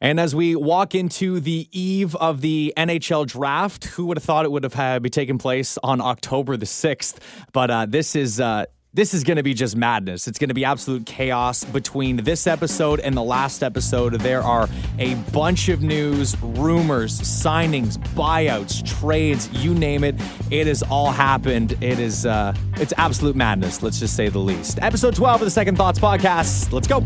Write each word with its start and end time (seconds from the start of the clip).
And 0.00 0.20
as 0.20 0.34
we 0.34 0.54
walk 0.54 0.94
into 0.94 1.40
the 1.40 1.68
eve 1.72 2.14
of 2.16 2.42
the 2.42 2.74
NHL 2.76 3.26
draft, 3.26 3.86
who 3.86 4.06
would 4.06 4.18
have 4.18 4.24
thought 4.24 4.44
it 4.44 4.52
would 4.52 4.62
have 4.62 4.74
had 4.74 5.02
be 5.02 5.08
taking 5.08 5.38
place 5.38 5.78
on 5.82 6.00
October 6.02 6.56
the 6.56 6.66
6th? 6.66 7.16
But 7.52 7.70
uh, 7.70 7.86
this 7.86 8.14
is. 8.14 8.40
Uh, 8.40 8.66
this 8.92 9.12
is 9.12 9.24
going 9.24 9.36
to 9.36 9.42
be 9.42 9.52
just 9.52 9.76
madness. 9.76 10.26
It's 10.26 10.38
going 10.38 10.48
to 10.48 10.54
be 10.54 10.64
absolute 10.64 11.04
chaos 11.04 11.64
between 11.64 12.16
this 12.16 12.46
episode 12.46 12.98
and 13.00 13.14
the 13.14 13.22
last 13.22 13.62
episode. 13.62 14.14
There 14.14 14.42
are 14.42 14.70
a 14.98 15.16
bunch 15.32 15.68
of 15.68 15.82
news, 15.82 16.34
rumors, 16.40 17.20
signings, 17.20 17.98
buyouts, 18.14 18.98
trades, 18.98 19.50
you 19.52 19.74
name 19.74 20.02
it. 20.02 20.14
It 20.50 20.66
has 20.66 20.82
all 20.82 21.10
happened. 21.10 21.72
It 21.82 21.98
is 21.98 22.24
uh 22.24 22.54
it's 22.78 22.94
absolute 22.96 23.36
madness, 23.36 23.82
let's 23.82 24.00
just 24.00 24.16
say 24.16 24.30
the 24.30 24.38
least. 24.38 24.78
Episode 24.80 25.14
12 25.14 25.42
of 25.42 25.44
the 25.44 25.50
Second 25.50 25.76
Thoughts 25.76 25.98
podcast. 25.98 26.72
Let's 26.72 26.88
go. 26.88 27.02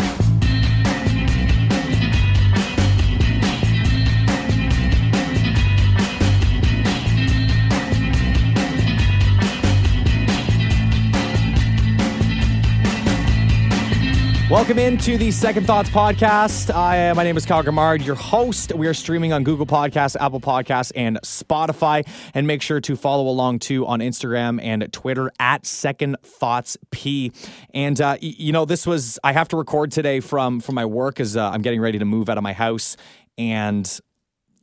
Welcome 14.50 14.80
into 14.80 15.16
the 15.16 15.30
Second 15.30 15.64
Thoughts 15.64 15.90
podcast. 15.90 16.74
I, 16.74 17.12
my 17.12 17.22
name 17.22 17.36
is 17.36 17.46
Kyle 17.46 17.62
Grimard, 17.62 18.04
your 18.04 18.16
host. 18.16 18.74
We 18.74 18.88
are 18.88 18.94
streaming 18.94 19.32
on 19.32 19.44
Google 19.44 19.64
Podcasts, 19.64 20.16
Apple 20.20 20.40
Podcasts, 20.40 20.90
and 20.96 21.20
Spotify. 21.20 22.04
And 22.34 22.48
make 22.48 22.60
sure 22.60 22.80
to 22.80 22.96
follow 22.96 23.28
along 23.28 23.60
too 23.60 23.86
on 23.86 24.00
Instagram 24.00 24.60
and 24.60 24.92
Twitter 24.92 25.30
at 25.38 25.66
Second 25.66 26.16
Thoughts 26.24 26.76
P. 26.90 27.30
And 27.72 28.00
uh, 28.00 28.16
you 28.20 28.50
know, 28.50 28.64
this 28.64 28.88
was 28.88 29.20
I 29.22 29.34
have 29.34 29.46
to 29.50 29.56
record 29.56 29.92
today 29.92 30.18
from 30.18 30.58
from 30.58 30.74
my 30.74 30.84
work 30.84 31.20
as 31.20 31.36
uh, 31.36 31.48
I'm 31.48 31.62
getting 31.62 31.80
ready 31.80 32.00
to 32.00 32.04
move 32.04 32.28
out 32.28 32.36
of 32.36 32.42
my 32.42 32.52
house, 32.52 32.96
and 33.38 34.00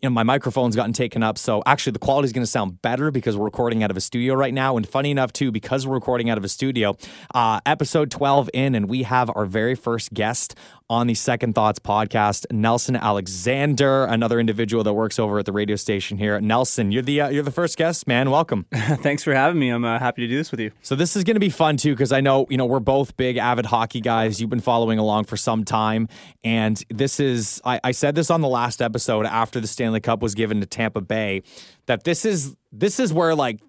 you 0.01 0.09
know, 0.09 0.13
my 0.13 0.23
microphone's 0.23 0.75
gotten 0.75 0.93
taken 0.93 1.23
up. 1.23 1.39
So 1.39 1.63
actually, 1.65 1.93
the 1.93 1.99
quality 1.99 2.27
is 2.27 2.33
going 2.33 2.43
to 2.43 2.51
sound 2.51 2.81
better 2.83 3.09
because 3.09 3.35
we're 3.35 3.45
recording 3.45 3.83
out 3.83 3.89
of 3.89 3.97
a 3.97 4.01
studio 4.01 4.35
right 4.35 4.53
now. 4.53 4.77
And 4.77 4.87
funny 4.87 5.09
enough, 5.09 5.33
too, 5.33 5.51
because 5.51 5.87
we're 5.87 5.95
recording 5.95 6.29
out 6.29 6.37
of 6.37 6.43
a 6.43 6.49
studio, 6.49 6.95
uh, 7.33 7.59
episode 7.65 8.11
12 8.11 8.49
in, 8.53 8.75
and 8.75 8.87
we 8.87 9.03
have 9.03 9.31
our 9.35 9.45
very 9.45 9.73
first 9.73 10.13
guest 10.13 10.55
on 10.89 11.07
the 11.07 11.13
Second 11.13 11.53
Thoughts 11.53 11.79
podcast, 11.79 12.45
Nelson 12.51 12.95
Alexander, 12.95 14.05
another 14.05 14.39
individual 14.39 14.83
that 14.83 14.93
works 14.93 15.19
over 15.19 15.39
at 15.39 15.45
the 15.45 15.51
radio 15.51 15.75
station 15.75 16.17
here. 16.17 16.39
Nelson, 16.39 16.91
you're 16.91 17.01
the 17.01 17.21
uh, 17.21 17.29
you're 17.29 17.43
the 17.43 17.51
first 17.51 17.77
guest, 17.77 18.07
man. 18.07 18.31
Welcome. 18.31 18.65
Thanks 18.73 19.23
for 19.23 19.33
having 19.33 19.59
me. 19.59 19.69
I'm 19.69 19.83
uh, 19.83 19.99
happy 19.99 20.21
to 20.21 20.27
do 20.27 20.37
this 20.37 20.51
with 20.51 20.59
you. 20.59 20.71
So 20.81 20.95
this 20.95 21.15
is 21.15 21.23
going 21.23 21.35
to 21.35 21.41
be 21.41 21.49
fun 21.49 21.77
too 21.77 21.93
because 21.93 22.11
I 22.11 22.21
know 22.21 22.47
you 22.49 22.57
know 22.57 22.65
we're 22.65 22.79
both 22.79 23.17
big 23.17 23.37
avid 23.37 23.65
hockey 23.65 23.99
guys. 23.99 24.39
You've 24.39 24.49
been 24.49 24.59
following 24.59 24.99
along 24.99 25.25
for 25.25 25.35
some 25.35 25.65
time, 25.65 26.07
and 26.43 26.81
this 26.89 27.19
is 27.19 27.61
I, 27.65 27.79
I 27.83 27.91
said 27.91 28.15
this 28.15 28.31
on 28.31 28.41
the 28.41 28.47
last 28.47 28.81
episode 28.81 29.25
after 29.25 29.59
the 29.59 29.67
Stanley 29.67 29.99
Cup 29.99 30.21
was 30.21 30.35
given 30.35 30.61
to 30.61 30.65
Tampa 30.65 31.01
Bay 31.01 31.43
that 31.87 32.03
this 32.03 32.23
is 32.23 32.55
this 32.71 32.99
is 32.99 33.11
where 33.11 33.35
like 33.35 33.59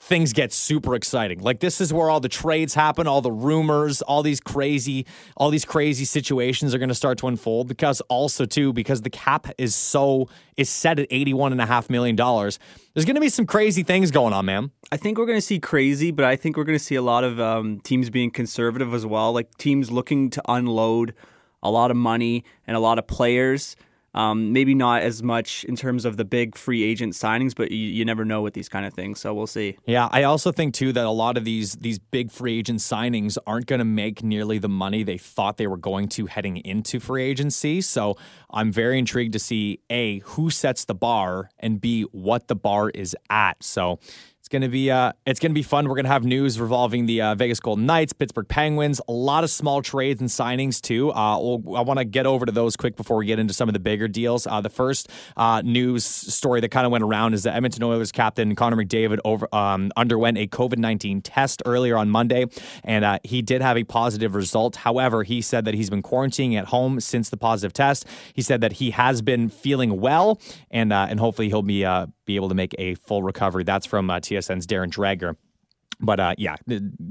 things 0.00 0.32
get 0.32 0.52
super 0.52 0.94
exciting. 0.94 1.40
Like 1.40 1.60
this 1.60 1.80
is 1.80 1.92
where 1.92 2.08
all 2.08 2.20
the 2.20 2.28
trades 2.28 2.74
happen, 2.74 3.06
all 3.06 3.20
the 3.20 3.32
rumors, 3.32 4.00
all 4.02 4.22
these 4.22 4.40
crazy, 4.40 5.06
all 5.36 5.50
these 5.50 5.64
crazy 5.64 6.04
situations 6.04 6.74
are 6.74 6.78
going 6.78 6.88
to 6.88 6.94
start 6.94 7.18
to 7.18 7.26
unfold 7.26 7.68
because 7.68 8.00
also 8.02 8.44
too 8.44 8.72
because 8.72 9.02
the 9.02 9.10
cap 9.10 9.48
is 9.58 9.74
so 9.74 10.28
is 10.56 10.68
set 10.68 10.98
at 10.98 11.08
81 11.10 11.52
and 11.52 11.60
a 11.60 11.66
half 11.66 11.90
million 11.90 12.14
dollars. 12.14 12.58
There's 12.94 13.04
going 13.04 13.16
to 13.16 13.20
be 13.20 13.28
some 13.28 13.46
crazy 13.46 13.82
things 13.82 14.10
going 14.10 14.32
on, 14.32 14.44
man. 14.44 14.70
I 14.92 14.96
think 14.96 15.18
we're 15.18 15.26
going 15.26 15.38
to 15.38 15.42
see 15.42 15.58
crazy, 15.58 16.10
but 16.10 16.24
I 16.24 16.36
think 16.36 16.56
we're 16.56 16.64
going 16.64 16.78
to 16.78 16.84
see 16.84 16.94
a 16.94 17.02
lot 17.02 17.24
of 17.24 17.40
um, 17.40 17.80
teams 17.80 18.08
being 18.08 18.30
conservative 18.30 18.94
as 18.94 19.04
well, 19.04 19.32
like 19.32 19.56
teams 19.58 19.90
looking 19.90 20.30
to 20.30 20.42
unload 20.48 21.14
a 21.62 21.70
lot 21.70 21.90
of 21.90 21.96
money 21.96 22.44
and 22.66 22.76
a 22.76 22.80
lot 22.80 22.98
of 22.98 23.06
players 23.08 23.74
um, 24.18 24.52
maybe 24.52 24.74
not 24.74 25.02
as 25.02 25.22
much 25.22 25.62
in 25.64 25.76
terms 25.76 26.04
of 26.04 26.16
the 26.16 26.24
big 26.24 26.56
free 26.56 26.82
agent 26.82 27.14
signings, 27.14 27.54
but 27.54 27.70
you, 27.70 27.78
you 27.78 28.04
never 28.04 28.24
know 28.24 28.42
with 28.42 28.52
these 28.52 28.68
kind 28.68 28.84
of 28.84 28.92
things. 28.92 29.20
So 29.20 29.32
we'll 29.32 29.46
see. 29.46 29.78
Yeah, 29.86 30.08
I 30.10 30.24
also 30.24 30.50
think 30.50 30.74
too 30.74 30.92
that 30.92 31.06
a 31.06 31.10
lot 31.10 31.36
of 31.36 31.44
these 31.44 31.74
these 31.74 32.00
big 32.00 32.32
free 32.32 32.58
agent 32.58 32.80
signings 32.80 33.38
aren't 33.46 33.66
going 33.66 33.78
to 33.78 33.84
make 33.84 34.24
nearly 34.24 34.58
the 34.58 34.68
money 34.68 35.04
they 35.04 35.18
thought 35.18 35.56
they 35.56 35.68
were 35.68 35.76
going 35.76 36.08
to 36.08 36.26
heading 36.26 36.56
into 36.56 36.98
free 36.98 37.22
agency. 37.22 37.80
So 37.80 38.16
I'm 38.50 38.72
very 38.72 38.98
intrigued 38.98 39.34
to 39.34 39.38
see 39.38 39.78
a 39.88 40.18
who 40.20 40.50
sets 40.50 40.84
the 40.84 40.94
bar 40.96 41.50
and 41.60 41.80
b 41.80 42.02
what 42.10 42.48
the 42.48 42.56
bar 42.56 42.90
is 42.90 43.16
at. 43.30 43.62
So 43.62 44.00
it's 44.48 44.52
gonna 44.54 44.70
be 44.70 44.90
uh, 44.90 45.12
it's 45.26 45.40
gonna 45.40 45.52
be 45.52 45.62
fun. 45.62 45.86
We're 45.86 45.96
gonna 45.96 46.08
have 46.08 46.24
news 46.24 46.58
revolving 46.58 47.04
the 47.04 47.20
uh, 47.20 47.34
Vegas 47.34 47.60
Golden 47.60 47.84
Knights, 47.84 48.14
Pittsburgh 48.14 48.48
Penguins, 48.48 48.98
a 49.06 49.12
lot 49.12 49.44
of 49.44 49.50
small 49.50 49.82
trades 49.82 50.22
and 50.22 50.30
signings 50.30 50.80
too. 50.80 51.12
Uh, 51.12 51.38
we'll, 51.38 51.76
I 51.76 51.82
want 51.82 51.98
to 51.98 52.06
get 52.06 52.24
over 52.24 52.46
to 52.46 52.52
those 52.52 52.74
quick 52.74 52.96
before 52.96 53.18
we 53.18 53.26
get 53.26 53.38
into 53.38 53.52
some 53.52 53.68
of 53.68 53.74
the 53.74 53.78
bigger 53.78 54.08
deals. 54.08 54.46
Uh, 54.46 54.62
the 54.62 54.70
first 54.70 55.10
uh, 55.36 55.60
news 55.62 56.06
story 56.06 56.62
that 56.62 56.70
kind 56.70 56.86
of 56.86 56.92
went 56.92 57.04
around 57.04 57.34
is 57.34 57.42
that 57.42 57.56
Edmonton 57.56 57.82
Oilers 57.82 58.10
captain 58.10 58.54
Connor 58.54 58.76
McDavid 58.82 59.18
over 59.22 59.54
um, 59.54 59.92
underwent 59.98 60.38
a 60.38 60.46
COVID 60.46 60.78
nineteen 60.78 61.20
test 61.20 61.60
earlier 61.66 61.98
on 61.98 62.08
Monday, 62.08 62.46
and 62.84 63.04
uh, 63.04 63.18
he 63.24 63.42
did 63.42 63.60
have 63.60 63.76
a 63.76 63.84
positive 63.84 64.34
result. 64.34 64.76
However, 64.76 65.24
he 65.24 65.42
said 65.42 65.66
that 65.66 65.74
he's 65.74 65.90
been 65.90 66.02
quarantining 66.02 66.54
at 66.58 66.68
home 66.68 67.00
since 67.00 67.28
the 67.28 67.36
positive 67.36 67.74
test. 67.74 68.06
He 68.32 68.40
said 68.40 68.62
that 68.62 68.72
he 68.72 68.92
has 68.92 69.20
been 69.20 69.50
feeling 69.50 70.00
well, 70.00 70.40
and 70.70 70.90
and 70.90 71.20
hopefully 71.20 71.48
he'll 71.48 71.60
be 71.60 71.84
be 72.28 72.36
able 72.36 72.50
to 72.50 72.54
make 72.54 72.74
a 72.78 72.94
full 72.94 73.22
recovery. 73.22 73.64
That's 73.64 73.86
from 73.86 74.08
uh, 74.10 74.20
TSN's 74.20 74.66
Darren 74.66 74.90
Dreger. 74.90 75.34
But 75.98 76.20
uh, 76.20 76.34
yeah, 76.38 76.56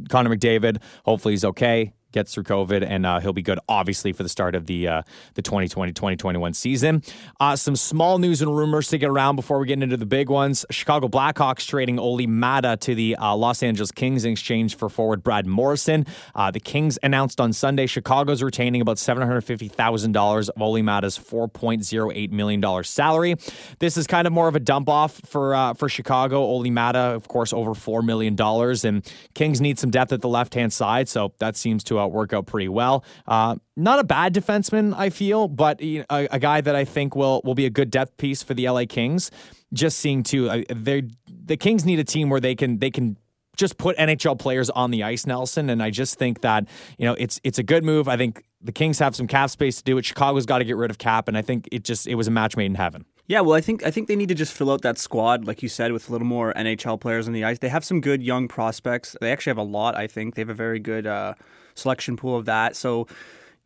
Connor 0.10 0.30
McDavid, 0.30 0.82
hopefully 1.04 1.34
he's 1.34 1.44
okay 1.44 1.94
gets 2.12 2.34
through 2.34 2.44
COVID, 2.44 2.86
and 2.88 3.06
uh, 3.06 3.20
he'll 3.20 3.34
be 3.34 3.42
good, 3.42 3.60
obviously, 3.68 4.14
for 4.14 4.24
the 4.24 4.30
start 4.30 4.56
of 4.56 4.66
the 4.66 4.88
uh, 4.88 5.02
the 5.36 5.42
2020 5.42 5.92
2021 5.94 6.54
season. 6.54 7.04
Uh, 7.40 7.56
some 7.56 7.76
small 7.76 8.18
news 8.18 8.42
and 8.42 8.56
rumors 8.56 8.88
to 8.90 8.98
get 8.98 9.10
around 9.10 9.36
before 9.36 9.60
we 9.60 9.68
get 9.68 9.82
into 9.82 9.98
the 9.98 10.06
big 10.06 10.30
ones. 10.30 10.66
Chicago 10.72 11.08
Blackhawks 11.08 11.66
trading 11.68 12.00
Olli 12.00 12.28
Maatta 12.28 12.78
to 12.78 12.96
the 12.96 13.16
uh, 13.16 13.36
Los 13.36 13.64
Angeles 13.64 13.92
Kings 13.92 14.26
in 14.26 14.32
exchange 14.32 14.76
for 14.76 14.90
forward 14.90 15.24
Brad 15.24 15.46
Morrison. 15.46 16.06
Uh, 16.36 16.52
the 16.52 16.60
Kings 16.60 16.98
announced 17.04 17.40
on 17.42 17.54
Sunday 17.54 17.88
Chicago's 17.88 18.44
retaining 18.44 18.82
about 18.82 18.98
$750,000 18.98 20.50
of 20.50 20.62
Olli 20.62 20.82
Maatta's 20.82 21.18
$4.08 21.18 22.32
million 22.32 22.84
salary. 22.84 23.36
This 23.80 23.98
is 23.98 24.08
kind 24.08 24.28
of 24.28 24.34
more 24.34 24.48
of 24.48 24.56
a 24.56 24.60
dump 24.60 24.90
off 24.90 25.20
for 25.26 25.56
uh, 25.56 25.74
for 25.74 25.90
Chicago. 25.90 26.42
Olli 26.42 26.70
Maatta, 26.70 27.16
of 27.16 27.28
course, 27.28 27.54
over 27.54 27.72
$4 27.72 28.04
million, 28.04 28.36
and 28.40 29.14
Kings 29.34 29.62
need 29.62 29.80
some 29.80 29.92
depth 29.92 30.12
at 30.12 30.22
the 30.22 30.30
left 30.30 30.54
hand 30.54 30.74
side, 30.74 31.10
so 31.10 31.34
that 31.40 31.56
seems 31.56 31.84
to 31.86 31.97
uh, 31.98 32.08
work 32.08 32.34
out 32.34 32.46
pretty 32.46 32.70
well. 32.70 33.04
Uh, 33.28 33.56
not 33.76 34.00
a 34.00 34.04
bad 34.04 34.34
defenseman, 34.34 34.94
I 34.96 35.10
feel, 35.10 35.48
but 35.48 35.82
a, 35.82 36.06
a, 36.10 36.40
guy 36.40 36.62
that 36.62 36.76
I 36.76 36.86
think 36.86 37.16
will 37.16 37.42
will 37.44 37.56
be 37.56 37.66
a 37.66 37.70
good 37.70 37.92
depth 37.92 38.18
piece 38.18 38.44
for 38.44 38.54
the 38.54 38.70
LA 38.70 38.86
Kings. 38.88 39.32
Just 39.74 40.00
seeing 40.00 40.24
too, 40.24 40.50
uh, 40.50 40.64
they 40.74 41.04
the 41.28 41.58
Kings 41.58 41.86
need 41.86 42.00
a 42.00 42.04
team 42.04 42.30
where 42.30 42.40
they 42.40 42.56
can 42.56 42.80
they 42.80 42.90
can 42.90 43.18
just 43.58 43.78
put 43.78 43.98
NHL 43.98 44.40
players 44.40 44.70
on 44.70 44.92
the 44.92 45.04
ice, 45.04 45.26
Nelson. 45.26 45.70
And 45.70 45.84
I 45.84 45.90
just 45.90 46.18
think 46.18 46.42
that 46.42 46.68
you 46.98 47.06
know 47.06 47.16
it's 47.18 47.42
it's 47.44 47.60
a 47.60 47.64
good 47.64 47.84
move. 47.84 48.08
I 48.08 48.16
think 48.16 48.44
the 48.62 48.72
Kings 48.72 49.00
have 49.00 49.16
some 49.16 49.28
cap 49.28 49.50
space 49.50 49.78
to 49.78 49.84
do 49.84 49.98
it. 49.98 50.06
Chicago's 50.06 50.46
got 50.46 50.60
to 50.60 50.64
get 50.64 50.78
rid 50.78 50.90
of 50.90 50.98
cap, 50.98 51.28
and 51.28 51.38
I 51.38 51.42
think 51.42 51.68
it 51.72 51.84
just 51.84 52.08
it 52.08 52.16
was 52.16 52.28
a 52.28 52.32
match 52.32 52.56
made 52.56 52.68
in 52.68 52.76
heaven. 52.76 53.06
Yeah, 53.28 53.42
well, 53.42 53.56
I 53.56 53.62
think 53.62 53.86
I 53.86 53.92
think 53.92 54.08
they 54.08 54.16
need 54.16 54.30
to 54.30 54.36
just 54.36 54.54
fill 54.54 54.72
out 54.72 54.84
that 54.84 54.98
squad, 54.98 55.46
like 55.46 55.62
you 55.62 55.68
said, 55.68 55.92
with 55.92 56.08
a 56.08 56.12
little 56.14 56.28
more 56.28 56.54
NHL 56.54 57.00
players 57.00 57.28
on 57.28 57.34
the 57.34 57.44
ice. 57.44 57.60
They 57.60 57.70
have 57.70 57.84
some 57.84 58.00
good 58.00 58.24
young 58.24 58.48
prospects. 58.48 59.18
They 59.20 59.32
actually 59.32 59.52
have 59.52 59.58
a 59.58 59.64
lot. 59.64 59.96
I 59.96 60.08
think 60.08 60.36
they 60.36 60.42
have 60.42 60.50
a 60.50 60.54
very 60.54 60.80
good 60.80 61.06
uh, 61.06 61.34
selection 61.78 62.18
pool 62.18 62.36
of 62.36 62.46
that. 62.46 62.76
So 62.76 63.08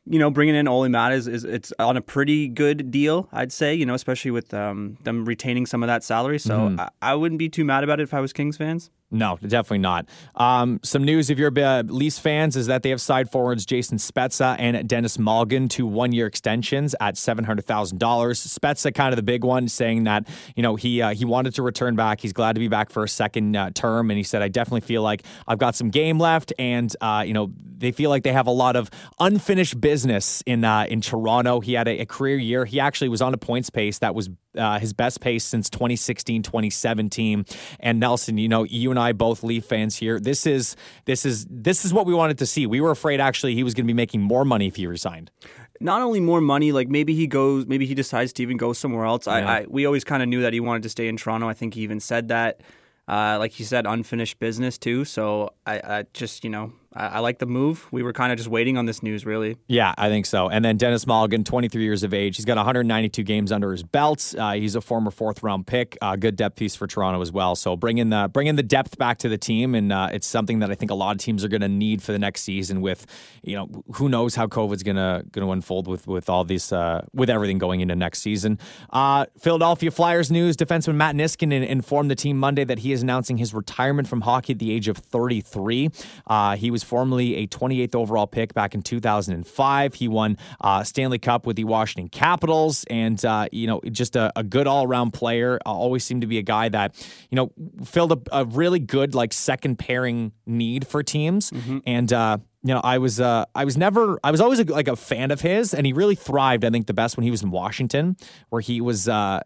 you 0.06 0.18
know, 0.18 0.32
bringing 0.32 0.56
in 0.56 0.68
Olli 0.68 0.90
Maatta 0.90 1.14
is, 1.14 1.28
is 1.28 1.44
it's 1.44 1.72
on 1.78 1.96
a 1.96 2.02
pretty 2.02 2.48
good 2.48 2.90
deal, 2.90 3.30
I'd 3.32 3.52
say. 3.52 3.74
You 3.76 3.86
know, 3.86 3.94
especially 3.94 4.32
with 4.32 4.54
um, 4.54 4.98
them 5.04 5.26
retaining 5.26 5.66
some 5.66 5.84
of 5.84 5.88
that 5.88 6.04
salary. 6.04 6.40
So 6.40 6.58
mm-hmm. 6.58 6.80
I, 6.80 6.90
I, 7.02 7.16
wouldn't 7.16 7.40
be 7.40 7.50
too 7.50 7.64
mad 7.64 7.84
about 7.84 8.00
it 8.00 8.04
if 8.04 8.14
I 8.14 8.20
was 8.20 8.34
Kings 8.34 8.58
fans. 8.58 8.90
No, 9.14 9.38
definitely 9.42 9.80
not. 9.80 10.08
Um, 10.36 10.80
some 10.84 11.04
news 11.04 11.30
if 11.30 11.38
you're 11.38 11.52
uh, 11.60 11.84
Leafs 11.86 12.18
fans 12.18 12.56
is 12.56 12.68
that 12.68 12.82
they 12.82 12.90
have 12.92 13.02
side 13.02 13.30
forwards 13.30 13.66
Jason 13.66 13.98
Spezza 13.98 14.56
and 14.58 14.88
Denis 14.88 15.18
Malgin 15.18 15.70
to 15.72 15.86
one 15.86 16.14
year 16.14 16.28
extensions 16.28 16.96
at 17.02 17.18
seven 17.18 17.44
hundred 17.44 17.66
thousand 17.66 17.98
dollars. 17.98 18.40
Spezza 18.40 18.94
kind 18.94 19.12
of 19.12 19.18
the 19.18 19.24
big 19.24 19.44
one, 19.44 19.68
saying 19.68 20.06
that 20.06 20.30
you 20.56 20.64
know 20.64 20.78
he 20.78 21.02
uh, 21.02 21.14
he 21.14 21.26
wanted 21.26 21.54
to 21.56 21.62
return 21.62 21.98
back. 21.98 22.22
He's 22.22 22.32
glad 22.32 22.54
to 22.54 22.60
be 22.60 22.70
back 22.70 22.90
for 22.90 23.04
a 23.04 23.10
second 23.10 23.54
uh, 23.56 23.72
term, 23.72 24.10
and 24.12 24.18
he 24.18 24.24
said 24.24 24.42
I 24.42 24.48
definitely 24.48 24.82
feel 24.82 25.02
like 25.02 25.24
I've 25.46 25.60
got 25.60 25.76
some 25.76 25.90
game 25.90 26.18
left, 26.18 26.54
and 26.58 26.96
uh, 27.02 27.26
you 27.28 27.34
know 27.34 27.52
they 27.78 27.92
feel 27.92 28.10
like 28.10 28.24
they 28.24 28.32
have 28.32 28.48
a 28.48 28.52
lot 28.52 28.78
of 28.78 28.90
unfinished 29.20 29.82
business 29.82 30.42
in 30.46 30.64
uh, 30.64 30.86
in 30.88 31.02
Toronto. 31.02 31.60
He 31.60 31.74
had 31.74 31.90
a, 31.90 32.02
a 32.02 32.06
career 32.06 32.38
year. 32.38 32.64
He 32.64 32.80
actually 32.80 33.10
was 33.10 33.22
on 33.22 33.34
a 33.34 33.38
points 33.38 33.70
pace 33.70 34.00
that 34.00 34.16
was 34.16 34.30
uh, 34.58 34.80
his 34.80 34.94
best 34.94 35.22
pace 35.22 35.44
since 35.44 35.70
2016 35.70 36.44
2017 36.44 37.46
and 37.80 38.00
nelson 38.00 38.38
you 38.38 38.50
know 38.50 38.64
you 38.64 38.90
and 38.90 39.00
i 39.00 39.12
both 39.14 39.44
leaf 39.44 39.66
fans 39.66 39.96
here. 39.96 40.20
This 40.20 40.46
is 40.46 40.76
this 41.06 41.26
is 41.26 41.46
this 41.50 41.86
is 41.86 41.94
what 41.94 42.06
we 42.06 42.14
wanted 42.14 42.38
to 42.40 42.46
see. 42.46 42.66
We 42.66 42.82
were 42.82 42.92
afraid 42.92 43.22
actually 43.22 43.54
he 43.54 43.64
was 43.64 43.74
going 43.74 43.86
to 43.86 43.88
be 43.88 43.94
making 43.94 44.22
more 44.22 44.44
money 44.44 44.68
if 44.68 44.76
he 44.76 44.88
resigned. 44.88 45.32
Not 45.80 46.02
only 46.02 46.20
more 46.20 46.42
money 46.42 46.72
like 46.72 46.90
maybe 46.90 47.14
he 47.16 47.28
goes 47.28 47.68
maybe 47.68 47.86
he 47.86 47.94
decides 47.94 48.34
to 48.34 48.44
even 48.44 48.58
go 48.58 48.74
somewhere 48.74 49.06
else. 49.06 49.28
Yeah. 49.28 49.34
I, 49.34 49.60
I, 49.60 49.66
we 49.70 49.86
always 49.86 50.04
kind 50.04 50.24
of 50.24 50.30
knew 50.30 50.42
that 50.42 50.54
he 50.54 50.60
wanted 50.60 50.84
to 50.84 50.90
stay 50.90 51.08
in 51.08 51.18
toronto. 51.18 51.48
I 51.48 51.54
think 51.54 51.76
he 51.76 51.82
even 51.82 52.00
said 52.00 52.28
that. 52.30 52.62
Uh, 53.08 53.38
like 53.40 53.52
he 53.52 53.64
said 53.64 53.86
unfinished 53.86 54.40
business 54.40 54.78
too. 54.78 55.04
So 55.06 55.54
I, 55.66 55.76
I 55.84 56.06
just 56.14 56.44
you 56.44 56.50
know 56.50 56.74
I, 56.94 57.08
I 57.08 57.20
like 57.20 57.40
the 57.40 57.46
move. 57.46 57.88
We 57.92 58.04
were 58.04 58.14
kind 58.14 58.32
of 58.32 58.38
just 58.38 58.50
waiting 58.50 58.78
on 58.78 58.86
this 58.86 59.02
news, 59.02 59.26
really. 59.26 59.58
Yeah, 59.68 59.94
I 59.98 60.10
think 60.10 60.26
so. 60.26 60.50
And 60.50 60.64
then 60.64 60.78
Denis 60.78 61.06
Malgin, 61.06 61.46
23 61.46 61.84
years 61.84 62.04
of 62.04 62.14
age. 62.14 62.36
He's 62.36 62.46
got 62.46 62.58
192 62.58 63.24
games 63.24 63.52
under 63.52 63.72
his 63.72 63.84
belt. 63.84 64.36
Uh, 64.38 64.54
he's 64.54 64.76
a 64.76 64.82
former 64.82 65.12
fourth 65.12 65.44
round 65.44 65.68
pick. 65.68 65.98
Uh, 66.02 66.16
good 66.16 66.36
depth 66.36 66.58
piece 66.58 66.76
for 66.76 66.88
Toronto 66.88 67.22
as 67.22 67.32
well. 67.32 67.56
So 67.56 67.76
bringing 67.76 68.10
the 68.10 68.30
bringing 68.32 68.56
the 68.56 68.64
depth 68.64 68.98
back 68.98 69.18
to 69.20 69.30
the 69.30 69.38
team, 69.38 69.76
and 69.76 69.92
uh, 69.92 70.10
it's 70.12 70.28
something 70.28 70.60
that 70.60 70.72
I 70.72 70.76
think 70.76 70.92
a 70.92 70.96
lot 70.96 71.16
of 71.16 71.22
teams 71.22 71.44
are 71.44 71.48
going 71.48 71.62
to 71.62 71.70
need 71.70 72.02
for 72.02 72.12
the 72.12 72.20
next 72.20 72.42
season. 72.42 72.82
With 72.82 73.06
you 73.44 73.56
know, 73.56 73.84
who 73.96 74.10
knows 74.10 74.36
how 74.36 74.48
COVID's 74.48 74.84
going 74.84 74.98
to 74.98 75.24
going 75.32 75.48
to 75.48 75.52
unfold 75.52 75.88
with 75.88 76.08
with 76.08 76.30
all 76.30 76.44
these 76.44 76.72
uh, 76.72 77.06
with 77.14 77.30
everything 77.30 77.58
going 77.58 77.82
into 77.82 77.96
next 77.96 78.20
season. 78.20 78.60
Uh, 78.90 79.26
Philadelphia 79.40 79.92
Flyers 79.92 80.32
news: 80.32 80.58
Defenseman 80.58 80.96
Matt 80.96 81.16
Niskanen 81.16 81.66
informed 81.66 82.12
the 82.12 82.16
team 82.16 82.38
Monday 82.38 82.64
that 82.64 82.80
he 82.80 82.92
is 82.92 83.02
announcing 83.02 83.38
his 83.38 83.54
retirement 83.54 84.08
from 84.08 84.22
hockey 84.22 84.54
at 84.54 84.60
the 84.60 84.72
age 84.72 84.88
of 84.88 84.98
33. 84.98 85.90
Uh, 86.28 86.56
he 86.56 86.72
was 86.72 86.81
formerly 86.84 87.36
a 87.36 87.48
28th 87.48 87.96
overall 87.96 88.28
pick 88.28 88.54
back 88.54 88.76
in 88.76 88.82
2005. 88.82 89.94
He 89.94 90.08
won 90.08 90.38
uh, 90.62 90.84
Stanley 90.84 91.20
Cup 91.20 91.46
with 91.46 91.56
the 91.56 91.64
Washington 91.64 92.10
Capitals, 92.10 92.84
and 92.90 93.24
uh, 93.26 93.48
you 93.52 93.68
know, 93.68 93.82
just 93.92 94.16
a, 94.16 94.32
a 94.36 94.44
good 94.44 94.68
all-around 94.68 95.12
player. 95.12 95.60
Uh, 95.66 95.72
always 95.72 96.04
seemed 96.04 96.22
to 96.22 96.28
be 96.28 96.38
a 96.38 96.44
guy 96.44 96.70
that 96.70 96.96
you 97.30 97.36
know 97.36 97.52
filled 97.84 98.12
a, 98.12 98.20
a 98.32 98.46
really 98.46 98.80
good 98.80 99.16
like 99.16 99.34
second 99.34 99.78
pairing 99.78 100.32
need 100.46 100.88
for 100.88 101.04
teams, 101.04 101.52
mm-hmm. 101.52 101.80
and 101.86 102.12
uh, 102.14 102.38
you 102.64 102.74
know, 102.74 102.82
I 102.84 103.00
was 103.00 103.20
uh, 103.20 103.46
I 103.56 103.66
was 103.66 103.76
never 103.76 104.20
I 104.24 104.32
was 104.32 104.40
always 104.40 104.60
a, 104.60 104.64
like 104.66 104.88
a 104.88 104.96
fan 104.96 105.32
of 105.32 105.42
his, 105.42 105.74
and 105.74 105.86
he 105.86 105.94
really 105.94 106.16
thrived. 106.16 106.64
I 106.64 106.70
think 106.70 106.88
the 106.88 106.94
best 106.94 107.18
when 107.18 107.24
he 107.24 107.32
was 107.32 107.42
in 107.42 107.50
Washington, 107.50 108.18
where 108.50 108.62
he 108.62 108.82
was 108.82 109.08
uh, 109.08 109.42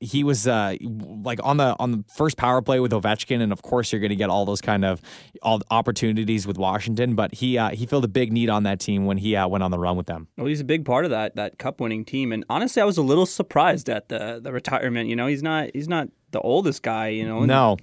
he 0.00 0.24
was 0.24 0.46
uh, 0.46 0.74
like 0.82 1.40
on 1.42 1.56
the 1.56 1.76
on 1.78 1.90
the 1.92 2.04
first 2.14 2.36
power 2.36 2.60
play 2.60 2.80
with 2.80 2.92
Ovechkin, 2.92 3.40
and 3.40 3.52
of 3.52 3.62
course 3.62 3.92
you're 3.92 4.00
going 4.00 4.10
to 4.10 4.16
get 4.16 4.30
all 4.30 4.44
those 4.44 4.60
kind 4.60 4.84
of 4.84 5.00
all 5.42 5.62
opportunities 5.70 6.46
with 6.46 6.58
Washington. 6.58 7.14
But 7.14 7.34
he 7.34 7.58
uh, 7.58 7.70
he 7.70 7.86
filled 7.86 8.04
a 8.04 8.08
big 8.08 8.32
need 8.32 8.50
on 8.50 8.64
that 8.64 8.80
team 8.80 9.06
when 9.06 9.18
he 9.18 9.36
uh, 9.36 9.48
went 9.48 9.64
on 9.64 9.70
the 9.70 9.78
run 9.78 9.96
with 9.96 10.06
them. 10.06 10.28
Well, 10.36 10.46
he's 10.46 10.60
a 10.60 10.64
big 10.64 10.84
part 10.84 11.04
of 11.04 11.10
that 11.10 11.36
that 11.36 11.58
cup 11.58 11.80
winning 11.80 12.04
team, 12.04 12.32
and 12.32 12.44
honestly, 12.48 12.82
I 12.82 12.84
was 12.84 12.98
a 12.98 13.02
little 13.02 13.26
surprised 13.26 13.88
at 13.88 14.08
the 14.08 14.40
the 14.42 14.52
retirement. 14.52 15.08
You 15.08 15.16
know, 15.16 15.26
he's 15.26 15.42
not 15.42 15.70
he's 15.72 15.88
not 15.88 16.08
the 16.30 16.40
oldest 16.40 16.82
guy. 16.82 17.08
You 17.08 17.26
know, 17.26 17.44
no. 17.44 17.76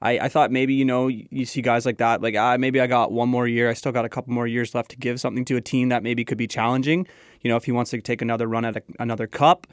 I, 0.00 0.18
I 0.18 0.28
thought 0.28 0.52
maybe 0.52 0.74
you 0.74 0.84
know 0.84 1.08
you 1.08 1.44
see 1.44 1.60
guys 1.60 1.84
like 1.84 1.98
that 1.98 2.22
like 2.22 2.36
ah 2.36 2.56
maybe 2.56 2.80
I 2.80 2.86
got 2.86 3.10
one 3.10 3.28
more 3.28 3.48
year 3.48 3.68
I 3.68 3.72
still 3.72 3.90
got 3.90 4.04
a 4.04 4.08
couple 4.08 4.32
more 4.32 4.46
years 4.46 4.72
left 4.72 4.92
to 4.92 4.96
give 4.96 5.20
something 5.20 5.44
to 5.46 5.56
a 5.56 5.60
team 5.60 5.88
that 5.88 6.04
maybe 6.04 6.24
could 6.24 6.38
be 6.38 6.46
challenging 6.46 7.04
you 7.40 7.50
know 7.50 7.56
if 7.56 7.64
he 7.64 7.72
wants 7.72 7.90
to 7.90 8.00
take 8.00 8.22
another 8.22 8.46
run 8.46 8.64
at 8.64 8.76
a, 8.76 8.82
another 9.00 9.26
cup 9.26 9.66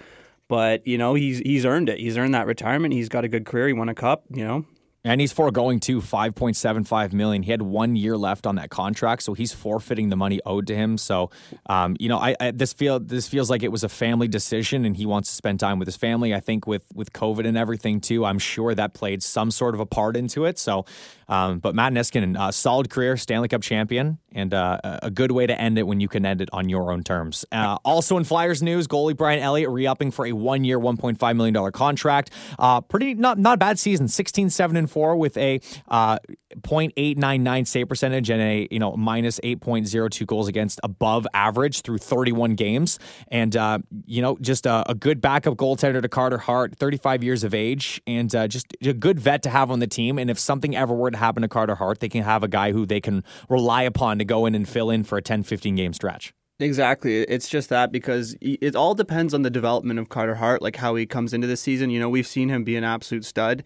but 0.48 0.86
you 0.86 0.98
know, 0.98 1.14
he's 1.14 1.40
he's 1.40 1.66
earned 1.66 1.90
it. 1.90 2.00
He's 2.00 2.18
earned 2.18 2.34
that 2.34 2.48
retirement. 2.48 2.94
He's 2.94 3.10
got 3.10 3.24
a 3.24 3.28
good 3.28 3.46
career. 3.46 3.68
He 3.68 3.74
won 3.74 3.90
a 3.90 3.96
cup. 3.96 4.24
You 4.30 4.44
know, 4.44 4.66
and 5.06 5.22
he's 5.22 5.32
foregoing 5.32 5.80
to 5.82 6.02
5.75 6.02 7.14
million. 7.14 7.44
He 7.44 7.52
had 7.52 7.62
one 7.62 7.96
year 7.96 8.18
left 8.18 8.48
on 8.48 8.56
that 8.56 8.72
contract, 8.72 9.22
so 9.22 9.36
he's 9.36 9.54
forfeiting 9.54 10.10
the 10.10 10.16
money 10.16 10.42
owed 10.46 10.66
to 10.68 10.76
him. 10.76 10.98
So, 10.98 11.30
um, 11.68 11.96
you 12.00 12.10
know, 12.10 12.18
I, 12.18 12.36
I, 12.40 12.52
this 12.52 12.74
feel 12.74 13.00
this 13.00 13.28
feels 13.28 13.50
like 13.50 13.62
it 13.62 13.72
was 13.72 13.84
a 13.84 13.90
family 13.90 14.28
decision, 14.28 14.84
and 14.84 14.98
he 14.98 15.06
wants 15.06 15.30
to 15.30 15.36
spend 15.36 15.60
time 15.60 15.78
with 15.78 15.88
his 15.88 15.96
family. 15.96 16.34
I 16.34 16.40
think 16.40 16.66
with 16.66 16.86
with 16.96 17.14
COVID 17.14 17.46
and 17.46 17.56
everything 17.56 18.02
too, 18.02 18.26
I'm 18.26 18.40
sure 18.40 18.74
that 18.74 18.96
played 18.96 19.22
some 19.22 19.52
sort 19.52 19.76
of 19.76 19.80
a 19.80 19.86
part 19.86 20.18
into 20.18 20.46
it. 20.46 20.58
So, 20.58 20.86
um, 21.28 21.60
but 21.60 21.76
Matt 21.76 21.94
Niskanen, 21.94 22.54
solid 22.54 22.90
career, 22.90 23.18
Stanley 23.18 23.48
Cup 23.48 23.62
champion, 23.62 24.20
and 24.36 24.54
uh, 24.54 24.80
a 25.02 25.10
good 25.10 25.32
way 25.32 25.48
to 25.48 25.60
end 25.60 25.80
it 25.80 25.84
when 25.84 26.00
you 26.00 26.08
can 26.08 26.26
end 26.26 26.42
it 26.42 26.50
on 26.52 26.70
your 26.70 26.92
own 26.92 27.04
terms. 27.04 27.46
Uh, 27.52 27.78
also 27.86 28.18
in 28.18 28.24
Flyers 28.24 28.62
news, 28.62 28.88
goalie 28.88 29.16
Brian 29.16 29.40
Elliott 29.40 29.70
re-upping 29.70 30.12
for 30.12 30.26
a 30.26 30.34
one-year, 30.34 30.80
1.5 30.80 31.36
million 31.36 31.54
dollar 31.54 31.72
contract. 31.72 32.32
Uh, 32.60 32.82
pretty 32.82 33.14
not 33.14 33.40
not 33.40 33.56
a 33.56 33.58
bad 33.58 33.80
season, 33.80 34.08
16, 34.08 34.50
7 34.50 34.76
and 34.76 34.92
four 34.92 35.16
with 35.16 35.38
a 35.38 35.62
uh, 35.88 36.20
0.899 36.58 37.68
save 37.68 37.90
percentage 37.90 38.30
and 38.30 38.42
a 38.42 38.68
you 38.70 38.80
know 38.80 38.96
minus 38.96 39.40
8.02 39.40 40.26
goals 40.28 40.48
against 40.48 40.80
above 40.84 41.26
average 41.34 41.82
through 41.82 41.98
31 41.98 42.56
games, 42.56 43.00
and 43.30 43.56
uh, 43.56 43.80
you 44.06 44.22
know 44.22 44.38
just 44.42 44.66
a, 44.66 44.90
a, 44.90 44.96
good 44.96 45.22
backup 45.22 45.56
goaltender 45.56 46.02
to 46.02 46.10
Carter 46.10 46.38
Hart, 46.38 46.76
35 46.78 47.24
years 47.24 47.44
of 47.44 47.54
age, 47.54 48.02
and 48.06 48.30
just 48.50 48.68
a 48.82 48.94
good 48.94 49.20
vet 49.20 49.44
to 49.44 49.50
have 49.50 49.72
on 49.72 49.80
the 49.80 49.88
team. 49.88 50.18
And 50.20 50.30
if 50.30 50.40
something 50.40 50.76
ever 50.76 50.94
were 50.94 51.12
to 51.16 51.20
happen 51.20 51.42
to 51.42 51.48
Carter 51.48 51.76
Hart, 51.76 52.00
they 52.00 52.10
can 52.10 52.24
have 52.24 52.44
a 52.44 52.48
guy 52.48 52.72
who 52.72 52.86
they 52.86 53.02
can 53.02 53.24
rely 53.50 53.84
upon 53.84 54.20
to 54.20 54.26
go 54.26 54.46
in 54.46 54.56
and 54.56 54.68
fill 54.68 54.90
in 54.90 55.04
for 55.04 55.18
a 55.18 55.22
10, 55.22 55.44
15 55.44 55.76
game 55.76 55.94
stretch. 55.94 56.34
Exactly. 56.60 57.22
It's 57.24 57.50
just 57.50 57.70
that 57.70 57.92
because 57.92 58.36
it 58.40 58.76
all 58.76 58.96
depends 58.96 59.34
on 59.34 59.42
the 59.42 59.50
development 59.50 60.00
of 60.00 60.08
Carter 60.08 60.36
Hart, 60.36 60.62
like 60.62 60.78
how 60.78 60.96
he 60.96 61.06
comes 61.06 61.34
into 61.34 61.48
the 61.48 61.58
season. 61.58 61.90
You 61.90 62.00
know, 62.00 62.10
we've 62.10 62.28
seen 62.28 62.48
him 62.48 62.64
be 62.64 62.78
an 62.78 62.86
absolute 62.86 63.26
stud. 63.26 63.64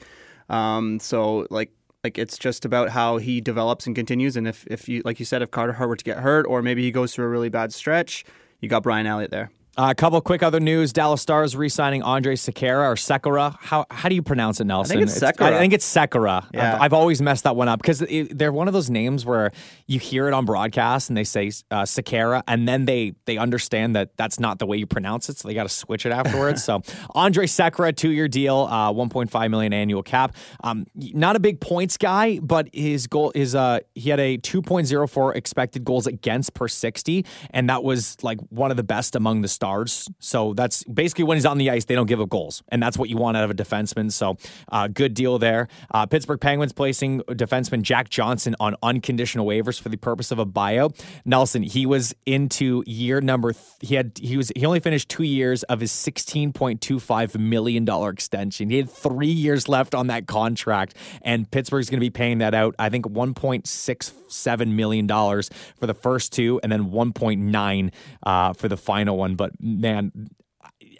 Um, 0.50 1.00
so 1.00 1.46
like 1.51 1.72
like 2.04 2.18
it's 2.18 2.38
just 2.38 2.66
about 2.66 2.90
how 2.90 3.18
he 3.18 3.42
develops 3.42 3.86
and 3.86 3.96
continues. 3.96 4.36
And 4.36 4.48
if 4.48 4.66
if 4.68 4.90
you 4.90 5.04
like 5.06 5.19
you 5.19 5.25
said, 5.25 5.42
if 5.44 5.51
Carter 5.51 5.74
Hart 5.74 5.90
were 5.90 5.96
to 5.96 6.04
get 6.04 6.19
hurt, 6.19 6.48
or 6.48 6.63
maybe 6.63 6.81
he 6.81 6.92
goes 6.92 7.13
through 7.13 7.25
a 7.25 7.30
really 7.30 7.50
bad 7.50 7.74
stretch, 7.74 8.25
you 8.60 8.69
got 8.69 8.81
Brian 8.81 9.06
Elliott 9.06 9.31
there. 9.31 9.51
Uh, 9.79 9.91
a 9.91 9.95
couple 9.95 10.19
quick 10.19 10.43
other 10.43 10.59
news: 10.59 10.91
Dallas 10.91 11.21
Stars 11.21 11.55
re-signing 11.55 12.03
Andre 12.03 12.35
Sekera 12.35 12.91
or 12.91 12.95
Sekera. 12.95 13.55
How 13.61 13.85
how 13.89 14.09
do 14.09 14.15
you 14.15 14.21
pronounce 14.21 14.59
it, 14.59 14.65
Nelson? 14.65 14.97
I 14.97 14.99
think 14.99 15.09
it's 15.09 15.17
Sekera. 15.17 15.53
I 15.53 15.57
think 15.57 15.71
it's 15.71 15.89
Sekera. 15.89 16.45
Yeah. 16.53 16.75
I've, 16.75 16.81
I've 16.81 16.93
always 16.93 17.21
messed 17.21 17.45
that 17.45 17.55
one 17.55 17.69
up 17.69 17.81
because 17.81 18.03
they're 18.31 18.51
one 18.51 18.67
of 18.67 18.73
those 18.73 18.89
names 18.89 19.25
where 19.25 19.53
you 19.87 19.97
hear 19.97 20.27
it 20.27 20.33
on 20.33 20.43
broadcast 20.43 21.07
and 21.09 21.15
they 21.15 21.23
say 21.23 21.47
uh, 21.71 21.83
Sekera, 21.83 22.43
and 22.45 22.67
then 22.67 22.83
they 22.83 23.13
they 23.23 23.37
understand 23.37 23.95
that 23.95 24.17
that's 24.17 24.37
not 24.37 24.59
the 24.59 24.65
way 24.65 24.75
you 24.75 24.85
pronounce 24.85 25.29
it, 25.29 25.37
so 25.37 25.47
they 25.47 25.53
got 25.53 25.63
to 25.63 25.69
switch 25.69 26.05
it 26.05 26.11
afterwards. 26.11 26.61
so 26.65 26.81
Andre 27.15 27.45
Sekera, 27.45 27.95
two-year 27.95 28.27
deal, 28.27 28.67
uh, 28.69 28.91
1.5 28.91 29.49
million 29.49 29.71
annual 29.71 30.03
cap. 30.03 30.35
Um, 30.61 30.87
not 30.93 31.37
a 31.37 31.39
big 31.39 31.61
points 31.61 31.95
guy, 31.95 32.39
but 32.39 32.67
his 32.73 33.07
goal 33.07 33.31
is 33.33 33.55
uh 33.55 33.79
he 33.95 34.09
had 34.09 34.19
a 34.19 34.39
2.04 34.39 35.37
expected 35.37 35.85
goals 35.85 36.05
against 36.05 36.53
per 36.53 36.67
60, 36.67 37.25
and 37.51 37.69
that 37.69 37.81
was 37.81 38.17
like 38.21 38.41
one 38.49 38.71
of 38.71 38.75
the 38.75 38.83
best 38.83 39.15
among 39.15 39.41
the 39.41 39.47
stars 39.47 39.69
stars. 39.69 40.10
So 40.19 40.54
that's 40.54 40.83
basically 40.83 41.25
when 41.25 41.38
he's 41.38 41.45
on 41.45 41.57
the 41.57 41.69
ice, 41.69 41.86
they 41.86 41.95
don't 41.95 42.07
give 42.07 42.21
up 42.21 42.30
goals. 42.30 42.63
And 42.69 42.81
that's 42.81 42.98
what 42.98 43.10
you 43.10 43.18
want 43.18 43.38
out 43.38 43.44
of 43.44 43.51
a 43.51 43.54
defenseman. 43.54 44.12
So 44.12 44.38
uh, 44.71 44.88
good 44.88 45.13
deal 45.13 45.38
there. 45.38 45.68
Uh, 45.92 46.06
Pittsburgh 46.06 46.42
Penguins 46.42 46.74
placing 46.74 47.21
defenseman 47.21 47.81
Jack 47.81 48.10
Johnson 48.10 48.56
on 48.60 48.75
unconditional 48.81 49.45
waivers 49.45 49.80
for 49.80 49.89
the 49.89 49.98
purpose 49.98 50.31
of 50.31 50.39
a 50.39 50.45
buyout. 50.45 51.00
Nelson, 51.25 51.63
he 51.63 51.86
was 51.86 52.16
into 52.25 52.83
year 52.88 53.21
number, 53.21 53.54
th- 53.54 53.66
he 53.81 53.95
had, 53.95 54.18
he 54.21 54.38
was, 54.38 54.51
he 54.56 54.66
only 54.66 54.80
finished 54.80 55.10
two 55.10 55.24
years 55.24 55.63
of 55.63 55.80
his 55.80 55.92
$16.25 55.92 57.39
million 57.39 57.88
extension. 57.88 58.69
He 58.69 58.77
had 58.77 58.89
three 58.89 59.27
years 59.27 59.69
left 59.69 59.94
on 59.94 60.07
that 60.07 60.27
contract, 60.27 60.95
and 61.22 61.50
Pittsburgh's 61.50 61.89
going 61.89 62.00
to 62.00 62.06
be 62.06 62.10
paying 62.10 62.39
that 62.39 62.54
out, 62.54 62.75
I 62.80 62.89
think 62.89 63.06
$1.67 64.29 64.67
million 64.73 65.07
for 65.07 65.87
the 65.87 65.93
first 65.93 66.33
two, 66.33 66.59
and 66.63 66.71
then 66.71 66.91
1.9 66.91 67.91
uh, 68.23 68.53
for 68.53 68.67
the 68.67 68.77
final 68.77 69.17
one. 69.17 69.35
But 69.35 69.51
man, 69.61 70.29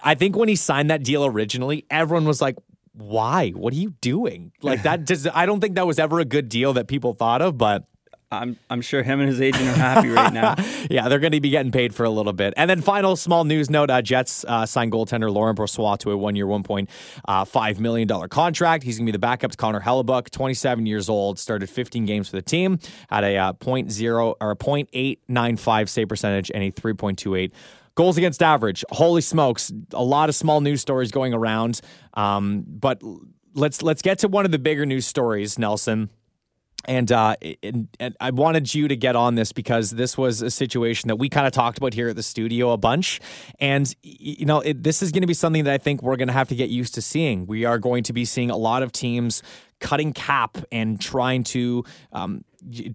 I 0.04 0.16
think 0.16 0.36
when 0.36 0.50
he 0.50 0.56
signed 0.56 0.90
that 0.90 1.04
deal 1.04 1.26
originally, 1.26 1.86
everyone 1.90 2.26
was 2.26 2.42
like, 2.42 2.56
why? 2.94 3.52
What 3.52 3.74
are 3.74 3.78
you 3.78 3.92
doing? 4.02 4.52
Like 4.62 4.84
that 4.84 5.06
Does, 5.06 5.28
I 5.28 5.46
don't 5.46 5.60
think 5.60 5.76
that 5.76 5.88
was 5.88 6.00
ever 6.00 6.20
a 6.20 6.26
good 6.26 6.50
deal 6.50 6.74
that 6.74 6.88
people 6.88 7.14
thought 7.14 7.42
of, 7.42 7.58
but 7.58 7.86
I'm 8.32 8.58
I'm 8.70 8.82
sure 8.82 9.02
him 9.02 9.20
and 9.20 9.28
his 9.28 9.42
agent 9.42 9.68
are 9.70 9.74
happy 9.74 10.10
right 10.10 10.32
now. 10.32 10.56
yeah, 10.90 11.10
they're 11.10 11.20
going 11.20 11.32
to 11.32 11.42
be 11.42 11.50
getting 11.50 11.72
paid 11.72 11.96
for 11.96 12.04
a 12.04 12.10
little 12.10 12.34
bit. 12.34 12.54
And 12.58 12.70
then 12.70 12.82
final 12.82 13.16
small 13.16 13.44
news 13.44 13.70
note: 13.72 13.90
uh, 13.90 14.04
Jets 14.04 14.46
uh, 14.48 14.68
signed 14.68 14.92
goaltender 14.92 15.32
Laurent 15.32 15.58
Brossoit 15.58 15.98
to 16.00 16.12
a 16.12 16.18
one-year, 16.18 16.46
one 16.46 16.62
point 16.62 16.90
uh, 17.28 17.44
five 17.46 17.80
million 17.80 18.08
dollar 18.08 18.28
contract. 18.28 18.84
He's 18.84 18.98
going 18.98 19.08
to 19.08 19.12
be 19.12 19.16
the 19.16 19.20
backup 19.20 19.52
to 19.52 19.58
Connor 19.58 19.80
Hellebuyck, 19.80 20.30
27 20.30 20.86
years 20.86 21.10
old, 21.10 21.40
started 21.40 21.70
15 21.70 22.06
games 22.06 22.30
for 22.30 22.36
the 22.36 22.42
team, 22.44 22.80
had 23.10 23.24
a 23.24 23.36
uh, 23.36 23.54
.0 23.54 24.36
or 24.40 24.52
a 24.52 24.56
.895 24.56 25.90
save 25.90 26.08
percentage 26.08 26.52
and 26.54 26.64
a 26.64 26.72
3.28 26.72 27.52
Goals 27.96 28.18
against 28.18 28.42
average. 28.44 28.86
Holy 28.92 29.22
smokes! 29.22 29.74
A 29.94 30.04
lot 30.04 30.30
of 30.30 30.36
small 30.36 30.62
news 30.62 30.80
stories 30.80 31.12
going 31.12 31.34
around. 31.34 31.82
Um, 32.14 32.64
but 32.66 33.02
let's 33.56 33.82
let's 33.82 34.02
get 34.02 34.20
to 34.20 34.28
one 34.28 34.46
of 34.46 34.52
the 34.52 34.60
bigger 34.60 34.86
news 34.86 35.06
stories, 35.06 35.60
Nelson. 35.60 36.10
And, 36.90 37.12
uh, 37.12 37.36
and, 37.62 37.88
and 38.00 38.18
I 38.20 38.32
wanted 38.32 38.74
you 38.74 38.88
to 38.88 38.96
get 38.96 39.16
on 39.16 39.36
this 39.36 39.52
because 39.52 39.92
this 39.92 40.18
was 40.18 40.42
a 40.42 40.50
situation 40.50 41.08
that 41.10 41.18
we 41.18 41.30
kind 41.30 41.46
of 41.46 41.54
talked 41.54 41.78
about 41.78 41.94
here 41.94 42.10
at 42.10 42.16
the 42.16 42.24
studio 42.24 42.72
a 42.72 42.78
bunch. 42.78 43.22
And, 43.60 43.96
you 44.02 44.48
know, 44.48 44.62
it, 44.62 44.82
this 44.82 45.04
is 45.04 45.12
going 45.12 45.22
to 45.22 45.28
be 45.28 45.36
something 45.36 45.66
that 45.66 45.74
I 45.74 45.78
think 45.78 46.02
we're 46.02 46.16
going 46.16 46.30
to 46.30 46.34
have 46.34 46.50
to 46.50 46.56
get 46.56 46.72
used 46.72 46.96
to 46.96 47.02
seeing. 47.04 47.46
We 47.46 47.64
are 47.64 47.78
going 47.78 48.02
to 48.06 48.14
be 48.14 48.26
seeing 48.26 48.50
a 48.50 48.58
lot 48.58 48.82
of 48.82 48.92
teams 48.92 49.44
cutting 49.80 50.14
cap 50.14 50.58
and 50.72 51.00
trying 51.00 51.44
to 51.44 51.84
um, 52.12 52.44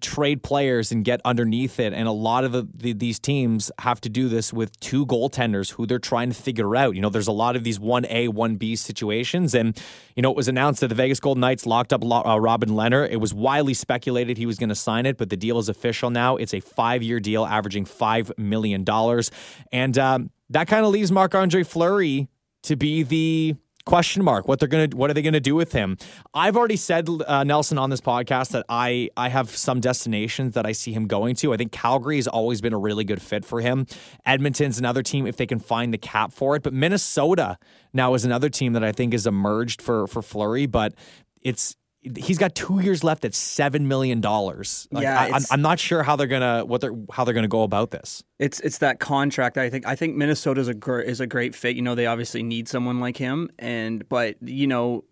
trade 0.01 0.43
players 0.43 0.91
and 0.91 1.03
get 1.03 1.21
underneath 1.25 1.79
it. 1.79 1.93
And 1.93 2.07
a 2.07 2.11
lot 2.11 2.43
of 2.43 2.51
the, 2.51 2.67
the, 2.73 2.93
these 2.93 3.19
teams 3.19 3.71
have 3.79 3.99
to 4.01 4.09
do 4.09 4.29
this 4.29 4.53
with 4.53 4.79
two 4.79 5.05
goaltenders 5.05 5.71
who 5.73 5.85
they're 5.85 5.99
trying 5.99 6.29
to 6.29 6.35
figure 6.35 6.75
out. 6.75 6.95
You 6.95 7.01
know, 7.01 7.09
there's 7.09 7.27
a 7.27 7.33
lot 7.33 7.55
of 7.55 7.63
these 7.63 7.79
1A, 7.79 8.29
1B 8.29 8.77
situations. 8.77 9.55
And, 9.55 9.79
you 10.15 10.21
know, 10.21 10.31
it 10.31 10.37
was 10.37 10.47
announced 10.47 10.81
that 10.81 10.87
the 10.87 10.95
Vegas 10.95 11.19
Golden 11.19 11.41
Knights 11.41 11.65
locked 11.65 11.93
up 11.93 12.03
uh, 12.03 12.39
Robin 12.39 12.69
Lehner. 12.69 13.07
It 13.09 13.17
was 13.17 13.33
widely 13.33 13.73
speculated 13.73 14.37
he 14.37 14.45
was 14.45 14.57
going 14.57 14.69
to 14.69 14.75
sign 14.75 15.05
it, 15.05 15.17
but 15.17 15.29
the 15.29 15.37
deal 15.37 15.57
is 15.59 15.69
official 15.69 16.09
now. 16.09 16.35
It's 16.35 16.53
a 16.53 16.59
five 16.59 17.01
year 17.03 17.19
deal 17.19 17.45
averaging 17.45 17.85
$5 17.85 18.37
million. 18.37 18.85
And 19.71 19.97
um, 19.97 20.31
that 20.49 20.67
kind 20.67 20.85
of 20.85 20.91
leaves 20.91 21.11
Marc 21.11 21.35
Andre 21.35 21.63
Fleury 21.63 22.29
to 22.63 22.75
be 22.75 23.03
the 23.03 23.55
question 23.85 24.23
mark 24.23 24.47
what 24.47 24.59
they're 24.59 24.67
gonna 24.67 24.87
what 24.93 25.09
are 25.09 25.13
they 25.13 25.21
gonna 25.21 25.39
do 25.39 25.55
with 25.55 25.71
him? 25.71 25.97
I've 26.33 26.57
already 26.57 26.75
said 26.75 27.07
uh, 27.27 27.43
nelson 27.43 27.77
on 27.77 27.89
this 27.89 28.01
podcast 28.01 28.51
that 28.51 28.65
i 28.67 29.09
i 29.15 29.29
have 29.29 29.49
some 29.49 29.79
destinations 29.79 30.53
that 30.55 30.65
i 30.65 30.71
see 30.71 30.91
him 30.91 31.07
going 31.07 31.35
to. 31.35 31.53
I 31.53 31.57
think 31.57 31.71
calgary 31.71 32.15
has 32.17 32.27
always 32.27 32.61
been 32.61 32.73
a 32.73 32.79
really 32.79 33.03
good 33.03 33.21
fit 33.21 33.45
for 33.45 33.61
him. 33.61 33.85
Edmonton's 34.25 34.79
another 34.79 35.03
team 35.03 35.27
if 35.27 35.37
they 35.37 35.45
can 35.45 35.59
find 35.59 35.93
the 35.93 35.97
cap 35.97 36.33
for 36.33 36.55
it. 36.55 36.63
But 36.63 36.73
minnesota 36.73 37.57
now 37.93 38.13
is 38.13 38.25
another 38.25 38.49
team 38.49 38.73
that 38.73 38.83
i 38.83 38.91
think 38.91 39.13
has 39.13 39.27
emerged 39.27 39.81
for 39.81 40.07
for 40.07 40.21
Fleury 40.21 40.65
but 40.65 40.93
it's 41.41 41.75
he's 42.17 42.37
got 42.37 42.55
two 42.55 42.79
years 42.79 43.03
left 43.03 43.25
at 43.25 43.33
seven 43.33 43.87
million 43.87 44.21
dollars. 44.21 44.87
Like, 44.91 45.03
Yeah, 45.03 45.19
I, 45.19 45.29
I'm, 45.29 45.43
I'm 45.51 45.61
not 45.61 45.79
sure 45.79 46.03
how 46.03 46.15
they're 46.15 46.27
gonna 46.27 46.65
what 46.65 46.81
they're 46.81 46.95
how 47.11 47.23
they're 47.23 47.33
gonna 47.33 47.47
go 47.47 47.63
about 47.63 47.91
this. 47.91 48.23
It's 48.39 48.59
it's 48.59 48.77
that 48.79 48.99
contract. 48.99 49.57
I 49.57 49.69
think 49.69 49.85
I 49.87 49.95
think 49.95 50.15
Minnesota's 50.15 50.67
a 50.67 50.73
gr- 50.73 50.99
is 50.99 51.19
a 51.19 51.27
great 51.27 51.55
fit. 51.55 51.75
You 51.75 51.81
know, 51.81 51.95
they 51.95 52.05
obviously 52.05 52.43
need 52.43 52.67
someone 52.67 52.99
like 52.99 53.17
him, 53.17 53.49
and 53.57 54.07
but 54.09 54.35
you 54.41 54.67
know, 54.67 55.05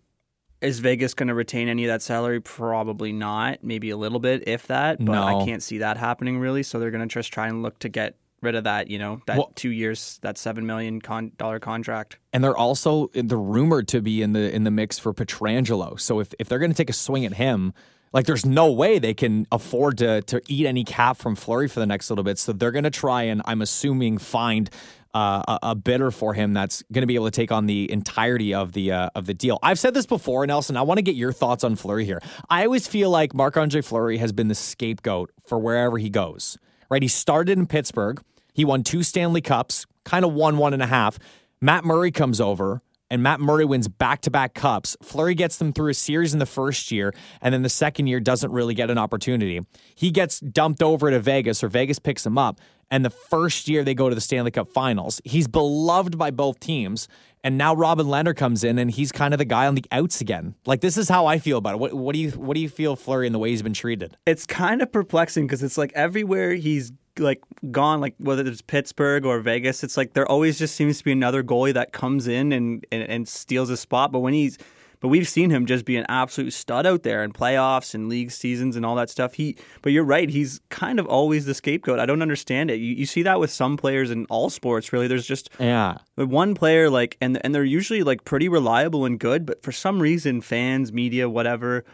is 0.60 0.78
Vegas 0.80 1.14
going 1.14 1.28
to 1.28 1.34
retain 1.34 1.68
any 1.68 1.84
of 1.84 1.88
that 1.88 2.02
salary? 2.02 2.40
Probably 2.40 3.12
not. 3.12 3.62
Maybe 3.62 3.90
a 3.90 3.96
little 3.96 4.20
bit, 4.20 4.44
if 4.46 4.66
that. 4.68 4.98
But 4.98 5.12
No. 5.12 5.22
I 5.22 5.44
can't 5.44 5.62
see 5.62 5.78
that 5.78 5.96
happening 5.96 6.38
really. 6.38 6.62
So 6.62 6.78
they're 6.78 6.90
going 6.90 7.06
to 7.06 7.12
just 7.12 7.32
try 7.32 7.48
and 7.48 7.62
look 7.62 7.78
to 7.80 7.88
get 7.88 8.16
rid 8.44 8.54
of 8.54 8.64
that. 8.64 8.88
You 8.88 8.98
know, 8.98 9.20
that 9.26 9.36
Well- 9.38 9.52
two 9.54 9.70
years, 9.70 10.18
that 10.22 10.38
seven 10.38 10.66
million 10.66 11.00
con- 11.00 11.32
dollar 11.36 11.58
contract. 11.58 12.18
And 12.32 12.42
they're 12.44 12.56
also 12.56 13.10
they're 13.14 13.38
rumored 13.38 13.88
to 13.88 14.00
be 14.00 14.22
in 14.22 14.32
the 14.32 14.54
in 14.54 14.64
the 14.64 14.70
mix 14.70 14.98
for 14.98 15.12
Pietrangelo. 15.12 15.98
So 15.98 16.20
if 16.20 16.32
if 16.38 16.48
they're 16.48 16.58
gonna 16.58 16.74
take 16.74 16.90
a 16.90 16.94
swing 16.94 17.24
at 17.24 17.34
him. 17.34 17.72
Like 18.12 18.26
there's 18.26 18.46
no 18.46 18.70
way 18.70 19.00
they 19.00 19.12
can 19.12 19.44
afford 19.50 19.98
to 19.98 20.22
to 20.22 20.40
eat 20.46 20.66
any 20.66 20.84
cap 20.84 21.16
from 21.16 21.34
Fleury 21.34 21.66
for 21.66 21.80
the 21.80 21.86
next 21.86 22.10
little 22.10 22.22
bit. 22.22 22.38
So 22.38 22.52
they're 22.52 22.70
going 22.70 22.84
to 22.84 22.90
try 22.90 23.22
and 23.22 23.42
I'm 23.44 23.60
assuming 23.60 24.18
find 24.18 24.70
uh, 25.14 25.42
a, 25.48 25.58
a 25.70 25.74
bidder 25.74 26.12
for 26.12 26.32
him 26.32 26.52
that's 26.52 26.84
going 26.92 27.02
to 27.02 27.08
be 27.08 27.16
able 27.16 27.24
to 27.24 27.32
take 27.32 27.50
on 27.50 27.66
the 27.66 27.90
entirety 27.90 28.54
of 28.54 28.70
the 28.70 28.92
uh, 28.92 29.10
of 29.16 29.26
the 29.26 29.34
deal. 29.34 29.58
I've 29.64 29.80
said 29.80 29.94
this 29.94 30.06
before, 30.06 30.46
Nelson. 30.46 30.76
I 30.76 30.82
want 30.82 30.98
to 30.98 31.02
get 31.02 31.16
your 31.16 31.32
thoughts 31.32 31.64
on 31.64 31.74
Fleury 31.74 32.04
here. 32.04 32.20
I 32.48 32.64
always 32.64 32.86
feel 32.86 33.10
like 33.10 33.34
Marc 33.34 33.56
Andre 33.56 33.80
Fleury 33.80 34.18
has 34.18 34.30
been 34.30 34.46
the 34.46 34.54
scapegoat 34.54 35.32
for 35.44 35.58
wherever 35.58 35.98
he 35.98 36.08
goes. 36.08 36.56
Right? 36.90 37.02
He 37.02 37.08
started 37.08 37.58
in 37.58 37.66
Pittsburgh. 37.66 38.22
He 38.54 38.64
won 38.64 38.82
two 38.82 39.02
Stanley 39.02 39.42
Cups, 39.42 39.84
kind 40.04 40.24
of 40.24 40.32
won 40.32 40.56
one 40.56 40.72
and 40.72 40.82
a 40.82 40.86
half. 40.86 41.18
Matt 41.60 41.84
Murray 41.84 42.10
comes 42.10 42.40
over. 42.40 42.80
And 43.10 43.22
Matt 43.22 43.38
Murray 43.38 43.66
wins 43.66 43.86
back 43.86 44.22
to 44.22 44.30
back 44.30 44.54
cups. 44.54 44.96
Fleury 45.02 45.34
gets 45.34 45.58
them 45.58 45.72
through 45.72 45.90
a 45.90 45.94
series 45.94 46.32
in 46.32 46.40
the 46.40 46.46
first 46.46 46.90
year, 46.90 47.12
and 47.40 47.52
then 47.52 47.62
the 47.62 47.68
second 47.68 48.06
year 48.06 48.18
doesn't 48.18 48.50
really 48.50 48.74
get 48.74 48.90
an 48.90 48.96
opportunity. 48.98 49.60
He 49.94 50.10
gets 50.10 50.40
dumped 50.40 50.82
over 50.82 51.10
to 51.10 51.20
Vegas, 51.20 51.62
or 51.62 51.68
Vegas 51.68 51.98
picks 51.98 52.24
him 52.24 52.38
up. 52.38 52.60
And 52.90 53.04
the 53.04 53.10
first 53.10 53.68
year 53.68 53.84
they 53.84 53.94
go 53.94 54.08
to 54.08 54.14
the 54.14 54.20
Stanley 54.20 54.50
Cup 54.50 54.68
finals. 54.68 55.20
He's 55.24 55.46
beloved 55.46 56.18
by 56.18 56.30
both 56.30 56.60
teams. 56.60 57.08
And 57.42 57.58
now 57.58 57.74
Robin 57.74 58.06
Lehner 58.06 58.34
comes 58.34 58.64
in 58.64 58.78
and 58.78 58.90
he's 58.90 59.12
kind 59.12 59.34
of 59.34 59.38
the 59.38 59.44
guy 59.44 59.66
on 59.66 59.74
the 59.74 59.84
outs 59.92 60.20
again. 60.20 60.54
Like 60.64 60.80
this 60.80 60.96
is 60.96 61.08
how 61.08 61.26
I 61.26 61.38
feel 61.38 61.58
about 61.58 61.74
it. 61.74 61.78
What, 61.78 61.92
what 61.92 62.14
do 62.14 62.18
you 62.18 62.30
what 62.30 62.54
do 62.54 62.60
you 62.60 62.70
feel 62.70 62.96
Fleury 62.96 63.26
and 63.26 63.34
the 63.34 63.38
way 63.38 63.50
he's 63.50 63.62
been 63.62 63.74
treated? 63.74 64.16
It's 64.26 64.46
kind 64.46 64.80
of 64.80 64.90
perplexing 64.90 65.46
because 65.46 65.62
it's 65.62 65.76
like 65.76 65.92
everywhere 65.94 66.54
he's 66.54 66.92
like 67.18 67.40
gone, 67.70 68.00
like 68.00 68.14
whether 68.18 68.46
it's 68.46 68.62
Pittsburgh 68.62 69.24
or 69.24 69.40
Vegas, 69.40 69.84
it's 69.84 69.96
like 69.96 70.14
there 70.14 70.26
always 70.26 70.58
just 70.58 70.74
seems 70.74 70.98
to 70.98 71.04
be 71.04 71.12
another 71.12 71.42
goalie 71.42 71.74
that 71.74 71.92
comes 71.92 72.26
in 72.26 72.52
and, 72.52 72.86
and, 72.90 73.02
and 73.04 73.28
steals 73.28 73.70
a 73.70 73.76
spot. 73.76 74.12
But 74.12 74.20
when 74.20 74.34
he's 74.34 74.58
but 75.00 75.08
we've 75.08 75.28
seen 75.28 75.50
him 75.50 75.66
just 75.66 75.84
be 75.84 75.96
an 75.98 76.06
absolute 76.08 76.52
stud 76.52 76.86
out 76.86 77.02
there 77.02 77.22
in 77.22 77.30
playoffs 77.32 77.94
and 77.94 78.08
league 78.08 78.30
seasons 78.30 78.74
and 78.74 78.86
all 78.86 78.94
that 78.94 79.10
stuff. 79.10 79.34
He 79.34 79.54
but 79.82 79.92
you're 79.92 80.02
right, 80.04 80.30
he's 80.30 80.60
kind 80.70 80.98
of 80.98 81.06
always 81.06 81.44
the 81.44 81.52
scapegoat. 81.52 81.98
I 81.98 82.06
don't 82.06 82.22
understand 82.22 82.70
it. 82.70 82.76
You, 82.76 82.94
you 82.94 83.04
see 83.04 83.22
that 83.22 83.38
with 83.38 83.50
some 83.50 83.76
players 83.76 84.10
in 84.10 84.24
all 84.26 84.48
sports, 84.48 84.94
really. 84.94 85.06
There's 85.06 85.26
just 85.26 85.50
Yeah. 85.60 85.98
one 86.16 86.54
player 86.54 86.88
like 86.88 87.18
and 87.20 87.38
and 87.44 87.54
they're 87.54 87.64
usually 87.64 88.02
like 88.02 88.24
pretty 88.24 88.48
reliable 88.48 89.04
and 89.04 89.20
good, 89.20 89.44
but 89.44 89.62
for 89.62 89.72
some 89.72 90.00
reason 90.00 90.40
fans, 90.40 90.90
media, 90.90 91.28
whatever, 91.28 91.84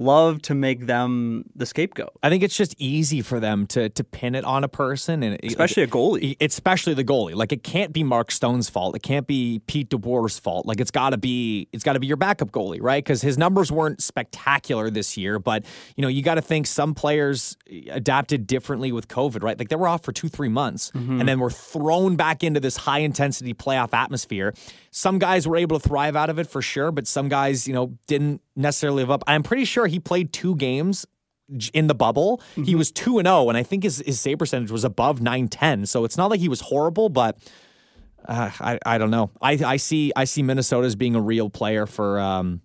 love 0.00 0.42
to 0.42 0.54
make 0.54 0.86
them 0.86 1.44
the 1.54 1.66
scapegoat. 1.66 2.10
I 2.22 2.28
think 2.28 2.42
it's 2.42 2.56
just 2.56 2.74
easy 2.78 3.22
for 3.22 3.40
them 3.40 3.66
to 3.68 3.88
to 3.90 4.04
pin 4.04 4.34
it 4.34 4.44
on 4.44 4.64
a 4.64 4.68
person 4.68 5.22
and 5.22 5.38
Especially 5.44 5.82
a 5.82 5.86
goalie. 5.86 6.36
especially 6.40 6.94
the 6.94 7.04
goalie. 7.04 7.34
Like 7.34 7.52
it 7.52 7.62
can't 7.62 7.92
be 7.92 8.02
Mark 8.02 8.30
Stone's 8.30 8.68
fault. 8.68 8.96
It 8.96 9.02
can't 9.02 9.26
be 9.26 9.60
Pete 9.66 9.90
DeBoer's 9.90 10.38
fault. 10.38 10.66
Like 10.66 10.80
it's 10.80 10.90
got 10.90 11.10
to 11.10 11.18
be 11.18 11.68
it's 11.72 11.84
got 11.84 11.94
to 11.94 12.00
be 12.00 12.06
your 12.06 12.16
backup 12.16 12.50
goalie, 12.50 12.78
right? 12.80 13.02
Because 13.04 13.22
his 13.22 13.38
numbers 13.38 13.70
weren't 13.70 14.02
spectacular 14.02 14.90
this 14.90 15.16
year, 15.16 15.38
but 15.38 15.64
you 15.96 16.02
know 16.02 16.08
you 16.08 16.22
got 16.22 16.34
to 16.34 16.42
think 16.42 16.66
some 16.66 16.94
players 16.94 17.56
adapted 17.90 18.46
differently 18.46 18.92
with 18.92 19.08
COVID, 19.08 19.42
right? 19.42 19.58
Like 19.58 19.68
they 19.68 19.76
were 19.76 19.88
off 19.88 20.02
for 20.02 20.12
two 20.12 20.28
three 20.28 20.48
months 20.48 20.90
mm-hmm. 20.92 21.20
and 21.20 21.28
then 21.28 21.38
were 21.38 21.50
thrown 21.50 22.16
back 22.16 22.42
into 22.42 22.60
this 22.60 22.76
high 22.76 23.00
intensity 23.00 23.54
playoff 23.54 23.92
atmosphere. 23.92 24.54
Some 24.90 25.18
guys 25.18 25.46
were 25.46 25.56
able 25.56 25.78
to 25.78 25.88
thrive 25.88 26.16
out 26.16 26.30
of 26.30 26.38
it 26.38 26.46
for 26.48 26.62
sure, 26.62 26.90
but 26.90 27.06
some 27.06 27.28
guys 27.28 27.68
you 27.68 27.74
know 27.74 27.98
didn't 28.06 28.40
necessarily 28.60 29.02
live 29.02 29.10
up. 29.10 29.22
I'm 29.26 29.42
pretty 29.42 29.64
sure 29.64 29.86
he 29.86 29.98
played 29.98 30.32
two 30.32 30.56
games 30.56 31.06
in 31.72 31.88
the 31.88 31.94
bubble. 31.94 32.40
He 32.54 32.74
was 32.74 32.92
2 32.92 33.18
and 33.18 33.26
0 33.26 33.48
and 33.48 33.58
I 33.58 33.62
think 33.64 33.82
his 33.82 34.02
his 34.06 34.20
save 34.20 34.38
percentage 34.38 34.70
was 34.70 34.84
above 34.84 35.20
910. 35.20 35.86
So 35.86 36.04
it's 36.04 36.16
not 36.16 36.30
like 36.30 36.40
he 36.40 36.48
was 36.48 36.60
horrible, 36.60 37.08
but 37.08 37.38
uh, 38.24 38.50
I 38.60 38.78
I 38.86 38.98
don't 38.98 39.10
know. 39.10 39.30
I 39.42 39.52
I 39.64 39.76
see 39.76 40.12
I 40.14 40.24
see 40.24 40.42
Minnesota 40.42 40.86
as 40.86 40.94
being 40.94 41.16
a 41.16 41.20
real 41.20 41.50
player 41.50 41.86
for 41.86 42.20
um 42.20 42.60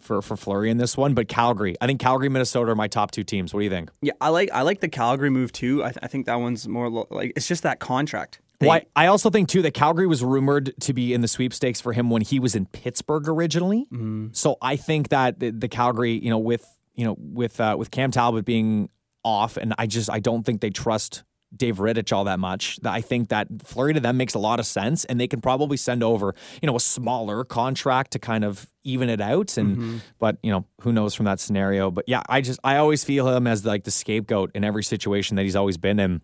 for 0.00 0.22
for 0.22 0.36
Fleury 0.36 0.70
in 0.70 0.76
this 0.78 0.96
one, 0.96 1.14
but 1.14 1.28
Calgary. 1.28 1.74
I 1.80 1.86
think 1.86 2.00
Calgary 2.00 2.28
Minnesota 2.28 2.72
are 2.72 2.76
my 2.76 2.88
top 2.88 3.10
two 3.10 3.24
teams. 3.24 3.52
What 3.52 3.60
do 3.60 3.64
you 3.64 3.70
think? 3.70 3.90
Yeah, 4.00 4.12
I 4.20 4.28
like 4.28 4.50
I 4.52 4.62
like 4.62 4.80
the 4.80 4.88
Calgary 4.88 5.30
move 5.30 5.50
too. 5.52 5.82
I, 5.82 5.88
th- 5.88 5.98
I 6.02 6.06
think 6.06 6.26
that 6.26 6.36
one's 6.36 6.66
more 6.68 6.88
lo- 6.88 7.08
like 7.10 7.32
it's 7.36 7.48
just 7.48 7.62
that 7.64 7.78
contract. 7.80 8.40
They- 8.64 8.68
Well, 8.68 8.80
I, 8.96 9.04
I 9.04 9.06
also 9.08 9.30
think 9.30 9.48
too 9.48 9.62
that 9.62 9.74
Calgary 9.74 10.06
was 10.06 10.22
rumored 10.22 10.74
to 10.80 10.92
be 10.92 11.12
in 11.14 11.20
the 11.20 11.28
sweepstakes 11.28 11.80
for 11.80 11.92
him 11.92 12.10
when 12.10 12.22
he 12.22 12.40
was 12.40 12.54
in 12.54 12.66
Pittsburgh 12.66 13.28
originally. 13.28 13.86
So 14.32 14.56
I 14.62 14.76
think 14.76 15.08
that 15.10 15.40
the, 15.40 15.50
the 15.50 15.68
Calgary, 15.68 16.12
you 16.12 16.30
know, 16.30 16.38
with 16.38 16.66
you 16.94 17.04
know 17.04 17.16
with 17.18 17.60
uh, 17.60 17.76
with 17.78 17.90
Cam 17.90 18.10
Talbot 18.10 18.44
being 18.44 18.88
off, 19.24 19.56
and 19.56 19.74
I 19.78 19.86
just 19.86 20.10
I 20.10 20.20
don't 20.20 20.44
think 20.44 20.60
they 20.60 20.70
trust 20.70 21.24
Dave 21.56 21.76
Rittich 21.76 22.12
all 22.12 22.24
that 22.24 22.38
much. 22.40 22.76
That 22.82 22.92
I 22.92 23.00
think 23.00 23.28
that 23.28 23.46
Fleury 23.64 23.94
to 23.94 24.00
them 24.00 24.16
makes 24.16 24.34
a 24.34 24.38
lot 24.40 24.58
of 24.60 24.66
sense, 24.66 25.04
and 25.04 25.20
they 25.20 25.28
can 25.28 25.40
probably 25.40 25.76
send 25.76 26.02
over 26.02 26.34
you 26.60 26.66
know 26.66 26.76
a 26.76 26.80
smaller 26.80 27.44
contract 27.44 28.10
to 28.12 28.18
kind 28.18 28.44
of 28.44 28.66
even 28.84 29.08
it 29.08 29.20
out. 29.20 29.56
And 29.56 30.02
but 30.18 30.38
you 30.42 30.50
know 30.50 30.66
who 30.82 30.92
knows 30.92 31.14
from 31.14 31.26
that 31.26 31.40
scenario. 31.40 31.90
But 31.90 32.04
yeah, 32.08 32.22
I 32.28 32.40
just 32.40 32.58
I 32.64 32.76
always 32.76 33.02
feel 33.04 33.28
him 33.34 33.46
as 33.46 33.64
like 33.64 33.84
the 33.84 33.90
scapegoat 33.92 34.50
in 34.54 34.62
every 34.64 34.82
situation 34.84 35.36
that 35.36 35.42
he's 35.42 35.56
always 35.56 35.76
been 35.76 35.98
in 36.00 36.20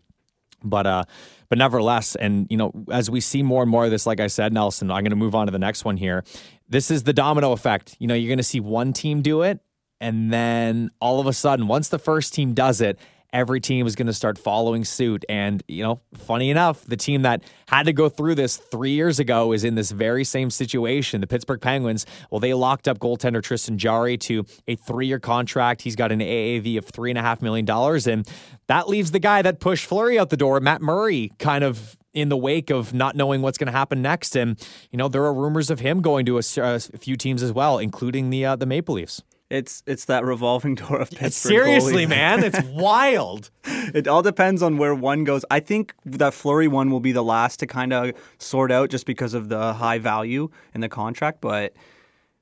but 0.62 0.86
uh 0.86 1.04
but 1.48 1.58
nevertheless 1.58 2.14
and 2.16 2.46
you 2.50 2.56
know 2.56 2.72
as 2.90 3.10
we 3.10 3.20
see 3.20 3.42
more 3.42 3.62
and 3.62 3.70
more 3.70 3.84
of 3.84 3.90
this 3.90 4.06
like 4.06 4.20
i 4.20 4.26
said 4.26 4.52
nelson 4.52 4.90
i'm 4.90 5.02
going 5.02 5.10
to 5.10 5.16
move 5.16 5.34
on 5.34 5.46
to 5.46 5.50
the 5.50 5.58
next 5.58 5.84
one 5.84 5.96
here. 5.96 6.24
This 6.68 6.90
is 6.90 7.02
the 7.02 7.12
domino 7.12 7.50
effect. 7.52 7.96
You 7.98 8.06
know 8.06 8.14
you're 8.14 8.28
going 8.28 8.38
to 8.38 8.44
see 8.44 8.60
one 8.60 8.92
team 8.92 9.22
do 9.22 9.42
it 9.42 9.60
and 10.00 10.32
then 10.32 10.90
all 11.00 11.20
of 11.20 11.26
a 11.26 11.32
sudden 11.32 11.66
once 11.66 11.88
the 11.88 11.98
first 11.98 12.32
team 12.32 12.54
does 12.54 12.80
it 12.80 12.98
every 13.32 13.60
team 13.60 13.86
is 13.86 13.94
going 13.94 14.06
to 14.06 14.12
start 14.12 14.38
following 14.38 14.84
suit. 14.84 15.24
And 15.28 15.62
you 15.68 15.82
know 15.82 16.00
funny 16.14 16.50
enough 16.50 16.84
the 16.84 16.96
team 16.96 17.22
that 17.22 17.42
had 17.68 17.86
to 17.86 17.92
go 17.92 18.08
through 18.08 18.34
this 18.34 18.56
three 18.56 18.92
years 18.92 19.18
ago 19.18 19.52
is 19.52 19.64
in 19.64 19.74
this 19.74 19.90
very 19.90 20.24
same 20.24 20.50
situation. 20.50 21.20
The 21.20 21.26
pittsburgh 21.26 21.60
penguins 21.60 22.06
well 22.30 22.40
they 22.40 22.54
locked 22.54 22.88
up 22.88 22.98
goaltender 22.98 23.42
Tristan 23.42 23.78
Jarry 23.78 24.16
to 24.18 24.44
a 24.66 24.76
three-year 24.76 25.18
contract. 25.18 25.82
He's 25.82 25.96
got 25.96 26.12
an 26.12 26.20
aav 26.20 26.78
of 26.78 26.86
three 26.86 27.10
and 27.10 27.18
a 27.18 27.22
half 27.22 27.42
million 27.42 27.64
dollars. 27.64 28.06
And 28.06 28.28
that 28.66 28.88
leaves 28.88 29.10
the 29.10 29.18
guy 29.18 29.42
that 29.42 29.60
pushed 29.60 29.86
Fleury 29.86 30.18
out 30.18 30.30
the 30.30 30.36
door 30.36 30.60
matt 30.60 30.80
murray 30.80 31.32
kind 31.38 31.64
of 31.64 31.96
in 32.12 32.28
the 32.28 32.36
wake 32.36 32.70
of 32.70 32.92
not 32.92 33.14
knowing 33.14 33.40
what's 33.40 33.56
going 33.56 33.66
to 33.66 33.72
happen 33.72 34.02
next. 34.02 34.36
And 34.36 34.58
you 34.90 34.96
know 34.96 35.08
there 35.08 35.24
are 35.24 35.34
rumors 35.34 35.70
of 35.70 35.80
him 35.80 36.00
going 36.00 36.26
to 36.26 36.38
a 36.38 36.80
few 36.80 37.16
teams 37.16 37.42
as 37.42 37.52
well 37.52 37.78
including 37.78 38.30
the 38.30 38.44
uh, 38.44 38.56
the 38.56 38.66
maple 38.66 38.94
leafs 38.96 39.22
it's 39.50 39.82
it's 39.86 40.06
that 40.06 40.24
revolving 40.24 40.74
door 40.76 41.00
of 41.00 41.10
Pittsburgh. 41.10 41.32
seriously 41.32 42.06
goalies. 42.06 42.08
man 42.08 42.44
it's 42.44 42.60
wild 42.70 43.50
it 43.94 44.08
all 44.08 44.22
depends 44.22 44.62
on 44.62 44.78
where 44.78 44.94
one 44.94 45.24
goes. 45.24 45.44
I 45.50 45.60
think 45.60 45.94
that 46.04 46.34
Fleury 46.34 46.68
one 46.68 46.90
will 46.90 47.00
be 47.00 47.12
the 47.12 47.24
last 47.24 47.60
to 47.60 47.66
kind 47.66 47.92
of 47.92 48.12
sort 48.38 48.72
out 48.72 48.90
just 48.90 49.06
because 49.06 49.34
of 49.34 49.48
the 49.48 49.74
high 49.74 49.98
value 49.98 50.50
in 50.74 50.80
the 50.80 50.88
contract. 50.88 51.40
But 51.40 51.74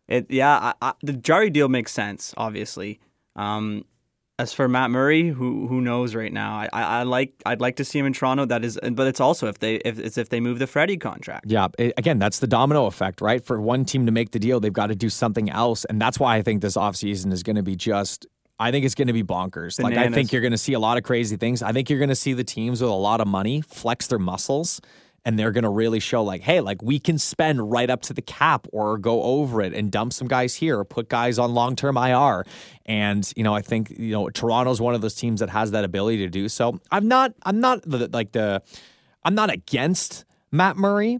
it, 0.06 0.26
yeah, 0.30 0.72
I, 0.80 0.88
I, 0.88 0.92
the 1.02 1.12
Jarry 1.12 1.50
deal 1.50 1.68
makes 1.68 1.92
sense, 1.92 2.34
obviously. 2.36 3.00
Um, 3.36 3.84
as 4.38 4.52
for 4.52 4.68
Matt 4.68 4.90
Murray, 4.90 5.28
who 5.28 5.66
who 5.66 5.80
knows 5.80 6.14
right 6.14 6.32
now? 6.32 6.54
I, 6.60 6.68
I, 6.72 6.82
I 6.82 7.02
like 7.02 7.34
I'd 7.44 7.60
like 7.60 7.76
to 7.76 7.84
see 7.84 7.98
him 7.98 8.06
in 8.06 8.12
Toronto. 8.12 8.44
That 8.46 8.64
is, 8.64 8.78
but 8.92 9.06
it's 9.06 9.20
also 9.20 9.48
if 9.48 9.58
they 9.58 9.76
if 9.76 9.98
it's 9.98 10.16
if 10.16 10.28
they 10.28 10.40
move 10.40 10.58
the 10.58 10.66
Freddie 10.66 10.96
contract. 10.96 11.46
Yeah, 11.48 11.68
it- 11.78 11.94
again, 11.96 12.18
that's 12.18 12.38
the 12.38 12.46
domino 12.46 12.86
effect, 12.86 13.20
right? 13.20 13.44
For 13.44 13.60
one 13.60 13.84
team 13.84 14.06
to 14.06 14.12
make 14.12 14.30
the 14.30 14.38
deal, 14.38 14.60
they've 14.60 14.72
got 14.72 14.88
to 14.88 14.94
do 14.94 15.08
something 15.10 15.50
else. 15.50 15.84
And 15.86 16.00
that's 16.00 16.20
why 16.20 16.36
I 16.36 16.42
think 16.42 16.62
this 16.62 16.76
offseason 16.76 17.32
is 17.32 17.42
going 17.42 17.56
to 17.56 17.62
be 17.62 17.74
just, 17.74 18.26
I 18.60 18.70
think 18.70 18.84
it's 18.84 18.94
going 18.94 19.08
to 19.08 19.12
be 19.12 19.24
bonkers. 19.24 19.82
Like, 19.82 19.94
I 19.96 20.08
think 20.14 20.32
you're 20.32 20.42
going 20.42 20.52
to 20.52 20.58
see 20.58 20.72
a 20.74 20.80
lot 20.80 20.98
of 20.98 21.02
crazy 21.04 21.36
things. 21.36 21.62
I 21.62 21.72
think 21.72 21.90
you're 21.90 21.98
going 21.98 22.08
to 22.08 22.14
see 22.16 22.32
the 22.32 22.44
teams 22.44 22.80
with 22.80 22.90
a 22.90 22.94
lot 22.94 23.20
of 23.20 23.26
money 23.26 23.60
flex 23.62 24.06
their 24.06 24.18
muscles. 24.20 24.80
And 25.24 25.38
they're 25.38 25.50
going 25.50 25.64
to 25.64 25.70
really 25.70 26.00
show, 26.00 26.22
like, 26.22 26.42
hey, 26.42 26.60
like 26.60 26.82
we 26.82 26.98
can 26.98 27.18
spend 27.18 27.70
right 27.70 27.90
up 27.90 28.02
to 28.02 28.14
the 28.14 28.22
cap 28.22 28.66
or 28.72 28.96
go 28.96 29.22
over 29.22 29.60
it 29.60 29.74
and 29.74 29.90
dump 29.90 30.12
some 30.12 30.26
guys 30.26 30.54
here 30.54 30.78
or 30.78 30.84
put 30.84 31.08
guys 31.08 31.38
on 31.38 31.52
long 31.52 31.76
term 31.76 31.96
IR. 31.96 32.44
And, 32.86 33.30
you 33.36 33.42
know, 33.42 33.54
I 33.54 33.60
think, 33.60 33.90
you 33.90 34.12
know, 34.12 34.30
Toronto's 34.30 34.80
one 34.80 34.94
of 34.94 35.00
those 35.00 35.14
teams 35.14 35.40
that 35.40 35.50
has 35.50 35.72
that 35.72 35.84
ability 35.84 36.18
to 36.18 36.28
do 36.28 36.48
so. 36.48 36.80
I'm 36.90 37.08
not, 37.08 37.34
I'm 37.42 37.60
not 37.60 37.82
the, 37.82 38.08
like 38.12 38.32
the, 38.32 38.62
I'm 39.22 39.34
not 39.34 39.50
against 39.50 40.24
Matt 40.50 40.76
Murray 40.76 41.18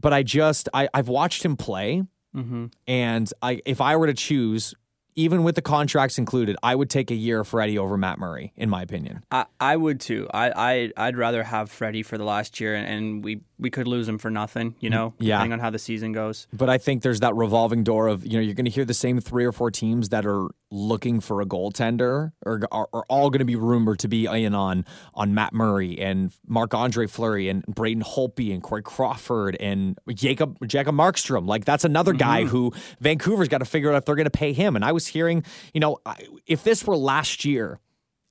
but 0.00 0.12
I 0.12 0.22
just 0.22 0.68
I, 0.72 0.88
I've 0.94 1.08
watched 1.08 1.44
him 1.44 1.56
play 1.56 2.04
Mm-hmm. 2.38 2.66
And 2.86 3.32
I, 3.42 3.60
if 3.64 3.80
I 3.80 3.96
were 3.96 4.06
to 4.06 4.14
choose, 4.14 4.74
even 5.18 5.42
with 5.42 5.56
the 5.56 5.62
contracts 5.62 6.16
included, 6.16 6.56
I 6.62 6.76
would 6.76 6.88
take 6.88 7.10
a 7.10 7.14
year 7.14 7.40
of 7.40 7.48
Freddie 7.48 7.76
over 7.76 7.96
Matt 7.96 8.20
Murray, 8.20 8.52
in 8.56 8.70
my 8.70 8.82
opinion. 8.82 9.24
I, 9.32 9.46
I 9.58 9.76
would 9.76 9.98
too. 9.98 10.28
I, 10.32 10.52
I 10.54 10.92
I'd 10.96 11.16
rather 11.16 11.42
have 11.42 11.72
Freddie 11.72 12.04
for 12.04 12.16
the 12.16 12.22
last 12.24 12.60
year, 12.60 12.76
and 12.76 13.24
we 13.24 13.40
we 13.58 13.70
could 13.70 13.88
lose 13.88 14.08
him 14.08 14.18
for 14.18 14.30
nothing, 14.30 14.74
you 14.80 14.88
mm, 14.88 14.92
know, 14.92 15.14
Yeah. 15.18 15.36
depending 15.36 15.54
on 15.54 15.60
how 15.60 15.70
the 15.70 15.78
season 15.78 16.12
goes. 16.12 16.46
But 16.52 16.70
I 16.70 16.78
think 16.78 17.02
there's 17.02 17.20
that 17.20 17.34
revolving 17.34 17.84
door 17.84 18.08
of, 18.08 18.24
you 18.24 18.34
know, 18.34 18.40
you're 18.40 18.54
going 18.54 18.64
to 18.64 18.70
hear 18.70 18.84
the 18.84 18.94
same 18.94 19.20
three 19.20 19.44
or 19.44 19.52
four 19.52 19.70
teams 19.70 20.10
that 20.10 20.24
are 20.26 20.48
looking 20.70 21.20
for 21.20 21.40
a 21.40 21.46
goaltender 21.46 22.32
or 22.44 22.60
are, 22.70 22.88
are 22.92 23.04
all 23.08 23.30
going 23.30 23.38
to 23.38 23.44
be 23.44 23.56
rumored 23.56 23.98
to 23.98 24.08
be 24.08 24.26
in 24.26 24.54
on 24.54 24.84
on 25.14 25.34
Matt 25.34 25.54
Murray 25.54 25.98
and 25.98 26.32
Marc 26.46 26.74
Andre 26.74 27.06
Fleury 27.06 27.48
and 27.48 27.64
Braden 27.66 28.02
Holtby 28.02 28.52
and 28.52 28.62
Corey 28.62 28.82
Crawford 28.82 29.56
and 29.60 29.98
Jacob 30.12 30.58
Jacob 30.66 30.94
Markstrom. 30.94 31.46
Like 31.46 31.64
that's 31.64 31.84
another 31.84 32.12
guy 32.12 32.42
mm-hmm. 32.42 32.50
who 32.50 32.72
Vancouver's 33.00 33.48
got 33.48 33.58
to 33.58 33.64
figure 33.64 33.90
out 33.92 33.96
if 33.96 34.04
they're 34.04 34.14
going 34.14 34.24
to 34.24 34.30
pay 34.30 34.52
him. 34.52 34.76
And 34.76 34.84
I 34.84 34.92
was 34.92 35.06
hearing, 35.06 35.42
you 35.72 35.80
know, 35.80 35.98
if 36.46 36.62
this 36.64 36.86
were 36.86 36.96
last 36.96 37.44
year 37.44 37.80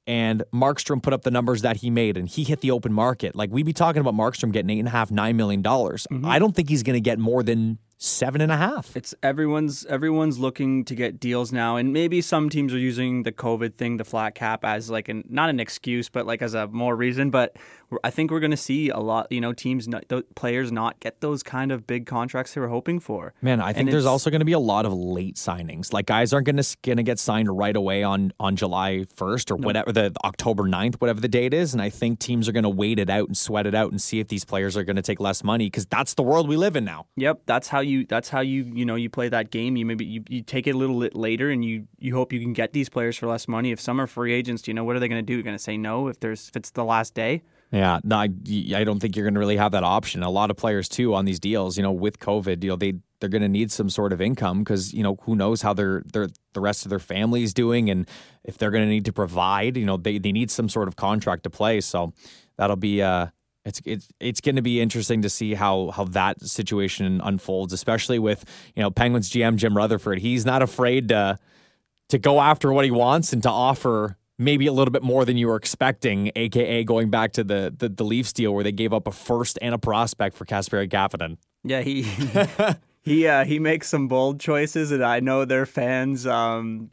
and 0.08 0.44
Markstrom 0.54 1.04
put 1.04 1.14
up 1.14 1.24
the 1.24 1.32
numbers 1.32 1.62
that 1.62 1.78
he 1.78 1.90
made 1.90 2.18
and 2.18 2.28
he 2.28 2.44
hit 2.44 2.62
the 2.62 2.72
open 2.72 2.94
market, 2.94 3.36
like 3.36 3.52
we'd 3.52 3.66
be 3.66 3.74
talking 3.74 4.00
about 4.00 4.14
Markstrom 4.14 4.52
getting 4.54 4.70
eight 4.70 4.80
and 4.80 4.88
a 4.88 4.92
half, 4.92 5.12
nine 5.12 5.36
million 5.36 5.62
dollars. 5.62 6.08
Mm-hmm. 6.10 6.26
I 6.26 6.40
don't 6.40 6.56
think 6.56 6.70
he's 6.70 6.82
going 6.82 6.96
to 6.96 7.02
get 7.02 7.20
more 7.20 7.44
than 7.44 7.78
seven 7.98 8.42
and 8.42 8.52
a 8.52 8.58
half. 8.58 8.96
It's 8.96 9.14
everyone's 9.22 9.86
everyone's 9.86 10.40
looking 10.40 10.86
to 10.86 10.96
get 10.96 11.20
deals 11.20 11.52
now, 11.52 11.76
and 11.76 11.92
maybe 11.92 12.22
some 12.22 12.50
teams 12.50 12.74
are 12.74 12.80
using 12.80 13.24
the 13.24 13.32
COVID 13.32 13.76
thing, 13.76 13.98
the 13.98 14.06
flat 14.06 14.36
cap, 14.36 14.64
as 14.64 14.90
like 14.90 15.10
an 15.10 15.24
not 15.30 15.50
an 15.50 15.60
excuse, 15.60 16.08
but 16.10 16.26
like 16.26 16.42
as 16.42 16.54
a 16.54 16.68
more 16.68 16.96
reason. 16.96 17.30
But 17.30 17.58
I 18.04 18.10
think 18.10 18.32
we're 18.32 18.40
going 18.40 18.52
to 18.52 18.58
see 18.58 18.90
a 18.90 19.00
lot, 19.00 19.32
you 19.32 19.40
know, 19.40 19.54
teams, 19.54 19.88
not, 19.88 20.06
players 20.36 20.72
not 20.72 21.00
get 21.00 21.22
those 21.22 21.42
kind 21.42 21.72
of 21.72 21.88
big 21.88 22.06
contracts 22.06 22.54
they 22.54 22.62
were 22.62 22.68
hoping 22.68 23.00
for. 23.00 23.34
Man, 23.42 23.62
I 23.62 23.74
think 23.74 23.92
there's 23.92 24.06
also 24.06 24.30
going 24.30 24.42
to 24.42 24.46
be 24.46 24.54
a 24.54 24.60
lot 24.60 24.86
of 24.86 24.94
late 24.94 25.36
signings. 25.36 25.94
Like 25.94 26.06
guys 26.06 26.34
aren't 26.34 26.46
going 26.46 26.58
to 26.58 26.78
going 26.84 26.98
to 26.98 27.04
get 27.04 27.20
signed 27.20 27.56
right 27.56 27.76
away 27.76 28.04
on 28.04 28.34
on 28.40 28.56
July 28.56 29.06
1st 29.16 29.52
or 29.52 29.56
whatever 29.56 29.92
the, 29.92 30.14
October 30.24 30.64
9th, 30.64 30.96
whatever 30.96 31.22
the 31.22 31.28
date 31.28 31.54
is, 31.54 31.74
and 31.74 31.82
I 31.82 31.90
think 31.90 32.20
teams 32.20 32.50
are 32.50 32.52
going 32.52 32.64
to 32.64 32.70
wait 32.70 33.00
it 33.00 33.10
out 33.10 33.28
and 33.28 33.38
sweat 33.38 33.66
it 33.66 33.76
out 33.76 33.92
and 33.92 34.02
see 34.02 34.20
if 34.20 34.28
these 34.28 34.44
players 34.44 34.76
are 34.76 34.84
going 34.84 34.96
to 34.96 35.02
take 35.02 35.20
less 35.20 35.44
money 35.44 35.68
because 35.68 35.86
that's 35.86 36.14
the 36.14 36.24
world 36.24 36.48
we 36.48 36.58
live 36.58 36.76
in 36.76 36.84
now. 36.84 37.06
Yep, 37.16 37.42
that's 37.46 37.70
how 37.70 37.80
you. 37.80 38.06
That's 38.06 38.30
how 38.30 38.42
you. 38.42 38.64
You 38.64 38.86
know, 38.86 38.96
you 38.96 39.10
play 39.10 39.30
that 39.30 39.50
game. 39.52 39.78
You 39.78 39.86
maybe 39.86 40.06
you, 40.06 40.24
you 40.28 40.42
take 40.42 40.68
it 40.68 40.72
a 40.72 40.78
little 40.78 41.00
bit 41.00 41.16
later, 41.16 41.50
and 41.50 41.64
you 41.64 41.88
you 42.00 42.16
hope 42.16 42.34
you 42.34 42.40
can 42.40 42.54
get 42.54 42.74
these 42.74 42.90
players 42.90 43.18
for 43.18 43.28
less 43.28 43.48
money. 43.48 43.72
If 43.72 43.80
some 43.80 44.02
are 44.02 44.08
free 44.08 44.34
agents, 44.34 44.68
you 44.68 44.74
know 44.74 44.84
what 44.84 44.96
are 44.96 45.00
they 45.00 45.08
going 45.08 45.22
to 45.22 45.26
do? 45.26 45.34
You're 45.34 45.44
going 45.44 45.56
to 45.58 45.64
say 45.64 45.78
no 45.78 46.08
if 46.08 46.20
there's 46.20 46.50
if 46.50 46.56
it's 46.56 46.72
the 46.72 46.84
last 46.84 47.14
day. 47.14 47.44
Yeah, 47.72 48.00
no, 48.04 48.16
I, 48.16 48.30
I 48.76 48.84
don't 48.86 49.00
think 49.00 49.16
you're 49.16 49.26
going 49.26 49.34
to 49.34 49.40
really 49.40 49.58
have 49.58 49.74
that 49.74 49.84
option. 49.84 50.24
A 50.24 50.30
lot 50.30 50.50
of 50.52 50.58
players 50.58 50.88
too 50.88 51.14
on 51.14 51.26
these 51.26 51.40
deals, 51.40 51.76
you 51.76 51.84
know, 51.84 51.92
with 51.92 52.20
COVID, 52.20 52.64
you 52.64 52.70
know, 52.70 52.76
they 52.78 52.94
they're 53.20 53.30
going 53.30 53.42
to 53.42 53.50
need 53.50 53.72
some 53.72 53.90
sort 53.90 54.14
of 54.14 54.22
income 54.22 54.60
because 54.60 54.94
you 54.94 55.04
know 55.04 55.18
who 55.24 55.36
knows 55.36 55.62
how 55.62 55.74
their 55.74 56.04
their 56.14 56.28
the 56.54 56.62
rest 56.62 56.86
of 56.86 56.90
their 56.90 57.00
family 57.00 57.44
is 57.44 57.54
doing, 57.54 57.90
and 57.90 58.08
if 58.44 58.58
they're 58.58 58.72
going 58.72 58.84
to 58.84 58.90
need 58.90 59.06
to 59.06 59.14
provide, 59.14 59.76
you 59.76 59.86
know, 59.86 59.98
they 59.98 60.18
they 60.18 60.32
need 60.32 60.50
some 60.50 60.70
sort 60.70 60.88
of 60.88 60.96
contract 60.96 61.44
to 61.44 61.50
play. 61.50 61.82
So 61.82 62.14
that'll 62.58 62.76
be 62.76 63.02
uh. 63.02 63.28
It's 63.66 63.82
it's 63.84 64.08
it's 64.22 64.40
going 64.40 64.56
to 64.56 64.62
be 64.62 64.80
interesting 64.80 65.24
to 65.24 65.30
see 65.30 65.54
how 65.54 65.92
how 65.92 66.06
that 66.06 66.42
situation 66.42 67.20
unfolds, 67.22 67.74
especially 67.74 68.18
with 68.18 68.46
you 68.78 68.82
know 68.82 68.90
Penguins 68.90 69.30
GM 69.30 69.58
Jim 69.58 69.76
Rutherford. 69.76 70.20
He's 70.20 70.46
not 70.46 70.62
afraid 70.62 71.10
to 71.10 71.38
to 72.08 72.18
go 72.18 72.40
after 72.40 72.72
what 72.72 72.86
he 72.86 72.92
wants 72.92 73.34
and 73.34 73.44
to 73.44 73.50
offer 73.50 74.16
maybe 74.38 74.68
a 74.68 74.72
little 74.72 74.92
bit 74.92 75.04
more 75.04 75.26
than 75.26 75.38
you 75.38 75.48
were 75.48 75.56
expecting, 75.56 76.32
aka 76.36 76.84
going 76.84 77.10
back 77.10 77.34
to 77.34 77.44
the 77.44 77.74
the, 77.78 77.90
the 77.90 78.04
Leafs 78.04 78.34
deal 78.34 78.54
where 78.54 78.64
they 78.64 78.72
gave 78.72 78.94
up 78.94 79.08
a 79.08 79.12
first 79.12 79.58
and 79.62 79.74
a 79.74 79.78
prospect 79.78 80.36
for 80.36 80.46
Kasperi 80.46 80.90
Kapanen. 80.90 81.38
Yeah, 81.64 81.82
he 81.82 82.04
he 83.04 83.28
uh, 83.28 83.46
he 83.46 83.60
makes 83.60 83.88
some 83.88 84.08
bold 84.08 84.40
choices, 84.40 84.92
and 84.92 85.04
I 85.04 85.20
know 85.20 85.46
their 85.46 85.66
fans. 85.66 86.26
Um, 86.26 86.92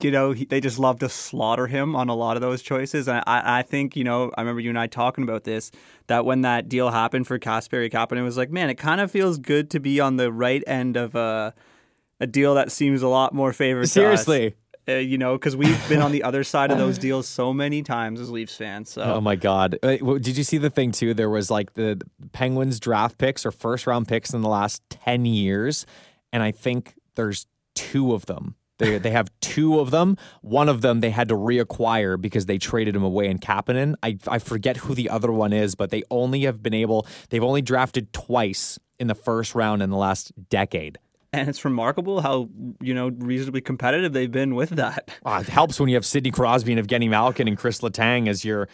you 0.00 0.10
know, 0.10 0.32
he, 0.32 0.44
they 0.44 0.60
just 0.60 0.78
love 0.78 0.98
to 0.98 1.08
slaughter 1.08 1.66
him 1.66 1.96
on 1.96 2.08
a 2.08 2.14
lot 2.14 2.36
of 2.36 2.42
those 2.42 2.60
choices. 2.60 3.08
And 3.08 3.22
I, 3.26 3.60
I 3.60 3.62
think, 3.62 3.96
you 3.96 4.04
know, 4.04 4.30
I 4.36 4.42
remember 4.42 4.60
you 4.60 4.68
and 4.68 4.78
I 4.78 4.86
talking 4.86 5.24
about 5.24 5.44
this. 5.44 5.70
That 6.08 6.26
when 6.26 6.42
that 6.42 6.68
deal 6.68 6.90
happened 6.90 7.26
for 7.26 7.38
Kasperi 7.38 7.90
Kapanen, 7.90 8.18
it 8.18 8.22
was 8.22 8.36
like, 8.36 8.50
man, 8.50 8.68
it 8.68 8.74
kind 8.74 9.00
of 9.00 9.10
feels 9.10 9.38
good 9.38 9.70
to 9.70 9.80
be 9.80 10.00
on 10.00 10.16
the 10.16 10.30
right 10.32 10.62
end 10.66 10.96
of 10.96 11.14
a 11.14 11.54
a 12.20 12.26
deal 12.26 12.54
that 12.54 12.70
seems 12.70 13.02
a 13.02 13.08
lot 13.08 13.34
more 13.34 13.52
favored. 13.52 13.84
us. 13.84 13.92
Seriously. 13.92 14.54
Uh, 14.88 14.94
you 14.94 15.16
know, 15.16 15.34
because 15.36 15.56
we've 15.56 15.88
been 15.88 16.02
on 16.02 16.12
the 16.12 16.22
other 16.22 16.44
side 16.44 16.70
of 16.70 16.78
those 16.78 16.98
deals 16.98 17.26
so 17.26 17.52
many 17.52 17.82
times 17.82 18.20
as 18.20 18.30
Leafs 18.30 18.56
fans. 18.56 18.90
So 18.90 19.02
Oh 19.02 19.20
my 19.20 19.36
God! 19.36 19.78
Uh, 19.82 19.96
Did 19.96 20.36
you 20.36 20.44
see 20.44 20.58
the 20.58 20.70
thing 20.70 20.92
too? 20.92 21.14
There 21.14 21.30
was 21.30 21.50
like 21.50 21.74
the 21.74 22.00
Penguins 22.32 22.78
draft 22.80 23.16
picks 23.18 23.46
or 23.46 23.50
first 23.50 23.86
round 23.86 24.08
picks 24.08 24.34
in 24.34 24.42
the 24.42 24.48
last 24.48 24.82
ten 24.90 25.24
years, 25.24 25.86
and 26.32 26.42
I 26.42 26.50
think 26.50 26.94
there's 27.14 27.46
two 27.74 28.12
of 28.12 28.26
them. 28.26 28.56
They 28.78 28.98
they 28.98 29.10
have 29.12 29.28
two 29.40 29.78
of 29.80 29.90
them. 29.90 30.16
One 30.42 30.68
of 30.68 30.80
them 30.82 31.00
they 31.00 31.10
had 31.10 31.28
to 31.28 31.36
reacquire 31.36 32.20
because 32.20 32.46
they 32.46 32.58
traded 32.58 32.96
him 32.96 33.04
away 33.04 33.28
in 33.28 33.38
Kapanen. 33.38 33.94
I 34.02 34.18
I 34.28 34.38
forget 34.38 34.78
who 34.78 34.94
the 34.94 35.08
other 35.08 35.32
one 35.32 35.52
is, 35.52 35.74
but 35.74 35.90
they 35.90 36.02
only 36.10 36.42
have 36.42 36.62
been 36.62 36.74
able. 36.74 37.06
They've 37.30 37.42
only 37.42 37.62
drafted 37.62 38.12
twice 38.12 38.78
in 38.98 39.06
the 39.06 39.14
first 39.14 39.54
round 39.54 39.82
in 39.82 39.90
the 39.90 39.96
last 39.96 40.32
decade. 40.50 40.98
And 41.40 41.48
it's 41.48 41.64
remarkable 41.64 42.20
how 42.20 42.48
you 42.80 42.94
know 42.94 43.08
reasonably 43.08 43.60
competitive 43.60 44.12
they've 44.12 44.30
been 44.30 44.54
with 44.54 44.70
that. 44.70 45.08
Wow, 45.24 45.32
ah, 45.32 45.40
it 45.40 45.48
helps 45.48 45.80
when 45.80 45.88
you 45.88 45.96
have 45.96 46.06
Sidney 46.06 46.30
Crosby 46.30 46.72
and 46.72 46.86
Evgeny 46.86 47.08
Malkin 47.08 47.48
and 47.48 47.58
Chris 47.58 47.80
Letang 47.80 48.28
as 48.28 48.44
your 48.44 48.68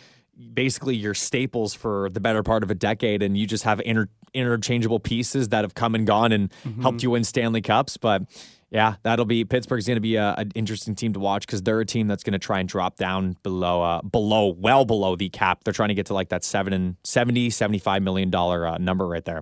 basically 0.55 0.97
your 0.97 1.15
staples 1.15 1.75
for 1.75 2.09
the 2.11 2.21
better 2.21 2.43
part 2.43 2.63
of 2.63 2.71
a 2.71 2.75
decade, 2.75 3.23
and 3.23 3.37
you 3.37 3.47
just 3.47 3.65
have 3.65 3.81
inter- 3.85 4.09
interchangeable 4.35 5.01
pieces 5.01 5.49
that 5.49 5.65
have 5.65 5.75
come 5.75 5.95
and 5.95 6.07
gone 6.07 6.33
and 6.33 6.51
mm-hmm. 6.65 6.83
helped 6.83 7.03
you 7.03 7.11
win 7.11 7.25
Stanley 7.25 7.63
Cups. 7.63 7.97
But 7.97 8.23
yeah, 8.71 8.95
that'll 9.03 9.25
be 9.25 9.45
Pittsburgh's 9.45 9.87
going 9.87 9.97
to 9.97 10.01
be 10.01 10.15
a, 10.15 10.35
an 10.39 10.53
interesting 10.55 10.95
team 10.95 11.13
to 11.15 11.21
watch 11.21 11.45
because 11.45 11.63
they're 11.63 11.81
a 11.81 11.87
team 11.87 12.07
that's 12.07 12.23
going 12.23 12.35
to 12.35 12.39
try 12.39 12.61
and 12.61 12.69
drop 12.69 12.97
down 12.97 13.37
below, 13.43 13.83
uh, 13.83 14.03
below, 14.03 14.47
well 14.49 14.85
below 14.85 15.17
the 15.17 15.29
cap. 15.29 15.65
They're 15.65 15.73
trying 15.73 15.89
to 15.89 15.95
get 15.95 16.07
to 16.07 16.15
like 16.15 16.29
that 16.29 16.45
seven 16.45 16.73
and 16.73 16.97
70, 17.03 17.51
75 17.51 18.03
million 18.03 18.31
dollar 18.31 18.67
uh, 18.67 18.79
number 18.79 19.09
right 19.09 19.25
there. 19.25 19.41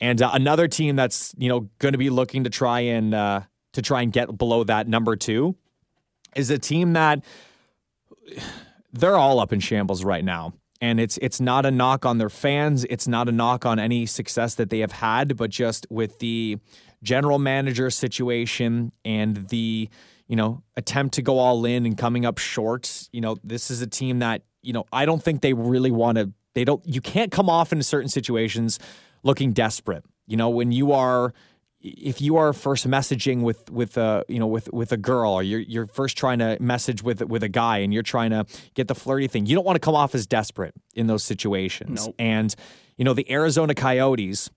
And 0.00 0.22
uh, 0.22 0.30
another 0.32 0.66
team 0.66 0.96
that's 0.96 1.34
you 1.36 1.48
know 1.50 1.68
going 1.78 1.92
to 1.92 1.98
be 1.98 2.08
looking 2.08 2.44
to 2.44 2.50
try 2.50 2.80
and 2.80 3.14
uh, 3.14 3.42
to 3.74 3.82
try 3.82 4.00
and 4.00 4.12
get 4.12 4.36
below 4.38 4.64
that 4.64 4.88
number 4.88 5.14
two 5.14 5.56
is 6.34 6.48
a 6.50 6.58
team 6.58 6.94
that 6.94 7.22
they're 8.94 9.16
all 9.16 9.40
up 9.40 9.52
in 9.52 9.60
shambles 9.60 10.04
right 10.04 10.24
now. 10.24 10.54
And 10.80 11.00
it's 11.00 11.18
it's 11.18 11.40
not 11.40 11.64
a 11.64 11.70
knock 11.70 12.04
on 12.04 12.18
their 12.18 12.28
fans. 12.28 12.84
It's 12.90 13.08
not 13.08 13.28
a 13.28 13.32
knock 13.32 13.64
on 13.64 13.78
any 13.78 14.06
success 14.06 14.54
that 14.56 14.70
they 14.70 14.80
have 14.80 14.92
had, 14.92 15.36
but 15.36 15.50
just 15.50 15.86
with 15.88 16.18
the 16.18 16.58
general 17.02 17.38
manager 17.38 17.90
situation 17.90 18.92
and 19.04 19.48
the 19.48 19.88
you 20.26 20.36
know 20.36 20.62
attempt 20.76 21.14
to 21.14 21.22
go 21.22 21.38
all 21.38 21.64
in 21.64 21.86
and 21.86 21.96
coming 21.96 22.26
up 22.26 22.38
short. 22.38 23.08
You 23.12 23.20
know, 23.20 23.36
this 23.44 23.70
is 23.70 23.82
a 23.82 23.86
team 23.86 24.18
that 24.18 24.42
you 24.62 24.72
know 24.72 24.84
I 24.92 25.06
don't 25.06 25.22
think 25.22 25.40
they 25.40 25.52
really 25.52 25.90
want 25.90 26.18
to. 26.18 26.32
They 26.54 26.64
don't. 26.64 26.84
You 26.86 27.00
can't 27.00 27.30
come 27.30 27.48
off 27.48 27.72
in 27.72 27.82
certain 27.82 28.08
situations 28.08 28.78
looking 29.22 29.52
desperate. 29.52 30.04
You 30.26 30.36
know, 30.36 30.50
when 30.50 30.72
you 30.72 30.92
are 30.92 31.32
if 31.84 32.22
you 32.22 32.36
are 32.36 32.54
first 32.54 32.88
messaging 32.88 33.42
with 33.42 33.70
with 33.70 33.98
a 33.98 34.24
you 34.26 34.38
know 34.38 34.46
with 34.46 34.72
with 34.72 34.90
a 34.90 34.96
girl 34.96 35.32
or 35.32 35.42
you're 35.42 35.60
you're 35.60 35.86
first 35.86 36.16
trying 36.16 36.38
to 36.38 36.56
message 36.58 37.02
with 37.02 37.22
with 37.26 37.42
a 37.42 37.48
guy 37.48 37.78
and 37.78 37.92
you're 37.92 38.02
trying 38.02 38.30
to 38.30 38.46
get 38.72 38.88
the 38.88 38.94
flirty 38.94 39.28
thing 39.28 39.44
you 39.44 39.54
don't 39.54 39.66
want 39.66 39.76
to 39.76 39.80
come 39.80 39.94
off 39.94 40.14
as 40.14 40.26
desperate 40.26 40.74
in 40.94 41.06
those 41.06 41.22
situations 41.22 42.06
Nope. 42.06 42.14
and 42.18 42.54
you 42.96 43.04
know 43.04 43.12
the 43.12 43.30
Arizona 43.30 43.74
Coyotes 43.74 44.50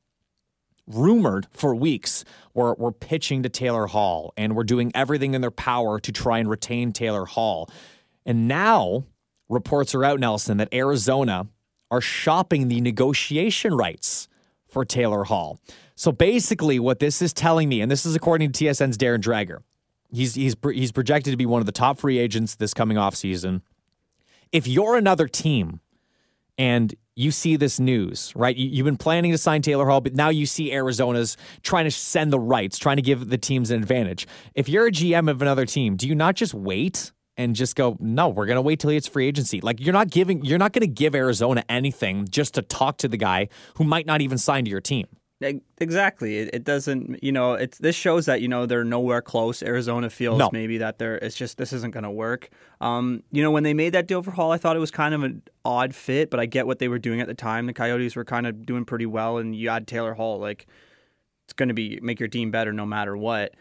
rumored 0.87 1.47
for 1.51 1.75
weeks 1.75 2.23
were 2.53 2.73
were 2.75 2.93
pitching 2.93 3.43
to 3.43 3.49
Taylor 3.49 3.87
Hall 3.87 4.33
and 4.37 4.55
were 4.55 4.63
doing 4.63 4.91
everything 4.95 5.33
in 5.33 5.41
their 5.41 5.51
power 5.51 5.99
to 5.99 6.11
try 6.13 6.39
and 6.39 6.49
retain 6.49 6.93
Taylor 6.93 7.25
Hall 7.25 7.69
and 8.25 8.47
now 8.47 9.03
reports 9.49 9.93
are 9.93 10.05
out 10.05 10.19
Nelson 10.21 10.57
that 10.57 10.73
Arizona 10.73 11.47
are 11.91 12.01
shopping 12.01 12.69
the 12.69 12.79
negotiation 12.79 13.73
rights 13.73 14.27
for 14.67 14.83
Taylor 14.83 15.23
Hall. 15.23 15.59
So 15.97 16.11
basically, 16.11 16.77
what 16.77 16.99
this 16.99 17.23
is 17.23 17.33
telling 17.33 17.67
me, 17.67 17.81
and 17.81 17.91
this 17.91 18.05
is 18.05 18.15
according 18.15 18.51
to 18.51 18.65
TSN's 18.65 18.99
Darren 18.99 19.19
Dreger, 19.19 19.63
he's 20.11 20.35
he's 20.35 20.55
he's 20.63 20.91
projected 20.91 21.33
to 21.33 21.37
be 21.37 21.47
one 21.47 21.59
of 21.59 21.65
the 21.65 21.71
top 21.71 21.97
free 21.97 22.19
agents 22.19 22.55
this 22.55 22.71
coming 22.75 22.99
off 22.99 23.15
season. 23.15 23.63
If 24.51 24.67
you're 24.67 24.95
another 24.95 25.27
team 25.27 25.81
and 26.55 26.93
you 27.15 27.31
see 27.31 27.55
this 27.55 27.79
news, 27.79 28.31
right? 28.35 28.55
You, 28.55 28.69
you've 28.69 28.85
been 28.85 28.95
planning 28.95 29.31
to 29.31 29.39
sign 29.39 29.63
Taylor 29.63 29.87
Hall, 29.87 29.99
but 29.99 30.13
now 30.13 30.29
you 30.29 30.45
see 30.45 30.71
Arizona's 30.71 31.35
trying 31.63 31.85
to 31.85 31.91
send 31.91 32.31
the 32.31 32.39
rights, 32.39 32.77
trying 32.77 32.97
to 32.97 33.01
give 33.01 33.29
the 33.29 33.37
teams 33.39 33.71
an 33.71 33.81
advantage. 33.81 34.27
If 34.53 34.69
you're 34.69 34.85
a 34.85 34.91
GM 34.91 35.27
of 35.27 35.41
another 35.41 35.65
team, 35.65 35.95
do 35.95 36.07
you 36.07 36.13
not 36.13 36.35
just 36.35 36.53
wait 36.53 37.11
and 37.37 37.55
just 37.55 37.75
go, 37.75 37.97
no, 37.99 38.29
we're 38.29 38.45
going 38.45 38.57
to 38.57 38.61
wait 38.61 38.79
till 38.79 38.91
it's 38.91 39.07
free 39.07 39.27
agency? 39.27 39.61
Like 39.61 39.79
you're 39.79 39.93
not 39.93 40.11
giving, 40.11 40.45
you're 40.45 40.59
not 40.59 40.73
going 40.73 40.81
to 40.81 40.87
give 40.87 41.15
Arizona 41.15 41.63
anything 41.67 42.27
just 42.29 42.53
to 42.53 42.61
talk 42.61 42.97
to 42.99 43.07
the 43.07 43.17
guy 43.17 43.49
who 43.77 43.83
might 43.83 44.05
not 44.05 44.21
even 44.21 44.37
sign 44.37 44.63
to 44.65 44.69
your 44.69 44.81
team. 44.81 45.07
Exactly. 45.39 46.39
It, 46.39 46.49
it 46.53 46.63
doesn't. 46.63 47.23
You 47.23 47.31
know, 47.31 47.53
it's 47.53 47.77
this 47.77 47.95
shows 47.95 48.25
that 48.25 48.41
you 48.41 48.47
know 48.47 48.65
they're 48.65 48.83
nowhere 48.83 49.21
close. 49.21 49.61
Arizona 49.61 50.09
feels 50.09 50.39
No. 50.39 50.49
maybe 50.51 50.79
that 50.79 50.97
they're. 50.97 51.17
It's 51.17 51.35
just 51.35 51.57
this 51.57 51.71
isn't 51.73 51.91
going 51.91 52.03
to 52.05 52.11
work. 52.11 52.49
Um, 52.81 53.23
you 53.31 53.43
know, 53.43 53.51
when 53.51 53.63
they 53.63 53.73
made 53.73 53.93
that 53.93 54.07
deal 54.07 54.23
for 54.23 54.31
Hall, 54.31 54.51
I 54.51 54.57
thought 54.57 54.75
it 54.75 54.79
was 54.79 54.91
kind 54.91 55.13
of 55.13 55.23
an 55.23 55.43
odd 55.63 55.93
fit, 55.93 56.31
but 56.31 56.39
I 56.39 56.47
get 56.47 56.65
what 56.65 56.79
they 56.79 56.87
were 56.87 56.97
doing 56.99 57.21
at 57.21 57.27
the 57.27 57.35
time. 57.35 57.67
The 57.67 57.73
Coyotes 57.73 58.15
were 58.15 58.25
kind 58.25 58.47
of 58.47 58.65
doing 58.65 58.83
pretty 58.83 59.05
well, 59.05 59.37
and 59.37 59.55
you 59.55 59.69
add 59.69 59.87
Taylor 59.87 60.15
Hall, 60.15 60.39
like 60.39 60.65
it's 61.45 61.53
going 61.53 61.69
to 61.69 61.75
be 61.75 61.99
make 62.01 62.19
your 62.19 62.29
team 62.29 62.49
better 62.49 62.73
no 62.73 62.85
matter 62.85 63.15
what. 63.15 63.53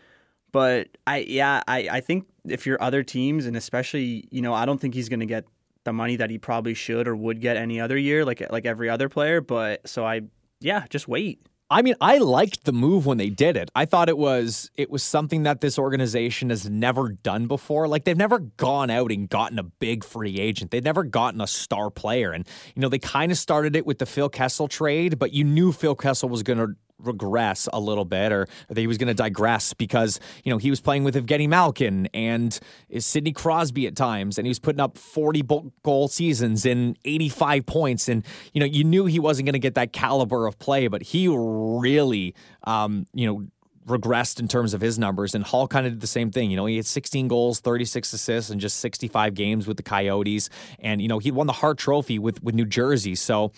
But 0.53 0.89
I 1.07 1.19
yeah, 1.19 1.63
I, 1.69 1.89
I 1.91 2.01
think 2.01 2.25
if 2.47 2.65
you're 2.65 2.83
other 2.83 3.03
teams 3.03 3.45
and 3.45 3.55
especially, 3.57 4.27
you 4.31 4.41
know, 4.41 4.55
I 4.55 4.65
don't 4.65 4.81
think 4.81 4.95
he's 4.95 5.11
going 5.11 5.21
to 5.21 5.27
get 5.27 5.45
the 5.85 5.93
money 5.93 6.17
that 6.17 6.31
he 6.31 6.39
probably 6.39 6.73
should 6.75 7.07
or 7.07 7.15
would 7.15 7.41
get 7.41 7.57
any 7.59 7.79
other 7.81 7.99
year 7.99 8.25
like 8.25 8.43
like 8.51 8.65
every 8.65 8.89
other 8.89 9.11
player, 9.11 9.43
but 9.43 9.87
so 9.87 10.07
I 10.07 10.23
yeah, 10.61 10.87
just 10.89 11.07
wait. 11.07 11.43
I 11.69 11.83
mean, 11.83 11.97
I 12.01 12.19
liked 12.19 12.65
the 12.65 12.73
move 12.73 13.07
when 13.07 13.19
they 13.19 13.29
did 13.29 13.57
it. 13.57 13.73
I 13.75 13.87
thought 13.87 14.09
it 14.09 14.17
was 14.17 14.71
it 14.77 14.89
was 14.89 15.03
something 15.03 15.43
that 15.43 15.61
this 15.61 15.79
organization 15.79 16.51
has 16.51 16.71
never 16.71 17.09
done 17.09 17.49
before. 17.49 17.89
Like 17.89 18.05
they've 18.05 18.17
never 18.17 18.39
gone 18.39 18.89
out 18.89 19.11
and 19.11 19.29
gotten 19.29 19.59
a 19.59 19.65
big 19.65 20.05
free 20.05 20.39
agent. 20.39 20.71
They've 20.71 20.85
never 20.85 21.03
gotten 21.03 21.41
a 21.41 21.47
star 21.49 21.91
player. 21.91 22.31
And 22.31 22.47
you 22.77 22.83
know, 22.83 22.89
they 22.89 23.01
kind 23.01 23.33
of 23.33 23.39
started 23.39 23.75
it 23.75 23.85
with 23.85 23.99
the 23.99 24.07
Phil 24.07 24.29
Kessel 24.29 24.69
trade, 24.69 25.19
but 25.19 25.33
you 25.33 25.43
knew 25.43 25.73
Phil 25.73 25.97
Kessel 25.97 26.29
was 26.29 26.45
going 26.45 26.59
to 26.59 26.77
regress 26.99 27.69
a 27.73 27.81
little 27.81 28.05
bit 28.05 28.33
or 28.33 28.47
that 28.69 28.79
he 28.79 28.87
was 28.87 28.99
going 28.99 29.09
to 29.09 29.15
digress 29.15 29.75
because, 29.75 30.21
you 30.45 30.51
know, 30.51 30.59
he 30.59 30.71
was 30.71 30.81
playing 30.81 31.05
with 31.05 31.15
Evgeny 31.15 31.49
Malkin 31.49 32.09
and 32.15 32.59
Sidney 32.99 33.33
Crosby 33.33 33.87
at 33.87 33.97
times 33.97 34.39
and 34.39 34.47
he 34.47 34.51
was 34.51 34.59
putting 34.59 34.81
up 34.81 34.97
40 34.99 35.43
goal 35.83 36.09
seasons 36.09 36.65
and 36.65 36.99
85 37.05 37.67
points. 37.67 38.09
And, 38.09 38.25
you 38.53 38.61
know, 38.61 38.67
you 38.67 38.85
knew 38.85 39.07
he 39.07 39.21
wasn't 39.21 39.47
going 39.47 39.55
to 39.55 39.59
get 39.59 39.75
that 39.75 39.93
caliber 39.93 40.47
of 40.47 40.59
play, 40.59 40.89
but 40.89 41.03
he 41.03 41.29
really, 41.29 42.35
um, 42.65 43.07
you 43.13 43.27
know, 43.27 43.47
regressed 43.87 44.41
in 44.41 44.49
terms 44.49 44.75
of 44.75 44.81
his 44.81 44.99
numbers. 44.99 45.35
And 45.35 45.45
Hall 45.45 45.69
kind 45.69 45.87
of 45.87 45.93
did 45.93 46.01
the 46.01 46.07
same 46.07 46.31
thing. 46.31 46.51
You 46.51 46.57
know, 46.57 46.67
he 46.67 46.77
had 46.77 46.87
16 46.87 47.29
goals, 47.29 47.61
36 47.61 48.13
assists, 48.13 48.51
and 48.51 48.61
just 48.61 48.79
65 48.79 49.35
games 49.35 49.67
with 49.67 49.77
the 49.77 49.83
Coyotes. 49.83 50.51
And, 50.81 51.01
you 51.01 51.09
know, 51.09 51.19
he 51.19 51.31
won 51.31 51.47
the 51.47 51.53
Hart 51.53 51.79
Trophy 51.79 52.19
with, 52.19 52.43
with 52.43 52.55
New 52.55 52.67
Jersey. 52.67 53.15
So, 53.15 53.53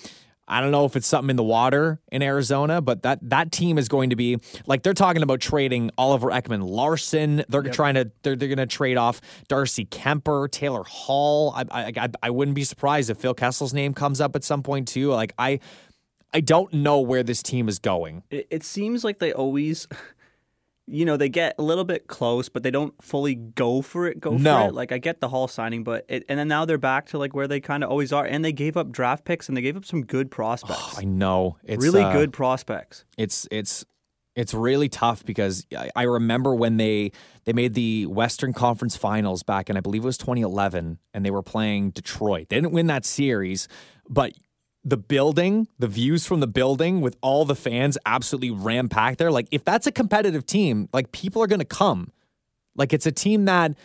I 0.48 0.60
don't 0.60 0.70
know 0.70 0.86
if 0.86 0.96
it's 0.96 1.06
something 1.06 1.30
in 1.30 1.36
the 1.36 1.44
water 1.44 2.00
in 2.10 2.22
Arizona, 2.22 2.80
but 2.80 3.02
that 3.02 3.18
that 3.28 3.52
team 3.52 3.76
is 3.76 3.88
going 3.88 4.10
to 4.10 4.16
be 4.16 4.38
like 4.66 4.82
they're 4.82 4.94
talking 4.94 5.22
about 5.22 5.40
trading 5.40 5.90
Oliver 5.98 6.28
Ekman 6.28 6.66
Larsson. 6.68 7.44
They're 7.48 7.64
yep. 7.64 7.74
trying 7.74 7.94
to 7.94 8.10
they're, 8.22 8.34
they're 8.34 8.48
going 8.48 8.58
to 8.58 8.66
trade 8.66 8.96
off 8.96 9.20
Darcy 9.48 9.84
Kuemper, 9.84 10.50
Taylor 10.50 10.84
Hall. 10.84 11.52
I, 11.54 11.92
I 12.00 12.08
I 12.22 12.30
wouldn't 12.30 12.54
be 12.54 12.64
surprised 12.64 13.10
if 13.10 13.18
Phil 13.18 13.34
Kessel's 13.34 13.74
name 13.74 13.92
comes 13.92 14.20
up 14.20 14.34
at 14.34 14.42
some 14.42 14.62
point 14.62 14.88
too. 14.88 15.10
Like 15.10 15.34
I 15.38 15.60
I 16.32 16.40
don't 16.40 16.72
know 16.72 17.00
where 17.00 17.22
this 17.22 17.42
team 17.42 17.68
is 17.68 17.78
going. 17.78 18.22
It, 18.30 18.46
it 18.50 18.64
seems 18.64 19.04
like 19.04 19.18
they 19.18 19.32
always 19.32 19.86
you 20.90 21.04
know, 21.04 21.16
they 21.16 21.28
get 21.28 21.54
a 21.58 21.62
little 21.62 21.84
bit 21.84 22.06
close, 22.06 22.48
but 22.48 22.62
they 22.62 22.70
don't 22.70 22.94
fully 23.02 23.34
go 23.34 23.82
for 23.82 24.06
it. 24.06 24.20
Go 24.20 24.36
no. 24.36 24.62
for 24.62 24.68
it. 24.68 24.74
Like 24.74 24.92
I 24.92 24.98
get 24.98 25.20
the 25.20 25.28
Hall 25.28 25.48
signing, 25.48 25.84
but 25.84 26.04
it, 26.08 26.24
and 26.28 26.38
then 26.38 26.48
now 26.48 26.64
they're 26.64 26.78
back 26.78 27.06
to 27.08 27.18
like 27.18 27.34
where 27.34 27.46
they 27.46 27.60
kind 27.60 27.84
of 27.84 27.90
always 27.90 28.12
are, 28.12 28.24
and 28.24 28.44
they 28.44 28.52
gave 28.52 28.76
up 28.76 28.90
draft 28.90 29.24
picks 29.24 29.48
and 29.48 29.56
they 29.56 29.60
gave 29.60 29.76
up 29.76 29.84
some 29.84 30.04
good 30.04 30.30
prospects. 30.30 30.80
Oh, 30.80 30.94
I 30.98 31.04
know, 31.04 31.58
it's 31.62 31.82
really 31.82 32.02
uh, 32.02 32.12
good 32.12 32.32
prospects. 32.32 33.04
It's 33.16 33.46
it's 33.50 33.84
it's 34.34 34.54
really 34.54 34.88
tough 34.88 35.24
because 35.24 35.66
I, 35.76 35.90
I 35.96 36.02
remember 36.04 36.54
when 36.54 36.76
they 36.76 37.12
they 37.44 37.52
made 37.52 37.74
the 37.74 38.06
Western 38.06 38.52
Conference 38.52 38.96
Finals 38.96 39.42
back 39.42 39.68
in 39.68 39.76
I 39.76 39.80
believe 39.80 40.02
it 40.02 40.06
was 40.06 40.18
2011, 40.18 40.98
and 41.12 41.24
they 41.24 41.30
were 41.30 41.42
playing 41.42 41.90
Detroit. 41.90 42.48
They 42.48 42.56
didn't 42.56 42.72
win 42.72 42.86
that 42.86 43.04
series, 43.04 43.68
but 44.08 44.32
the 44.90 44.96
building, 44.96 45.68
the 45.78 45.88
views 45.88 46.26
from 46.26 46.40
the 46.40 46.46
building 46.46 47.00
with 47.00 47.16
all 47.20 47.44
the 47.44 47.54
fans 47.54 47.98
absolutely 48.06 48.50
rampacked 48.50 49.18
there. 49.18 49.30
Like, 49.30 49.48
if 49.50 49.64
that's 49.64 49.86
a 49.86 49.92
competitive 49.92 50.46
team, 50.46 50.88
like 50.92 51.12
people 51.12 51.42
are 51.42 51.46
going 51.46 51.60
to 51.60 51.64
come. 51.64 52.12
Like, 52.76 52.92
it's 52.92 53.06
a 53.06 53.12
team 53.12 53.46
that 53.46 53.76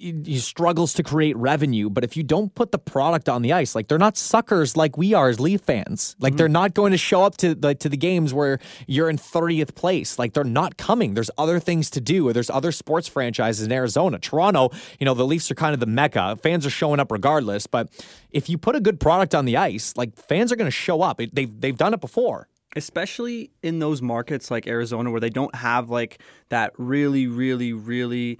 he 0.00 0.38
struggles 0.38 0.94
to 0.94 1.02
create 1.02 1.36
revenue. 1.36 1.90
But 1.90 2.04
if 2.04 2.16
you 2.16 2.22
don't 2.22 2.54
put 2.54 2.72
the 2.72 2.78
product 2.78 3.28
on 3.28 3.42
the 3.42 3.52
ice, 3.52 3.74
like 3.74 3.88
they're 3.88 3.98
not 3.98 4.16
suckers 4.16 4.74
like 4.74 4.96
we 4.96 5.12
are 5.12 5.28
as 5.28 5.38
Leaf 5.38 5.60
fans. 5.60 6.16
Like 6.18 6.32
mm-hmm. 6.32 6.38
they're 6.38 6.48
not 6.48 6.72
going 6.72 6.92
to 6.92 6.98
show 6.98 7.22
up 7.22 7.36
to 7.38 7.54
the 7.54 7.74
to 7.74 7.88
the 7.88 7.98
games 7.98 8.32
where 8.32 8.58
you're 8.86 9.10
in 9.10 9.18
30th 9.18 9.74
place. 9.74 10.18
Like 10.18 10.32
they're 10.32 10.42
not 10.42 10.78
coming. 10.78 11.12
There's 11.12 11.30
other 11.36 11.60
things 11.60 11.90
to 11.90 12.00
do. 12.00 12.32
There's 12.32 12.48
other 12.48 12.72
sports 12.72 13.08
franchises 13.08 13.66
in 13.66 13.72
Arizona. 13.72 14.18
Toronto, 14.18 14.70
you 14.98 15.04
know, 15.04 15.12
the 15.12 15.26
Leafs 15.26 15.50
are 15.50 15.54
kind 15.54 15.74
of 15.74 15.80
the 15.80 15.86
mecca. 15.86 16.38
Fans 16.42 16.64
are 16.64 16.70
showing 16.70 16.98
up 16.98 17.12
regardless. 17.12 17.66
But 17.66 17.90
if 18.30 18.48
you 18.48 18.56
put 18.56 18.76
a 18.76 18.80
good 18.80 19.00
product 19.00 19.34
on 19.34 19.44
the 19.44 19.58
ice, 19.58 19.94
like 19.96 20.16
fans 20.16 20.50
are 20.50 20.56
going 20.56 20.66
to 20.66 20.70
show 20.70 21.02
up. 21.02 21.20
They've 21.32 21.60
they've 21.60 21.76
done 21.76 21.94
it 21.94 22.00
before 22.00 22.48
especially 22.76 23.50
in 23.64 23.80
those 23.80 24.00
markets 24.00 24.48
like 24.48 24.64
Arizona 24.68 25.10
where 25.10 25.18
they 25.18 25.28
don't 25.28 25.56
have 25.56 25.90
like 25.90 26.20
that 26.50 26.72
really 26.78 27.26
really 27.26 27.72
really 27.72 28.38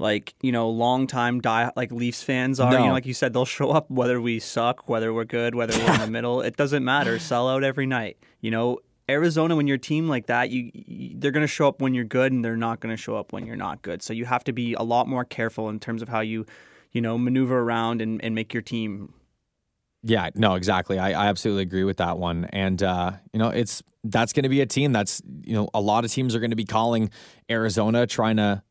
like 0.00 0.34
you 0.40 0.50
know 0.50 0.68
long 0.68 1.06
time 1.06 1.40
die 1.40 1.70
like 1.76 1.92
Leafs 1.92 2.22
fans 2.22 2.58
are. 2.58 2.72
No. 2.72 2.78
You 2.78 2.86
know, 2.86 2.92
like 2.92 3.06
you 3.06 3.14
said, 3.14 3.32
they'll 3.32 3.44
show 3.44 3.70
up 3.70 3.90
whether 3.90 4.20
we 4.20 4.40
suck, 4.40 4.88
whether 4.88 5.12
we're 5.12 5.24
good, 5.24 5.54
whether 5.54 5.78
we're 5.78 5.94
in 5.94 6.00
the 6.00 6.06
middle. 6.10 6.40
It 6.40 6.56
doesn't 6.56 6.84
matter. 6.84 7.18
Sell 7.18 7.48
out 7.48 7.62
every 7.62 7.86
night. 7.86 8.16
You 8.40 8.50
know, 8.50 8.78
Arizona, 9.08 9.54
when 9.54 9.66
you're 9.66 9.76
a 9.76 9.78
team 9.78 10.08
like 10.08 10.26
that, 10.26 10.50
you, 10.50 10.70
you 10.74 11.14
they're 11.16 11.30
going 11.30 11.44
to 11.44 11.48
show 11.48 11.68
up 11.68 11.80
when 11.80 11.94
you're 11.94 12.04
good, 12.04 12.32
and 12.32 12.44
they're 12.44 12.56
not 12.56 12.80
going 12.80 12.94
to 12.94 13.00
show 13.00 13.16
up 13.16 13.32
when 13.32 13.46
you're 13.46 13.56
not 13.56 13.82
good. 13.82 14.02
So 14.02 14.12
you 14.12 14.24
have 14.24 14.42
to 14.44 14.52
be 14.52 14.74
a 14.74 14.82
lot 14.82 15.06
more 15.06 15.24
careful 15.24 15.68
in 15.68 15.78
terms 15.78 16.02
of 16.02 16.08
how 16.08 16.20
you, 16.20 16.46
you 16.92 17.00
know, 17.00 17.18
maneuver 17.18 17.60
around 17.60 18.00
and, 18.00 18.22
and 18.24 18.34
make 18.34 18.54
your 18.54 18.62
team. 18.62 19.12
Yeah, 20.02 20.30
no, 20.34 20.54
exactly. 20.54 20.98
I, 20.98 21.10
I 21.10 21.26
absolutely 21.26 21.62
agree 21.62 21.84
with 21.84 21.98
that 21.98 22.18
one. 22.18 22.46
And 22.46 22.82
uh, 22.82 23.12
you 23.32 23.38
know, 23.38 23.48
it's 23.48 23.82
that's 24.02 24.32
going 24.32 24.44
to 24.44 24.48
be 24.48 24.62
a 24.62 24.66
team 24.66 24.92
that's 24.92 25.20
you 25.44 25.52
know 25.52 25.68
a 25.74 25.80
lot 25.80 26.06
of 26.06 26.10
teams 26.10 26.34
are 26.34 26.40
going 26.40 26.50
to 26.50 26.56
be 26.56 26.64
calling 26.64 27.10
Arizona 27.50 28.06
trying 28.06 28.38
to 28.38 28.62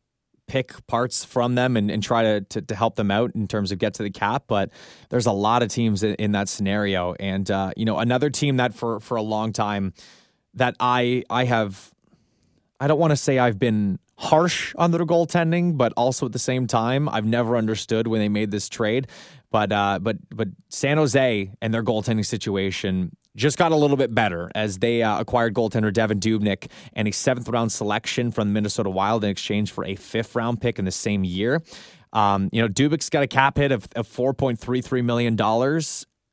pick 0.49 0.85
parts 0.87 1.23
from 1.23 1.55
them 1.55 1.77
and, 1.77 1.89
and 1.89 2.03
try 2.03 2.23
to, 2.23 2.41
to, 2.41 2.61
to 2.61 2.75
help 2.75 2.95
them 2.95 3.11
out 3.11 3.33
in 3.35 3.47
terms 3.47 3.71
of 3.71 3.77
get 3.77 3.93
to 3.93 4.03
the 4.03 4.09
cap. 4.09 4.43
But 4.47 4.71
there's 5.09 5.27
a 5.27 5.31
lot 5.31 5.63
of 5.63 5.69
teams 5.69 6.03
in, 6.03 6.15
in 6.15 6.33
that 6.33 6.49
scenario, 6.49 7.13
and 7.13 7.49
uh, 7.49 7.71
you 7.77 7.85
know 7.85 7.99
another 7.99 8.29
team 8.29 8.57
that 8.57 8.73
for 8.73 8.99
for 8.99 9.15
a 9.15 9.21
long 9.21 9.53
time 9.53 9.93
that 10.55 10.75
I 10.79 11.23
I 11.29 11.45
have 11.45 11.93
I 12.79 12.87
don't 12.87 12.99
want 12.99 13.11
to 13.11 13.17
say 13.17 13.39
I've 13.39 13.59
been 13.59 13.99
harsh 14.17 14.73
on 14.77 14.91
their 14.91 15.05
goaltending, 15.05 15.77
but 15.77 15.93
also 15.95 16.25
at 16.25 16.33
the 16.33 16.39
same 16.39 16.67
time 16.67 17.07
I've 17.07 17.25
never 17.25 17.55
understood 17.55 18.07
when 18.07 18.19
they 18.19 18.29
made 18.29 18.51
this 18.51 18.67
trade. 18.67 19.07
But 19.51 19.71
uh, 19.71 19.99
but 20.01 20.17
but 20.29 20.49
San 20.69 20.97
Jose 20.97 21.51
and 21.61 21.73
their 21.73 21.83
goaltending 21.83 22.25
situation 22.25 23.15
just 23.39 23.57
got 23.57 23.71
a 23.71 23.75
little 23.75 23.97
bit 23.97 24.13
better 24.13 24.51
as 24.53 24.79
they 24.79 25.01
uh, 25.01 25.19
acquired 25.19 25.53
goaltender 25.53 25.91
Devin 25.91 26.19
Dubnyk 26.19 26.69
and 26.93 27.07
a 27.07 27.11
seventh 27.11 27.49
round 27.49 27.71
selection 27.71 28.31
from 28.31 28.49
the 28.49 28.53
Minnesota 28.53 28.89
Wild 28.89 29.23
in 29.23 29.29
exchange 29.29 29.71
for 29.71 29.85
a 29.85 29.95
fifth 29.95 30.35
round 30.35 30.61
pick 30.61 30.77
in 30.77 30.85
the 30.85 30.91
same 30.91 31.23
year. 31.23 31.61
Um, 32.11 32.49
you 32.51 32.61
know, 32.61 32.67
Dubnyk's 32.67 33.09
got 33.09 33.23
a 33.23 33.27
cap 33.27 33.57
hit 33.57 33.71
of, 33.71 33.87
of 33.95 34.07
$4.33 34.07 35.03
million. 35.03 35.37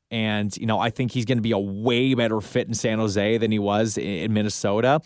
And, 0.09 0.55
you 0.57 0.65
know, 0.65 0.79
I 0.79 0.89
think 0.89 1.11
he's 1.11 1.25
going 1.25 1.37
to 1.37 1.41
be 1.41 1.51
a 1.51 1.59
way 1.59 2.13
better 2.13 2.41
fit 2.41 2.67
in 2.67 2.73
San 2.73 2.99
Jose 2.99 3.37
than 3.37 3.51
he 3.51 3.59
was 3.59 3.97
in, 3.97 4.05
in 4.05 4.33
Minnesota. 4.33 5.01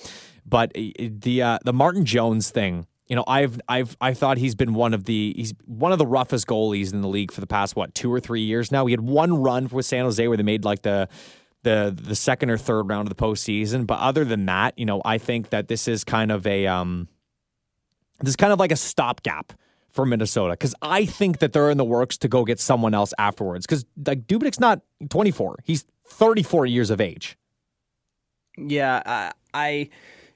But 0.46 0.74
the 0.74 1.42
uh, 1.42 1.60
the 1.64 1.74
Martin 1.74 2.04
Jones 2.04 2.50
thing, 2.50 2.88
you 3.08 3.16
know, 3.16 3.24
I've 3.28 3.60
I've 3.68 3.96
I 4.02 4.14
thought 4.14 4.38
he's 4.38 4.56
been 4.56 4.74
one 4.74 4.94
of 4.94 5.06
the 5.06 5.34
he's 5.36 5.54
one 5.66 5.92
of 5.92 6.00
the 6.00 6.06
roughest 6.06 6.48
goalies 6.48 6.94
in 6.94 7.02
the 7.02 7.08
league 7.08 7.32
for 7.32 7.42
the 7.42 7.48
past 7.48 7.76
what 7.76 7.94
two 7.94 8.12
or 8.12 8.20
three 8.20 8.42
years 8.42 8.72
now. 8.72 8.86
He 8.86 8.92
had 8.92 9.02
one 9.02 9.42
run 9.42 9.68
with 9.68 9.86
San 9.86 10.04
Jose 10.06 10.28
where 10.28 10.38
they 10.38 10.44
made 10.44 10.66
like 10.66 10.82
the 10.82 11.08
the 11.64 11.96
the 11.96 12.16
second 12.16 12.50
or 12.50 12.58
third 12.58 12.84
round 12.90 13.10
of 13.10 13.16
the 13.16 13.24
postseason. 13.24 13.86
But 13.86 14.00
other 14.00 14.26
than 14.26 14.46
that, 14.46 14.78
you 14.78 14.86
know, 14.86 15.02
I 15.06 15.18
think 15.18 15.50
that 15.50 15.68
this 15.68 15.88
is 15.88 16.04
kind 16.04 16.32
of 16.32 16.46
a 16.48 16.68
um, 16.68 17.08
this 18.20 18.30
is 18.32 18.36
kind 18.36 18.54
of 18.54 18.60
like 18.60 18.72
a 18.72 18.78
stopgap 18.78 19.54
for 19.90 20.06
Minnesota 20.06 20.54
because 20.54 20.76
I 20.82 21.06
think 21.06 21.40
that 21.40 21.54
they're 21.54 21.70
in 21.70 21.78
the 21.78 21.86
works 21.86 22.18
to 22.20 22.28
go 22.28 22.46
get 22.46 22.60
someone 22.60 22.94
else 22.94 23.14
afterwards. 23.18 23.66
Because 23.66 23.86
like 24.06 24.28
Dubnyk's 24.28 24.60
not 24.60 24.82
24; 25.10 25.60
he's 25.64 25.86
34 26.08 26.66
years 26.66 26.90
of 26.90 27.02
age. 27.02 27.38
Yeah, 28.58 29.02
I, 29.06 29.32
I 29.54 29.90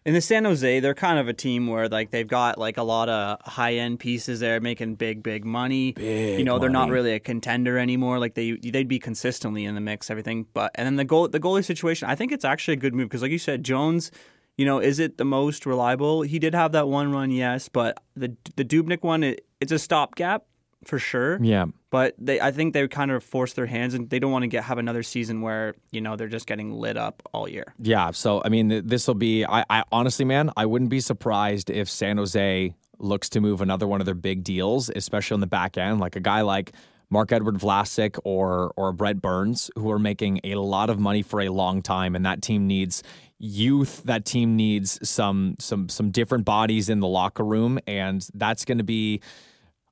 in 0.05 0.13
the 0.13 0.21
San 0.21 0.45
Jose, 0.45 0.79
they're 0.81 0.93
kind 0.93 1.17
of 1.17 1.27
a 1.27 1.33
team 1.33 1.65
where 1.65 1.89
like 1.89 2.11
they've 2.11 2.27
got 2.27 2.59
like 2.59 2.77
a 2.77 2.83
lot 2.83 3.09
of 3.09 3.41
high 3.41 3.73
end 3.73 3.99
pieces 3.99 4.39
there 4.39 4.61
making 4.61 4.95
big, 4.95 5.23
big 5.23 5.43
money. 5.43 5.93
Big 5.93 6.37
you 6.37 6.45
know, 6.45 6.59
they're 6.59 6.69
not 6.69 6.89
really 6.89 7.13
a 7.13 7.19
contender 7.19 7.79
anymore. 7.79 8.19
Like 8.19 8.35
they 8.35 8.51
they'd 8.51 8.87
be 8.87 8.99
consistently 8.99 9.65
in 9.65 9.73
the 9.73 9.81
mix, 9.81 10.11
everything. 10.11 10.45
But 10.53 10.71
and 10.75 10.85
then 10.85 10.97
the 10.97 11.05
goal 11.05 11.27
the 11.27 11.39
goalie 11.39 11.65
situation, 11.65 12.07
I 12.07 12.13
think 12.13 12.31
it's 12.31 12.45
actually 12.45 12.75
a 12.75 12.77
good 12.77 12.93
move 12.93 13.09
because 13.09 13.23
like 13.23 13.31
you 13.31 13.39
said, 13.39 13.63
Jones. 13.63 14.11
You 14.57 14.65
know, 14.65 14.79
is 14.79 14.99
it 14.99 15.17
the 15.17 15.25
most 15.25 15.65
reliable? 15.65 16.21
He 16.21 16.39
did 16.39 16.55
have 16.55 16.71
that 16.71 16.87
one 16.87 17.11
run, 17.11 17.29
yes, 17.29 17.67
but 17.67 18.01
the 18.15 18.37
the 18.55 18.63
Dubnyk 18.63 19.03
one, 19.03 19.21
it, 19.21 19.45
it's 19.59 19.73
a 19.73 19.77
stopgap 19.77 20.45
for 20.85 20.99
sure. 20.99 21.37
Yeah. 21.41 21.65
But 21.89 22.15
they, 22.17 22.39
I 22.39 22.51
think 22.51 22.73
they 22.73 22.87
kind 22.87 23.11
of 23.11 23.23
force 23.23 23.53
their 23.53 23.65
hands, 23.65 23.93
and 23.93 24.09
they 24.09 24.19
don't 24.19 24.31
want 24.31 24.43
to 24.43 24.47
get 24.47 24.63
have 24.65 24.77
another 24.77 25.03
season 25.03 25.41
where 25.41 25.75
you 25.91 26.01
know 26.01 26.15
they're 26.15 26.27
just 26.27 26.47
getting 26.47 26.71
lit 26.71 26.97
up 26.97 27.23
all 27.33 27.47
year. 27.47 27.73
Yeah. 27.79 28.11
So 28.11 28.41
I 28.43 28.49
mean, 28.49 28.87
this 28.87 29.07
will 29.07 29.15
be. 29.15 29.45
I, 29.45 29.65
I 29.69 29.83
honestly, 29.91 30.25
man, 30.25 30.51
I 30.55 30.65
wouldn't 30.65 30.89
be 30.89 30.99
surprised 30.99 31.69
if 31.69 31.89
San 31.89 32.17
Jose 32.17 32.75
looks 32.99 33.29
to 33.29 33.41
move 33.41 33.61
another 33.61 33.87
one 33.87 33.99
of 34.01 34.05
their 34.05 34.15
big 34.15 34.43
deals, 34.43 34.89
especially 34.95 35.35
on 35.35 35.41
the 35.41 35.47
back 35.47 35.77
end, 35.77 35.99
like 35.99 36.15
a 36.15 36.21
guy 36.21 36.41
like. 36.41 36.71
Marc-Edouard 37.11 37.59
Vlasic 37.59 38.17
or 38.23 38.73
or 38.75 38.91
Brent 38.91 39.21
Burns, 39.21 39.69
who 39.75 39.91
are 39.91 39.99
making 39.99 40.41
a 40.43 40.55
lot 40.55 40.89
of 40.89 40.99
money 40.99 41.21
for 41.21 41.39
a 41.39 41.49
long 41.49 41.83
time, 41.83 42.15
and 42.15 42.25
that 42.25 42.41
team 42.41 42.65
needs 42.65 43.03
youth. 43.37 44.01
That 44.03 44.25
team 44.25 44.55
needs 44.55 45.07
some 45.07 45.55
some 45.59 45.87
some 45.87 46.09
different 46.09 46.45
bodies 46.45 46.89
in 46.89 47.01
the 47.01 47.07
locker 47.07 47.45
room, 47.45 47.79
and 47.85 48.27
that's 48.33 48.65
going 48.65 48.79
to 48.79 48.83
be 48.83 49.21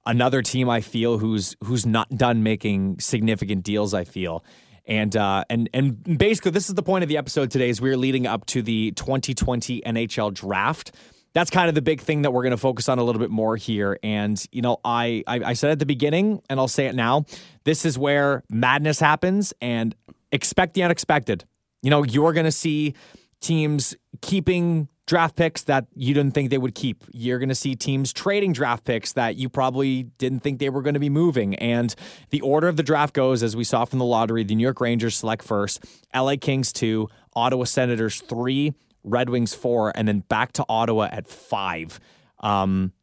another 0.05 0.41
team 0.41 0.69
I 0.69 0.81
feel 0.81 1.17
who's 1.17 1.55
who's 1.63 1.85
not 1.85 2.09
done 2.09 2.43
making 2.43 2.99
significant 2.99 3.63
deals. 3.63 3.93
I 3.93 4.03
feel, 4.03 4.43
And 4.85 5.15
uh, 5.15 5.45
and 5.49 5.69
and 5.73 6.17
basically, 6.17 6.51
this 6.51 6.69
is 6.69 6.75
the 6.75 6.83
point 6.83 7.03
of 7.03 7.09
the 7.09 7.17
episode 7.17 7.51
today. 7.51 7.69
Is 7.69 7.81
we're 7.81 7.97
leading 7.97 8.27
up 8.27 8.45
to 8.47 8.61
the 8.61 8.91
2020 8.91 9.81
NHL 9.81 10.33
draft. 10.33 10.93
That's 11.33 11.49
kind 11.49 11.67
of 11.67 11.73
the 11.73 11.81
big 11.81 11.99
thing 11.99 12.21
that 12.23 12.31
we're 12.31 12.43
going 12.43 12.51
to 12.51 12.57
focus 12.57 12.87
on 12.87 12.99
a 12.99 13.03
little 13.03 13.19
bit 13.19 13.31
more 13.31 13.57
here. 13.57 13.97
And 14.03 14.43
you 14.51 14.61
know, 14.61 14.77
I, 14.85 15.23
I 15.25 15.39
I 15.39 15.53
said 15.53 15.71
at 15.71 15.79
the 15.79 15.85
beginning, 15.85 16.41
and 16.49 16.59
I'll 16.59 16.67
say 16.67 16.85
it 16.85 16.95
now. 16.95 17.25
This 17.63 17.85
is 17.85 17.97
where 17.97 18.43
madness 18.49 18.99
happens, 18.99 19.53
and 19.61 19.95
expect 20.31 20.73
the 20.73 20.83
unexpected. 20.83 21.45
You 21.81 21.89
know, 21.89 22.03
you're 22.03 22.33
going 22.33 22.45
to 22.45 22.51
see 22.51 22.93
teams 23.41 23.95
keeping 24.21 24.87
draft 25.05 25.35
picks 25.35 25.63
that 25.63 25.85
you 25.95 26.13
didn't 26.13 26.33
think 26.33 26.49
they 26.49 26.57
would 26.57 26.75
keep. 26.75 27.03
You're 27.11 27.39
going 27.39 27.49
to 27.49 27.55
see 27.55 27.75
teams 27.75 28.13
trading 28.13 28.53
draft 28.53 28.85
picks 28.85 29.13
that 29.13 29.35
you 29.35 29.49
probably 29.49 30.03
didn't 30.03 30.39
think 30.39 30.59
they 30.59 30.69
were 30.69 30.81
going 30.81 30.93
to 30.93 30.99
be 30.99 31.09
moving. 31.09 31.55
And 31.55 31.93
the 32.29 32.41
order 32.41 32.67
of 32.67 32.77
the 32.77 32.83
draft 32.83 33.13
goes, 33.13 33.43
as 33.43 33.55
we 33.55 33.63
saw 33.63 33.85
from 33.85 33.99
the 33.99 34.05
lottery, 34.05 34.43
the 34.43 34.55
New 34.55 34.63
York 34.63 34.79
Rangers 34.79 35.17
select 35.17 35.43
first, 35.43 35.83
LA 36.15 36.35
Kings 36.39 36.71
two, 36.71 37.09
Ottawa 37.35 37.65
Senators 37.65 38.21
three, 38.21 38.73
Red 39.03 39.29
Wings 39.29 39.53
four, 39.53 39.91
and 39.95 40.07
then 40.07 40.19
back 40.21 40.53
to 40.53 40.65
Ottawa 40.69 41.09
at 41.11 41.27
five. 41.27 41.99
Um, 42.39 42.93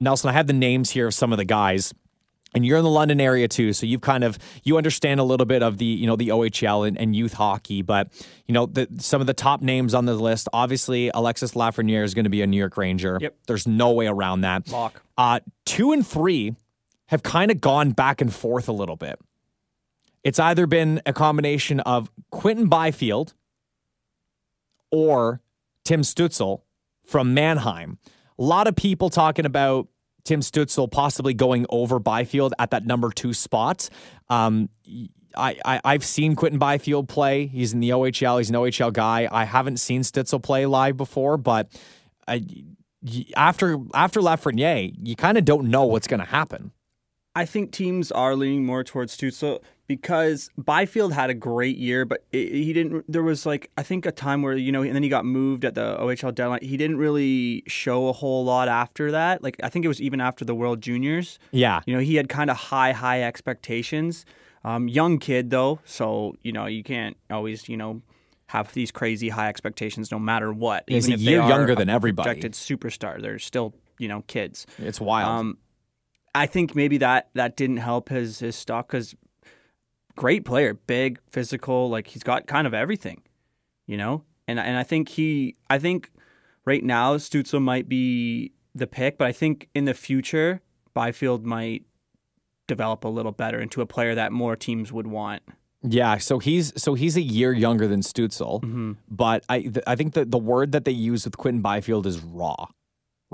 Nelson, 0.00 0.30
I 0.30 0.32
have 0.32 0.46
the 0.46 0.52
names 0.52 0.90
here 0.90 1.06
of 1.06 1.14
some 1.14 1.32
of 1.32 1.38
the 1.38 1.44
guys 1.44 1.92
and 2.54 2.64
you're 2.64 2.78
in 2.78 2.84
the 2.84 2.90
London 2.90 3.20
area 3.20 3.48
too, 3.48 3.72
so 3.72 3.86
you've 3.86 4.00
kind 4.00 4.24
of 4.24 4.38
you 4.62 4.76
understand 4.76 5.20
a 5.20 5.24
little 5.24 5.46
bit 5.46 5.62
of 5.62 5.78
the 5.78 5.84
you 5.84 6.06
know 6.06 6.16
the 6.16 6.28
OHL 6.28 6.86
and, 6.86 6.98
and 6.98 7.14
youth 7.14 7.34
hockey, 7.34 7.82
but 7.82 8.08
you 8.46 8.54
know 8.54 8.66
the, 8.66 8.88
some 8.98 9.20
of 9.20 9.26
the 9.26 9.34
top 9.34 9.60
names 9.62 9.94
on 9.94 10.04
the 10.06 10.14
list. 10.14 10.48
Obviously, 10.52 11.10
Alexis 11.14 11.52
Lafreniere 11.52 12.04
is 12.04 12.14
going 12.14 12.24
to 12.24 12.30
be 12.30 12.42
a 12.42 12.46
New 12.46 12.56
York 12.58 12.76
Ranger. 12.76 13.18
Yep. 13.20 13.36
There's 13.46 13.66
no 13.66 13.92
way 13.92 14.06
around 14.06 14.42
that. 14.42 14.68
Lock. 14.70 15.02
Uh, 15.16 15.40
two 15.64 15.92
and 15.92 16.06
three 16.06 16.54
have 17.06 17.22
kind 17.22 17.50
of 17.50 17.60
gone 17.60 17.90
back 17.90 18.20
and 18.20 18.32
forth 18.32 18.68
a 18.68 18.72
little 18.72 18.96
bit. 18.96 19.18
It's 20.22 20.38
either 20.38 20.66
been 20.66 21.02
a 21.04 21.12
combination 21.12 21.80
of 21.80 22.10
Quinton 22.30 22.68
Byfield 22.68 23.34
or 24.90 25.42
Tim 25.84 26.00
Stützle 26.00 26.62
from 27.04 27.34
Mannheim. 27.34 27.98
A 28.38 28.42
lot 28.42 28.66
of 28.66 28.74
people 28.74 29.10
talking 29.10 29.44
about 29.44 29.88
Tim 30.24 30.40
Stützle 30.40 30.90
possibly 30.90 31.34
going 31.34 31.66
over 31.68 31.98
Byfield 31.98 32.54
at 32.58 32.70
that 32.70 32.86
number 32.86 33.10
two 33.10 33.32
spot. 33.32 33.88
Um, 34.28 34.68
I, 35.36 35.80
I 35.84 35.92
have 35.92 36.04
seen 36.04 36.36
Quinton 36.36 36.58
Byfield 36.58 37.08
play. 37.08 37.46
He's 37.46 37.72
in 37.72 37.80
the 37.80 37.90
OHL. 37.90 38.38
He's 38.38 38.50
an 38.50 38.56
OHL 38.56 38.92
guy. 38.92 39.28
I 39.30 39.44
haven't 39.44 39.78
seen 39.78 40.02
Stützle 40.02 40.42
play 40.42 40.66
live 40.66 40.96
before, 40.96 41.36
but 41.36 41.68
I, 42.26 42.44
after 43.36 43.78
after 43.92 44.20
Lafreniere, 44.20 44.94
you 45.02 45.16
kind 45.16 45.36
of 45.36 45.44
don't 45.44 45.68
know 45.68 45.84
what's 45.84 46.06
going 46.06 46.20
to 46.20 46.26
happen. 46.26 46.72
I 47.34 47.44
think 47.44 47.72
teams 47.72 48.12
are 48.12 48.36
leaning 48.36 48.64
more 48.64 48.84
towards 48.84 49.16
Stützle 49.16 49.60
because 49.86 50.50
Byfield 50.56 51.12
had 51.12 51.30
a 51.30 51.34
great 51.34 51.76
year, 51.76 52.04
but 52.04 52.24
it, 52.32 52.52
he 52.52 52.72
didn't. 52.72 53.04
There 53.10 53.22
was 53.22 53.44
like 53.46 53.70
I 53.76 53.82
think 53.82 54.06
a 54.06 54.12
time 54.12 54.42
where 54.42 54.54
you 54.54 54.72
know, 54.72 54.82
and 54.82 54.94
then 54.94 55.02
he 55.02 55.08
got 55.08 55.24
moved 55.24 55.64
at 55.64 55.74
the 55.74 55.96
OHL 55.98 56.34
deadline. 56.34 56.60
He 56.62 56.76
didn't 56.76 56.96
really 56.96 57.62
show 57.66 58.08
a 58.08 58.12
whole 58.12 58.44
lot 58.44 58.68
after 58.68 59.10
that. 59.10 59.42
Like 59.42 59.56
I 59.62 59.68
think 59.68 59.84
it 59.84 59.88
was 59.88 60.00
even 60.00 60.20
after 60.20 60.44
the 60.44 60.54
World 60.54 60.80
Juniors. 60.80 61.38
Yeah, 61.50 61.80
you 61.86 61.94
know, 61.94 62.00
he 62.00 62.16
had 62.16 62.28
kind 62.28 62.50
of 62.50 62.56
high 62.56 62.92
high 62.92 63.22
expectations. 63.22 64.24
Um, 64.64 64.88
young 64.88 65.18
kid 65.18 65.50
though, 65.50 65.80
so 65.84 66.36
you 66.42 66.52
know 66.52 66.66
you 66.66 66.82
can't 66.82 67.16
always 67.30 67.68
you 67.68 67.76
know 67.76 68.02
have 68.46 68.72
these 68.72 68.90
crazy 68.90 69.28
high 69.28 69.48
expectations 69.48 70.10
no 70.10 70.18
matter 70.18 70.52
what. 70.52 70.84
He's 70.86 71.08
even 71.08 71.20
a 71.20 71.30
year 71.30 71.42
younger 71.42 71.74
than 71.74 71.90
everybody. 71.90 72.28
Projected 72.28 72.52
superstar. 72.52 73.20
They're 73.20 73.38
still 73.38 73.74
you 73.98 74.08
know 74.08 74.22
kids. 74.26 74.66
It's 74.78 75.00
wild. 75.00 75.28
Um, 75.28 75.58
I 76.34 76.46
think 76.46 76.74
maybe 76.74 76.98
that 76.98 77.28
that 77.34 77.56
didn't 77.56 77.76
help 77.76 78.08
his 78.08 78.38
his 78.38 78.56
stock 78.56 78.88
because 78.88 79.14
great 80.16 80.44
player, 80.44 80.74
big, 80.74 81.18
physical, 81.28 81.88
like 81.88 82.08
he's 82.08 82.22
got 82.22 82.46
kind 82.46 82.66
of 82.66 82.74
everything, 82.74 83.22
you 83.86 83.96
know. 83.96 84.24
And 84.46 84.58
and 84.60 84.76
I 84.76 84.82
think 84.82 85.08
he, 85.08 85.56
I 85.70 85.78
think 85.78 86.10
right 86.64 86.84
now 86.84 87.16
Stützle 87.16 87.62
might 87.62 87.88
be 87.88 88.52
the 88.74 88.86
pick, 88.86 89.18
but 89.18 89.26
I 89.26 89.32
think 89.32 89.68
in 89.74 89.84
the 89.84 89.94
future 89.94 90.60
Byfield 90.92 91.44
might 91.44 91.84
develop 92.66 93.04
a 93.04 93.08
little 93.08 93.32
better 93.32 93.60
into 93.60 93.80
a 93.80 93.86
player 93.86 94.14
that 94.14 94.32
more 94.32 94.56
teams 94.56 94.92
would 94.92 95.06
want. 95.06 95.42
Yeah, 95.82 96.16
so 96.16 96.38
he's 96.38 96.72
so 96.82 96.94
he's 96.94 97.16
a 97.16 97.22
year 97.22 97.52
younger 97.52 97.86
than 97.86 98.00
Stützle, 98.00 98.62
mm-hmm. 98.62 98.92
but 99.10 99.44
I 99.48 99.60
th- 99.60 99.84
I 99.86 99.96
think 99.96 100.14
that 100.14 100.30
the 100.30 100.38
word 100.38 100.72
that 100.72 100.84
they 100.84 100.92
use 100.92 101.24
with 101.24 101.36
Quinton 101.36 101.60
Byfield 101.60 102.06
is 102.06 102.20
raw 102.20 102.68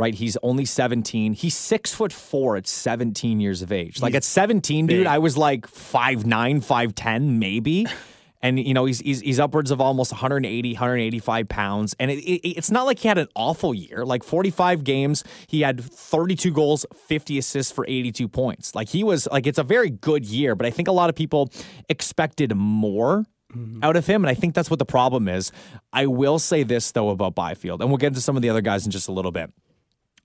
right? 0.00 0.14
He's 0.14 0.36
only 0.42 0.64
17. 0.64 1.34
He's 1.34 1.54
six 1.54 1.94
foot 1.94 2.12
four 2.12 2.56
at 2.56 2.66
17 2.66 3.38
years 3.38 3.60
of 3.60 3.70
age. 3.70 3.96
He's 3.96 4.02
like 4.02 4.14
at 4.14 4.24
17, 4.24 4.86
big. 4.86 4.96
dude, 4.96 5.06
I 5.06 5.18
was 5.18 5.36
like 5.36 5.66
5'9, 5.66 6.24
5'10, 6.64 7.38
maybe. 7.38 7.86
and 8.42 8.58
you 8.58 8.74
know 8.74 8.84
he's, 8.84 9.00
he's 9.00 9.20
he's 9.20 9.38
upwards 9.38 9.70
of 9.70 9.80
almost 9.80 10.12
180 10.12 10.72
185 10.72 11.48
pounds 11.48 11.94
and 11.98 12.10
it, 12.10 12.18
it, 12.18 12.48
it's 12.48 12.70
not 12.70 12.84
like 12.84 12.98
he 12.98 13.08
had 13.08 13.18
an 13.18 13.28
awful 13.34 13.74
year 13.74 14.04
like 14.04 14.22
45 14.22 14.82
games 14.84 15.24
he 15.46 15.60
had 15.60 15.82
32 15.82 16.52
goals 16.52 16.86
50 16.94 17.38
assists 17.38 17.72
for 17.72 17.84
82 17.86 18.28
points 18.28 18.74
like 18.74 18.88
he 18.88 19.04
was 19.04 19.28
like 19.30 19.46
it's 19.46 19.58
a 19.58 19.62
very 19.62 19.90
good 19.90 20.24
year 20.24 20.54
but 20.54 20.66
i 20.66 20.70
think 20.70 20.88
a 20.88 20.92
lot 20.92 21.10
of 21.10 21.16
people 21.16 21.50
expected 21.88 22.54
more 22.54 23.26
mm-hmm. 23.52 23.84
out 23.84 23.96
of 23.96 24.06
him 24.06 24.24
and 24.24 24.30
i 24.30 24.34
think 24.34 24.54
that's 24.54 24.70
what 24.70 24.78
the 24.78 24.86
problem 24.86 25.28
is 25.28 25.52
i 25.92 26.06
will 26.06 26.38
say 26.38 26.62
this 26.62 26.92
though 26.92 27.10
about 27.10 27.34
byfield 27.34 27.80
and 27.80 27.90
we'll 27.90 27.98
get 27.98 28.08
into 28.08 28.20
some 28.20 28.36
of 28.36 28.42
the 28.42 28.48
other 28.48 28.62
guys 28.62 28.84
in 28.84 28.90
just 28.90 29.08
a 29.08 29.12
little 29.12 29.32
bit 29.32 29.52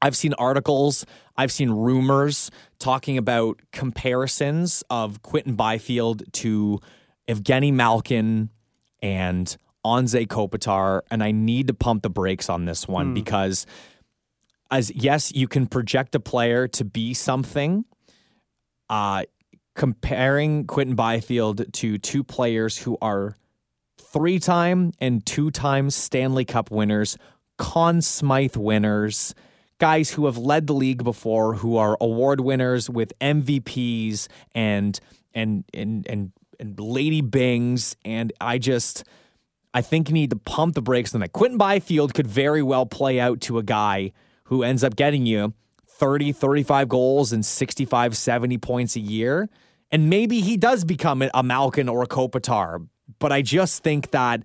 I've 0.01 0.15
seen 0.15 0.33
articles, 0.33 1.05
I've 1.37 1.51
seen 1.51 1.69
rumors 1.69 2.51
talking 2.79 3.17
about 3.17 3.61
comparisons 3.71 4.83
of 4.89 5.21
Quinton 5.21 5.55
Byfield 5.55 6.23
to 6.33 6.79
Evgeny 7.27 7.73
Malkin 7.73 8.49
and 9.01 9.55
Anze 9.85 10.27
Kopitar, 10.27 11.01
and 11.11 11.23
I 11.23 11.31
need 11.31 11.67
to 11.67 11.73
pump 11.73 12.03
the 12.03 12.09
brakes 12.09 12.49
on 12.49 12.65
this 12.65 12.87
one 12.87 13.11
mm. 13.11 13.13
because 13.15 13.65
as 14.71 14.91
yes, 14.95 15.31
you 15.33 15.47
can 15.47 15.67
project 15.67 16.15
a 16.15 16.19
player 16.19 16.67
to 16.69 16.83
be 16.83 17.13
something. 17.13 17.85
Uh, 18.89 19.23
comparing 19.75 20.65
Quinton 20.65 20.95
Byfield 20.95 21.73
to 21.73 21.97
two 21.97 22.23
players 22.23 22.77
who 22.77 22.97
are 23.01 23.35
three 23.99 24.39
time 24.39 24.93
and 24.99 25.25
two 25.25 25.51
time 25.51 25.89
Stanley 25.89 26.45
Cup 26.45 26.71
winners, 26.71 27.17
Conn 27.57 28.01
Smythe 28.01 28.55
winners, 28.55 29.35
guys 29.79 30.11
who 30.11 30.25
have 30.25 30.37
led 30.37 30.67
the 30.67 30.73
league 30.73 31.03
before, 31.03 31.55
who 31.55 31.77
are 31.77 31.97
award 31.99 32.41
winners 32.41 32.89
with 32.89 33.17
MVPs 33.19 34.27
and 34.53 34.99
and 35.33 35.63
and 35.73 36.07
and 36.07 36.31
and 36.59 36.79
Lady 36.79 37.21
Byngs, 37.21 37.95
and 38.05 38.31
I 38.39 38.57
just 38.57 39.03
I 39.73 39.81
think 39.81 40.07
you 40.07 40.13
need 40.13 40.29
to 40.29 40.37
pump 40.37 40.75
the 40.75 40.81
brakes 40.81 41.13
on 41.13 41.21
that. 41.21 41.33
Quinton 41.33 41.57
Byfield 41.57 42.13
could 42.13 42.27
very 42.27 42.63
well 42.63 42.85
play 42.85 43.19
out 43.19 43.41
to 43.41 43.57
a 43.57 43.63
guy 43.63 44.13
who 44.45 44.63
ends 44.63 44.83
up 44.83 44.95
getting 44.95 45.25
you 45.25 45.53
30, 45.87 46.31
35 46.31 46.87
goals 46.87 47.33
and 47.33 47.45
65, 47.45 48.15
70 48.15 48.57
points 48.59 48.95
a 48.95 48.99
year. 48.99 49.49
And 49.91 50.09
maybe 50.09 50.41
he 50.41 50.57
does 50.57 50.83
become 50.83 51.23
a 51.33 51.43
Malkin 51.43 51.89
or 51.89 52.03
a 52.03 52.07
Kopitar. 52.07 52.87
But 53.19 53.31
I 53.31 53.41
just 53.41 53.83
think 53.83 54.11
that 54.11 54.43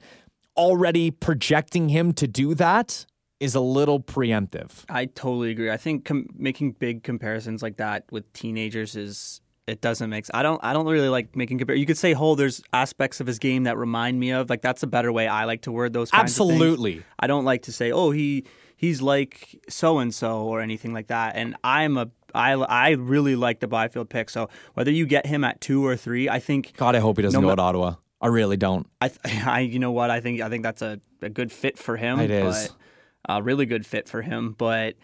already 0.57 1.11
projecting 1.11 1.88
him 1.88 2.12
to 2.14 2.27
do 2.27 2.55
that 2.55 3.07
is 3.40 3.55
a 3.55 3.61
little 3.61 4.00
preemptive. 4.00 4.85
I 4.88 5.07
totally 5.07 5.50
agree. 5.50 5.70
I 5.70 5.76
think 5.76 6.05
com- 6.05 6.29
making 6.37 6.72
big 6.72 7.03
comparisons 7.03 7.62
like 7.62 7.79
that 7.79 8.05
with 8.12 8.31
teenagers 8.33 8.94
is 8.94 9.40
it 9.66 9.81
doesn't 9.81 10.11
make. 10.11 10.26
I 10.35 10.42
don't. 10.42 10.62
I 10.62 10.72
don't 10.72 10.87
really 10.87 11.09
like 11.09 11.35
making 11.35 11.59
compare. 11.59 11.76
You 11.76 11.87
could 11.87 11.98
say, 11.98 12.14
"Oh, 12.14 12.35
there's 12.35 12.62
aspects 12.72 13.20
of 13.20 13.26
his 13.26 13.38
game 13.38 13.64
that 13.64 13.76
remind 13.76 14.18
me 14.18 14.31
of." 14.31 14.50
Like 14.50 14.62
that's 14.62 14.83
a 14.83 14.87
better 14.87 15.12
way 15.12 15.29
I 15.29 15.44
like 15.44 15.62
to 15.62 15.72
word 15.72 15.92
those. 15.92 16.11
Absolutely. 16.12 17.03
I 17.18 17.26
don't 17.26 17.44
like 17.44 17.62
to 17.62 17.72
say, 17.72 17.92
"Oh, 17.92 18.11
he 18.11 18.44
he's 18.76 19.00
like 19.00 19.61
so 19.68 19.98
and 19.98 20.14
so" 20.14 20.42
or 20.42 20.61
anything 20.61 20.92
like 20.92 21.07
that. 21.07 21.37
And 21.37 21.57
I'm 21.62 21.96
a 21.96 22.11
I, 22.35 22.53
I 22.53 22.90
really 22.90 23.37
like 23.37 23.61
the 23.61 23.68
Byfield 23.68 24.11
pick. 24.11 24.31
So 24.31 24.48
whether 24.74 24.90
you 24.90 25.07
get 25.07 25.26
him 25.26 25.44
at 25.44 25.61
two 25.61 25.85
or 25.87 25.96
three, 25.96 26.29
I 26.29 26.40
think. 26.40 26.76
God, 26.76 26.96
I 26.96 27.00
hope 27.00 27.16
he 27.16 27.22
doesn't 27.22 27.40
no, 27.40 27.48
go 27.48 27.57
to 27.57 27.62
Ottawa. 27.62 27.94
I 28.20 28.26
really 28.26 28.57
don't. 28.57 28.87
I, 29.00 29.11
I, 29.24 29.61
you 29.61 29.79
know 29.79 29.92
what? 29.92 30.11
I 30.11 30.20
think 30.20 30.40
I 30.40 30.48
think 30.48 30.62
that's 30.62 30.83
a, 30.83 31.00
a 31.22 31.29
good 31.29 31.53
fit 31.53 31.79
for 31.79 31.96
him. 31.96 32.20
It 32.20 32.31
is. 32.31 32.68
But 32.68 32.76
a 33.28 33.42
really 33.42 33.66
good 33.66 33.87
fit 33.87 34.09
for 34.09 34.22
him. 34.22 34.54
But 34.56 34.96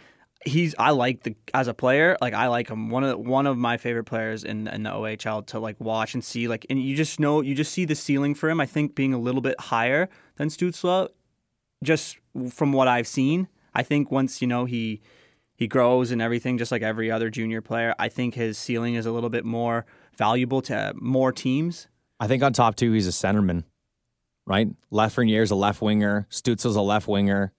he's 0.44 0.74
I 0.78 0.90
like 0.90 1.22
the 1.22 1.34
as 1.54 1.68
a 1.68 1.74
player, 1.74 2.16
like 2.20 2.34
I 2.34 2.48
like 2.48 2.68
him. 2.68 2.90
One 2.90 3.04
of 3.04 3.10
the, 3.10 3.18
one 3.18 3.46
of 3.46 3.58
my 3.58 3.76
favorite 3.76 4.04
players 4.04 4.44
in 4.44 4.68
in 4.68 4.82
the 4.84 4.90
OHL 4.90 5.46
to 5.48 5.58
like 5.58 5.80
watch 5.80 6.14
and 6.14 6.24
see. 6.24 6.48
Like, 6.48 6.66
and 6.70 6.82
you 6.82 6.96
just 6.96 7.20
know 7.20 7.40
you 7.40 7.54
just 7.54 7.72
see 7.72 7.84
the 7.84 7.94
ceiling 7.94 8.34
for 8.34 8.48
him. 8.48 8.60
I 8.60 8.66
think 8.66 8.94
being 8.94 9.14
a 9.14 9.18
little 9.18 9.40
bit 9.40 9.58
higher 9.60 10.08
than 10.36 10.48
Stützle, 10.48 11.08
just 11.82 12.18
from 12.50 12.72
what 12.72 12.88
I've 12.88 13.06
seen. 13.06 13.48
I 13.74 13.82
think 13.82 14.10
once 14.10 14.40
you 14.40 14.48
know 14.48 14.64
he 14.64 15.02
he 15.56 15.66
grows 15.66 16.10
and 16.10 16.20
everything, 16.20 16.58
just 16.58 16.72
like 16.72 16.82
every 16.82 17.10
other 17.10 17.30
junior 17.30 17.60
player. 17.60 17.94
I 17.98 18.08
think 18.08 18.34
his 18.34 18.58
ceiling 18.58 18.94
is 18.94 19.06
a 19.06 19.12
little 19.12 19.30
bit 19.30 19.44
more 19.44 19.86
valuable 20.16 20.62
to 20.62 20.92
more 20.96 21.32
teams. 21.32 21.88
I 22.18 22.26
think 22.26 22.42
on 22.42 22.52
top 22.52 22.76
two, 22.76 22.92
he's 22.92 23.06
a 23.06 23.10
centerman, 23.10 23.64
right? 24.46 24.68
is 24.90 25.50
a 25.50 25.54
left 25.54 25.82
winger. 25.82 26.26
Stützle's 26.30 26.76
a 26.76 26.80
left 26.80 27.08
winger 27.08 27.52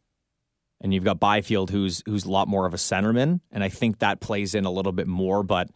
and 0.81 0.93
you've 0.93 1.03
got 1.03 1.19
Byfield, 1.19 1.69
who's 1.69 2.03
who's 2.05 2.25
a 2.25 2.31
lot 2.31 2.47
more 2.47 2.65
of 2.65 2.73
a 2.73 2.77
centerman, 2.77 3.41
and 3.51 3.63
I 3.63 3.69
think 3.69 3.99
that 3.99 4.19
plays 4.19 4.55
in 4.55 4.65
a 4.65 4.71
little 4.71 4.91
bit 4.91 5.07
more. 5.07 5.43
But 5.43 5.69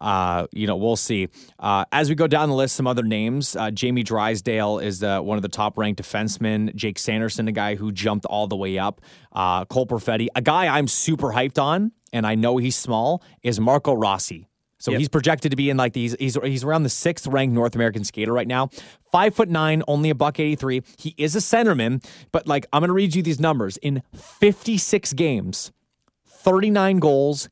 uh, 0.00 0.46
you 0.52 0.66
know, 0.66 0.76
we'll 0.76 0.96
see. 0.96 1.28
Uh, 1.58 1.84
as 1.92 2.08
we 2.08 2.14
go 2.14 2.26
down 2.26 2.48
the 2.48 2.54
list, 2.54 2.76
some 2.76 2.86
other 2.86 3.02
names. 3.02 3.56
Uh, 3.56 3.70
Jamie 3.70 4.02
Drysdale 4.02 4.78
is 4.78 4.98
the, 4.98 5.22
one 5.22 5.38
of 5.38 5.42
the 5.42 5.48
top 5.48 5.78
ranked 5.78 6.02
defensemen. 6.02 6.74
Jake 6.74 6.98
Sanderson, 6.98 7.48
a 7.48 7.52
guy 7.52 7.76
who 7.76 7.92
jumped 7.92 8.26
all 8.26 8.46
the 8.46 8.56
way 8.56 8.78
up. 8.78 9.00
Uh, 9.32 9.64
Cole 9.64 9.86
Perfetti, 9.86 10.26
a 10.34 10.42
guy 10.42 10.66
I'm 10.66 10.88
super 10.88 11.28
hyped 11.28 11.62
on, 11.62 11.92
and 12.12 12.26
I 12.26 12.34
know 12.34 12.56
he's 12.58 12.76
small, 12.76 13.22
is 13.42 13.60
Marco 13.60 13.94
Rossi. 13.94 14.48
So 14.84 14.90
yep. 14.90 14.98
he's 14.98 15.08
projected 15.08 15.50
to 15.50 15.56
be 15.56 15.70
in 15.70 15.78
like 15.78 15.94
these. 15.94 16.14
He's 16.18 16.36
he's 16.44 16.62
around 16.62 16.82
the 16.82 16.90
sixth 16.90 17.26
ranked 17.26 17.54
North 17.54 17.74
American 17.74 18.04
skater 18.04 18.34
right 18.34 18.46
now. 18.46 18.68
Five 19.10 19.34
foot 19.34 19.48
nine, 19.48 19.82
only 19.88 20.10
a 20.10 20.14
buck 20.14 20.38
eighty 20.38 20.56
three. 20.56 20.82
He 20.98 21.14
is 21.16 21.34
a 21.34 21.38
centerman, 21.38 22.04
but 22.32 22.46
like 22.46 22.66
I'm 22.70 22.82
gonna 22.82 22.92
read 22.92 23.14
you 23.14 23.22
these 23.22 23.40
numbers 23.40 23.78
in 23.78 24.02
56 24.12 25.14
games, 25.14 25.72
39 26.26 26.98
goals, 26.98 27.48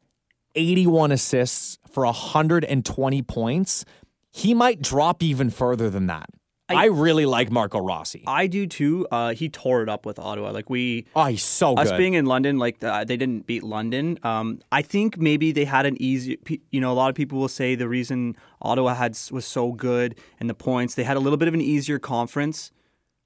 81 0.56 1.10
assists 1.10 1.78
for 1.90 2.04
120 2.04 3.22
points. 3.22 3.86
He 4.30 4.52
might 4.52 4.82
drop 4.82 5.22
even 5.22 5.48
further 5.48 5.88
than 5.88 6.08
that. 6.08 6.28
I, 6.76 6.82
I, 6.82 6.84
really 6.86 7.26
like 7.26 7.50
Marco 7.50 7.78
Rossi. 7.78 8.24
I 8.26 8.46
do 8.46 8.66
too. 8.66 9.06
Uh, 9.10 9.34
he 9.34 9.48
tore 9.48 9.82
it 9.82 9.88
up 9.88 10.06
with 10.06 10.18
Ottawa. 10.18 10.50
Like 10.50 10.70
we, 10.70 11.06
oh, 11.14 11.26
he's 11.26 11.44
so 11.44 11.74
us 11.74 11.90
good. 11.90 11.98
being 11.98 12.14
in 12.14 12.26
London, 12.26 12.58
like 12.58 12.82
uh, 12.82 13.04
they 13.04 13.16
didn't 13.16 13.46
beat 13.46 13.62
London. 13.62 14.18
Um, 14.22 14.60
I 14.70 14.82
think 14.82 15.18
maybe 15.18 15.52
they 15.52 15.64
had 15.64 15.86
an 15.86 16.00
easy. 16.00 16.38
You 16.70 16.80
know, 16.80 16.92
a 16.92 16.94
lot 16.94 17.08
of 17.08 17.14
people 17.14 17.38
will 17.38 17.48
say 17.48 17.74
the 17.74 17.88
reason 17.88 18.36
Ottawa 18.60 18.94
had 18.94 19.18
was 19.30 19.44
so 19.44 19.72
good 19.72 20.16
and 20.40 20.48
the 20.48 20.54
points 20.54 20.94
they 20.94 21.04
had 21.04 21.16
a 21.16 21.20
little 21.20 21.36
bit 21.36 21.48
of 21.48 21.54
an 21.54 21.60
easier 21.60 21.98
conference, 21.98 22.72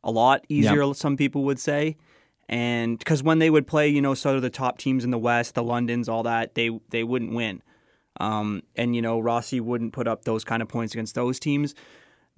a 0.02 0.10
lot 0.10 0.44
easier. 0.48 0.84
Yep. 0.84 0.96
Some 0.96 1.16
people 1.16 1.44
would 1.44 1.58
say, 1.58 1.96
and 2.48 2.98
because 2.98 3.22
when 3.22 3.38
they 3.38 3.50
would 3.50 3.66
play, 3.66 3.88
you 3.88 4.00
know, 4.00 4.14
sort 4.14 4.36
of 4.36 4.42
the 4.42 4.50
top 4.50 4.78
teams 4.78 5.04
in 5.04 5.10
the 5.10 5.18
West, 5.18 5.54
the 5.54 5.62
Londons, 5.62 6.08
all 6.08 6.22
that, 6.22 6.54
they 6.54 6.70
they 6.90 7.04
wouldn't 7.04 7.34
win. 7.34 7.62
Um, 8.20 8.62
and 8.76 8.96
you 8.96 9.02
know, 9.02 9.18
Rossi 9.18 9.60
wouldn't 9.60 9.92
put 9.92 10.08
up 10.08 10.24
those 10.24 10.44
kind 10.44 10.62
of 10.62 10.68
points 10.68 10.94
against 10.94 11.14
those 11.14 11.38
teams. 11.38 11.74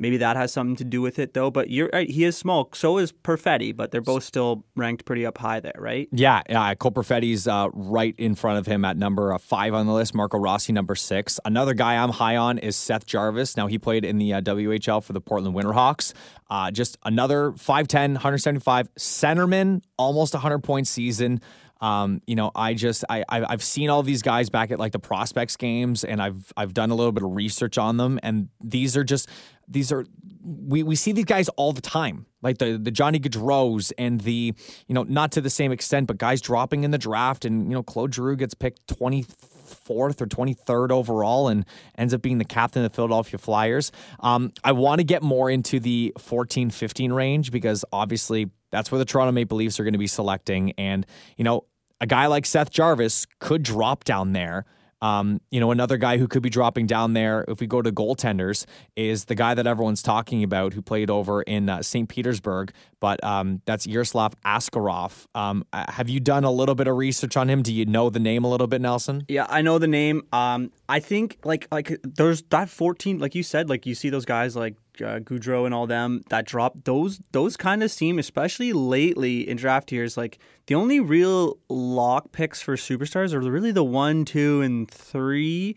Maybe 0.00 0.16
that 0.18 0.36
has 0.36 0.52
something 0.52 0.76
to 0.76 0.84
do 0.84 1.02
with 1.02 1.18
it, 1.18 1.34
though. 1.34 1.50
But 1.50 1.70
you're 1.70 1.90
right, 1.92 2.08
he 2.08 2.24
is 2.24 2.36
small. 2.36 2.70
So 2.72 2.98
is 2.98 3.12
Perfetti, 3.12 3.74
but 3.74 3.90
they're 3.90 4.00
both 4.00 4.22
still 4.22 4.64
ranked 4.76 5.04
pretty 5.04 5.26
up 5.26 5.38
high 5.38 5.58
there, 5.58 5.74
right? 5.76 6.08
Yeah, 6.12 6.42
yeah. 6.48 6.72
Cole 6.76 6.92
Perfetti's 6.92 7.48
uh, 7.48 7.68
right 7.72 8.14
in 8.16 8.36
front 8.36 8.58
of 8.58 8.66
him 8.66 8.84
at 8.84 8.96
number 8.96 9.32
uh, 9.32 9.38
five 9.38 9.74
on 9.74 9.86
the 9.86 9.92
list. 9.92 10.14
Marco 10.14 10.38
Rossi, 10.38 10.72
number 10.72 10.94
six. 10.94 11.40
Another 11.44 11.74
guy 11.74 11.96
I'm 11.96 12.10
high 12.10 12.36
on 12.36 12.58
is 12.58 12.76
Seth 12.76 13.06
Jarvis. 13.06 13.56
Now, 13.56 13.66
he 13.66 13.78
played 13.78 14.04
in 14.04 14.18
the 14.18 14.34
uh, 14.34 14.40
WHL 14.40 15.02
for 15.02 15.12
the 15.12 15.20
Portland 15.20 15.56
Winterhawks. 15.56 16.12
Uh, 16.48 16.70
just 16.70 16.96
another 17.04 17.50
5'10, 17.52 18.12
175 18.12 18.94
centerman, 18.94 19.82
almost 19.98 20.32
100 20.32 20.60
point 20.60 20.86
season. 20.86 21.40
Um, 21.80 22.22
you 22.26 22.34
know, 22.34 22.50
I 22.54 22.74
just 22.74 23.04
I 23.08 23.24
I've 23.28 23.62
seen 23.62 23.88
all 23.88 24.02
these 24.02 24.22
guys 24.22 24.50
back 24.50 24.70
at 24.70 24.78
like 24.78 24.92
the 24.92 24.98
prospects 24.98 25.56
games, 25.56 26.02
and 26.02 26.20
I've 26.20 26.52
I've 26.56 26.74
done 26.74 26.90
a 26.90 26.94
little 26.94 27.12
bit 27.12 27.22
of 27.22 27.36
research 27.36 27.78
on 27.78 27.98
them, 27.98 28.18
and 28.22 28.48
these 28.60 28.96
are 28.96 29.04
just 29.04 29.28
these 29.68 29.92
are 29.92 30.06
we 30.44 30.82
we 30.82 30.96
see 30.96 31.12
these 31.12 31.24
guys 31.24 31.48
all 31.50 31.72
the 31.72 31.80
time, 31.80 32.26
like 32.42 32.58
the 32.58 32.78
the 32.78 32.90
Johnny 32.90 33.18
Gaudreau's 33.18 33.92
and 33.92 34.20
the 34.20 34.54
you 34.86 34.94
know 34.94 35.02
not 35.02 35.32
to 35.32 35.40
the 35.40 35.50
same 35.50 35.72
extent, 35.72 36.06
but 36.06 36.18
guys 36.18 36.40
dropping 36.40 36.84
in 36.84 36.90
the 36.90 36.98
draft, 36.98 37.44
and 37.44 37.64
you 37.64 37.74
know 37.74 37.82
Claude 37.82 38.14
Giroux 38.14 38.36
gets 38.36 38.54
picked 38.54 38.86
twenty 38.88 39.24
fourth 39.68 40.20
or 40.22 40.26
23rd 40.26 40.90
overall 40.90 41.48
and 41.48 41.64
ends 41.96 42.14
up 42.14 42.22
being 42.22 42.38
the 42.38 42.44
captain 42.44 42.82
of 42.82 42.90
the 42.90 42.94
Philadelphia 42.94 43.38
Flyers. 43.38 43.92
Um, 44.20 44.52
I 44.64 44.72
want 44.72 45.00
to 45.00 45.04
get 45.04 45.22
more 45.22 45.50
into 45.50 45.78
the 45.78 46.14
14 46.18 46.70
15 46.70 47.12
range 47.12 47.52
because 47.52 47.84
obviously 47.92 48.50
that's 48.70 48.90
where 48.90 48.98
the 48.98 49.04
Toronto 49.04 49.32
Maple 49.32 49.58
Leafs 49.58 49.78
are 49.78 49.84
going 49.84 49.92
to 49.92 49.98
be 49.98 50.06
selecting. 50.06 50.72
And, 50.78 51.06
you 51.36 51.44
know, 51.44 51.64
a 52.00 52.06
guy 52.06 52.26
like 52.26 52.46
Seth 52.46 52.70
Jarvis 52.70 53.26
could 53.40 53.62
drop 53.62 54.04
down 54.04 54.32
there. 54.32 54.64
Um, 55.00 55.40
you 55.50 55.60
know, 55.60 55.70
another 55.70 55.96
guy 55.96 56.18
who 56.18 56.26
could 56.26 56.42
be 56.42 56.50
dropping 56.50 56.86
down 56.86 57.12
there 57.12 57.44
if 57.48 57.60
we 57.60 57.66
go 57.66 57.82
to 57.82 57.92
goaltenders 57.92 58.66
is 58.96 59.26
the 59.26 59.34
guy 59.34 59.54
that 59.54 59.66
everyone's 59.66 60.02
talking 60.02 60.42
about 60.42 60.72
who 60.72 60.82
played 60.82 61.10
over 61.10 61.42
in 61.42 61.68
uh, 61.68 61.82
St. 61.82 62.08
Petersburg, 62.08 62.72
but 63.00 63.22
um, 63.22 63.62
that's 63.64 63.86
Yaroslav 63.86 64.34
Askarov. 64.42 65.26
Um, 65.34 65.64
uh, 65.72 65.90
have 65.92 66.08
you 66.08 66.20
done 66.20 66.44
a 66.44 66.50
little 66.50 66.74
bit 66.74 66.88
of 66.88 66.96
research 66.96 67.36
on 67.36 67.48
him? 67.48 67.62
Do 67.62 67.72
you 67.72 67.86
know 67.86 68.10
the 68.10 68.20
name 68.20 68.44
a 68.44 68.50
little 68.50 68.66
bit, 68.66 68.80
Nelson? 68.80 69.24
Yeah, 69.28 69.46
I 69.48 69.62
know 69.62 69.78
the 69.78 69.88
name. 69.88 70.22
Um, 70.32 70.72
I 70.88 71.00
think 71.00 71.38
like 71.44 71.68
like 71.70 71.98
there's 72.02 72.42
that 72.44 72.70
14, 72.70 73.18
like 73.18 73.34
you 73.34 73.42
said, 73.42 73.68
like 73.68 73.84
you 73.84 73.94
see 73.94 74.08
those 74.08 74.24
guys 74.24 74.56
like 74.56 74.74
uh, 75.00 75.18
Gaudreau 75.18 75.66
and 75.66 75.74
all 75.74 75.86
them 75.86 76.22
that 76.30 76.46
drop 76.46 76.84
those 76.84 77.20
those 77.32 77.58
kind 77.58 77.82
of 77.82 77.90
seem 77.90 78.18
especially 78.18 78.72
lately 78.72 79.46
in 79.46 79.58
draft 79.58 79.92
years 79.92 80.16
like 80.16 80.38
the 80.66 80.74
only 80.74 80.98
real 80.98 81.58
lock 81.68 82.32
picks 82.32 82.62
for 82.62 82.74
superstars 82.74 83.34
are 83.34 83.40
really 83.40 83.70
the 83.70 83.84
one 83.84 84.24
two 84.24 84.62
and 84.62 84.90
three. 84.90 85.76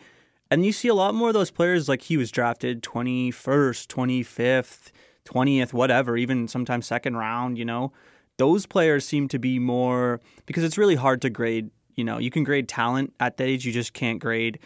And 0.50 0.65
you 0.65 0.71
see 0.71 0.88
a 0.88 0.93
lot 0.93 1.13
more 1.13 1.30
of 1.30 1.34
those 1.34 1.52
players 1.52 1.89
like 1.89 2.04
he 2.04 2.15
was 2.15 2.32
drafted 2.32 2.82
21st 2.82 3.88
25th 3.88 4.91
20th 5.26 5.74
whatever 5.74 6.17
even 6.17 6.47
sometimes 6.47 6.86
second 6.88 7.17
round 7.17 7.58
you 7.58 7.65
know? 7.65 7.91
Those 8.38 8.65
players 8.65 9.06
seem 9.06 9.28
to 9.28 9.38
be 9.38 9.60
more 9.60 10.21
because 10.45 10.63
it's 10.63 10.78
really 10.78 10.95
hard 10.95 11.21
to 11.24 11.30
grade 11.30 11.69
you 11.95 12.06
know 12.06 12.17
you 12.17 12.32
can 12.32 12.45
grade 12.45 12.69
talent 12.69 13.13
at 13.19 13.36
that 13.36 13.43
age 13.43 13.65
you 13.65 13.74
just 13.74 13.93
can't 13.93 14.19
grade 14.19 14.58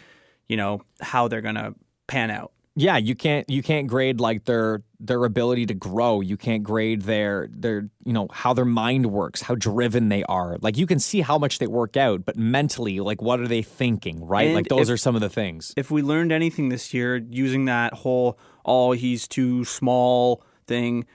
you 0.48 0.56
know 0.56 0.80
how 1.00 1.28
they're 1.28 1.40
gonna 1.40 1.74
pan 2.06 2.30
out 2.30 2.52
yeah, 2.78 2.98
you 2.98 3.14
can't 3.14 3.48
you 3.48 3.62
can't 3.62 3.86
grade 3.86 4.20
like 4.20 4.44
their 4.44 4.82
their 5.00 5.24
ability 5.24 5.64
to 5.66 5.74
grow. 5.74 6.20
You 6.20 6.36
can't 6.36 6.62
grade 6.62 7.02
their 7.02 7.48
their 7.50 7.88
you 8.04 8.12
know 8.12 8.28
how 8.30 8.52
their 8.52 8.66
mind 8.66 9.06
works, 9.06 9.40
how 9.40 9.54
driven 9.54 10.10
they 10.10 10.22
are. 10.24 10.58
Like 10.60 10.76
you 10.76 10.86
can 10.86 10.98
see 10.98 11.22
how 11.22 11.38
much 11.38 11.58
they 11.58 11.66
work 11.66 11.96
out, 11.96 12.26
but 12.26 12.36
mentally, 12.36 13.00
like 13.00 13.22
what 13.22 13.40
are 13.40 13.48
they 13.48 13.62
thinking, 13.62 14.22
right? 14.26 14.48
And 14.48 14.54
like 14.54 14.68
those 14.68 14.90
if, 14.90 14.94
are 14.94 14.96
some 14.98 15.14
of 15.14 15.22
the 15.22 15.30
things. 15.30 15.72
If 15.74 15.90
we 15.90 16.02
learned 16.02 16.32
anything 16.32 16.68
this 16.68 16.92
year 16.92 17.16
using 17.16 17.64
that 17.64 17.94
whole 17.94 18.38
oh 18.66 18.92
he's 18.92 19.26
too 19.26 19.64
small 19.64 20.44
thing, 20.66 21.06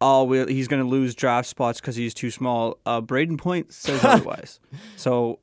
oh 0.00 0.30
he's 0.46 0.68
going 0.68 0.82
to 0.82 0.88
lose 0.88 1.12
draft 1.16 1.48
spots 1.48 1.80
because 1.80 1.96
he's 1.96 2.14
too 2.14 2.30
small. 2.30 2.78
Uh, 2.86 3.00
Brayden 3.00 3.36
Point 3.36 3.72
says 3.72 4.04
otherwise. 4.04 4.60
So 4.94 5.40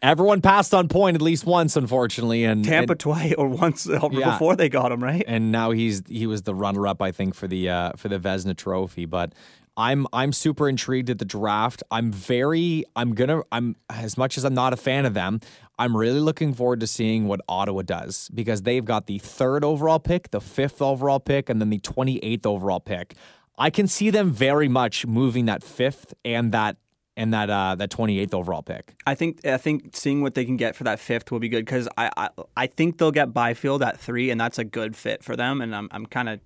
Everyone 0.00 0.40
passed 0.40 0.74
on 0.74 0.86
point 0.86 1.16
at 1.16 1.22
least 1.22 1.44
once, 1.44 1.76
unfortunately, 1.76 2.44
and 2.44 2.64
Tampa 2.64 2.92
and, 2.92 3.00
twice 3.00 3.34
or 3.36 3.48
once 3.48 3.88
uh, 3.88 4.08
yeah. 4.12 4.30
before 4.30 4.54
they 4.54 4.68
got 4.68 4.92
him 4.92 5.02
right. 5.02 5.24
And 5.26 5.50
now 5.50 5.72
he's 5.72 6.02
he 6.08 6.26
was 6.26 6.42
the 6.42 6.54
runner 6.54 6.86
up, 6.86 7.02
I 7.02 7.10
think, 7.10 7.34
for 7.34 7.48
the 7.48 7.68
uh, 7.68 7.92
for 7.96 8.08
the 8.08 8.18
Vezina 8.18 8.56
Trophy. 8.56 9.06
But 9.06 9.32
I'm 9.76 10.06
I'm 10.12 10.32
super 10.32 10.68
intrigued 10.68 11.08
at 11.10 11.18
the 11.18 11.24
draft. 11.24 11.82
I'm 11.90 12.12
very 12.12 12.84
I'm 12.96 13.14
gonna 13.14 13.42
I'm 13.50 13.76
as 13.88 14.16
much 14.16 14.38
as 14.38 14.44
I'm 14.44 14.54
not 14.54 14.72
a 14.72 14.76
fan 14.76 15.04
of 15.06 15.14
them. 15.14 15.40
I'm 15.78 15.96
really 15.96 16.20
looking 16.20 16.52
forward 16.52 16.80
to 16.80 16.86
seeing 16.88 17.28
what 17.28 17.40
Ottawa 17.48 17.82
does 17.82 18.28
because 18.34 18.62
they've 18.62 18.84
got 18.84 19.06
the 19.06 19.18
third 19.18 19.64
overall 19.64 20.00
pick, 20.00 20.32
the 20.32 20.40
fifth 20.40 20.82
overall 20.82 21.20
pick, 21.20 21.48
and 21.48 21.60
then 21.60 21.70
the 21.70 21.78
28th 21.78 22.44
overall 22.44 22.80
pick. 22.80 23.14
I 23.56 23.70
can 23.70 23.86
see 23.86 24.10
them 24.10 24.32
very 24.32 24.68
much 24.68 25.06
moving 25.06 25.46
that 25.46 25.62
fifth 25.62 26.14
and 26.24 26.50
that 26.52 26.76
and 27.18 27.34
that 27.34 27.50
uh, 27.50 27.74
that 27.74 27.90
28th 27.90 28.32
overall 28.32 28.62
pick. 28.62 28.94
I 29.04 29.14
think 29.16 29.44
I 29.44 29.58
think 29.58 29.94
seeing 29.94 30.22
what 30.22 30.34
they 30.34 30.44
can 30.44 30.56
get 30.56 30.76
for 30.76 30.84
that 30.84 31.00
fifth 31.00 31.30
will 31.32 31.40
be 31.40 31.48
good 31.48 31.66
because 31.66 31.88
I, 31.98 32.10
I, 32.16 32.28
I 32.56 32.66
think 32.68 32.96
they'll 32.96 33.10
get 33.10 33.34
Byfield 33.34 33.82
at 33.82 33.98
three, 33.98 34.30
and 34.30 34.40
that's 34.40 34.58
a 34.58 34.64
good 34.64 34.94
fit 34.96 35.24
for 35.24 35.34
them. 35.34 35.60
And 35.60 35.74
I'm 35.74 35.88
I'm 35.90 36.06
kind 36.06 36.28
of 36.28 36.40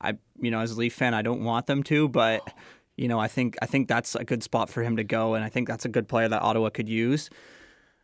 I 0.00 0.16
you 0.40 0.52
know 0.52 0.60
as 0.60 0.70
a 0.70 0.78
Leaf 0.78 0.94
fan 0.94 1.14
I 1.14 1.22
don't 1.22 1.42
want 1.42 1.66
them 1.66 1.82
to, 1.84 2.08
but 2.08 2.54
you 2.96 3.08
know 3.08 3.18
I 3.18 3.26
think 3.26 3.56
I 3.60 3.66
think 3.66 3.88
that's 3.88 4.14
a 4.14 4.24
good 4.24 4.44
spot 4.44 4.70
for 4.70 4.84
him 4.84 4.96
to 4.96 5.04
go, 5.04 5.34
and 5.34 5.44
I 5.44 5.48
think 5.48 5.66
that's 5.66 5.84
a 5.84 5.88
good 5.88 6.08
player 6.08 6.28
that 6.28 6.40
Ottawa 6.40 6.70
could 6.70 6.88
use. 6.88 7.28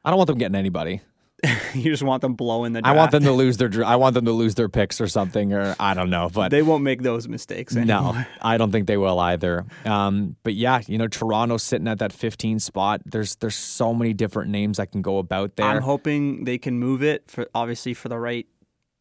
I 0.04 0.10
don't 0.10 0.16
want 0.16 0.26
them 0.26 0.38
getting 0.38 0.56
anybody. 0.56 1.02
you 1.74 1.84
just 1.84 2.02
want 2.02 2.20
them 2.20 2.34
blowing 2.34 2.72
the. 2.72 2.82
Draft. 2.82 2.94
I 2.94 2.96
want 2.96 3.10
them 3.12 3.24
to 3.24 3.32
lose 3.32 3.56
their. 3.56 3.84
I 3.84 3.96
want 3.96 4.14
them 4.14 4.24
to 4.26 4.32
lose 4.32 4.54
their 4.54 4.68
picks 4.68 5.00
or 5.00 5.06
something, 5.06 5.52
or 5.52 5.74
I 5.80 5.94
don't 5.94 6.10
know. 6.10 6.28
But 6.32 6.50
they 6.50 6.62
won't 6.62 6.84
make 6.84 7.02
those 7.02 7.28
mistakes. 7.28 7.76
Anymore. 7.76 8.14
No, 8.14 8.24
I 8.42 8.56
don't 8.58 8.72
think 8.72 8.86
they 8.86 8.96
will 8.96 9.18
either. 9.18 9.64
Um, 9.84 10.36
but 10.42 10.54
yeah, 10.54 10.82
you 10.86 10.98
know, 10.98 11.08
Toronto's 11.08 11.62
sitting 11.62 11.88
at 11.88 11.98
that 12.00 12.12
15 12.12 12.58
spot. 12.60 13.02
There's 13.06 13.36
there's 13.36 13.54
so 13.54 13.94
many 13.94 14.12
different 14.12 14.50
names 14.50 14.78
I 14.78 14.86
can 14.86 15.02
go 15.02 15.18
about 15.18 15.56
there. 15.56 15.66
I'm 15.66 15.82
hoping 15.82 16.44
they 16.44 16.58
can 16.58 16.78
move 16.78 17.02
it 17.02 17.30
for 17.30 17.48
obviously 17.54 17.94
for 17.94 18.08
the 18.08 18.18
right 18.18 18.46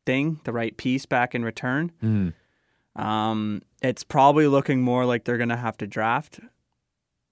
thing, 0.05 0.39
the 0.43 0.53
right 0.53 0.75
piece 0.75 1.05
back 1.05 1.35
in 1.35 1.43
return. 1.43 1.91
Mm. 2.03 2.33
Um, 2.95 3.61
it's 3.81 4.03
probably 4.03 4.47
looking 4.47 4.81
more 4.81 5.05
like 5.05 5.25
they're 5.25 5.37
gonna 5.37 5.57
have 5.57 5.77
to 5.77 5.87
draft, 5.87 6.39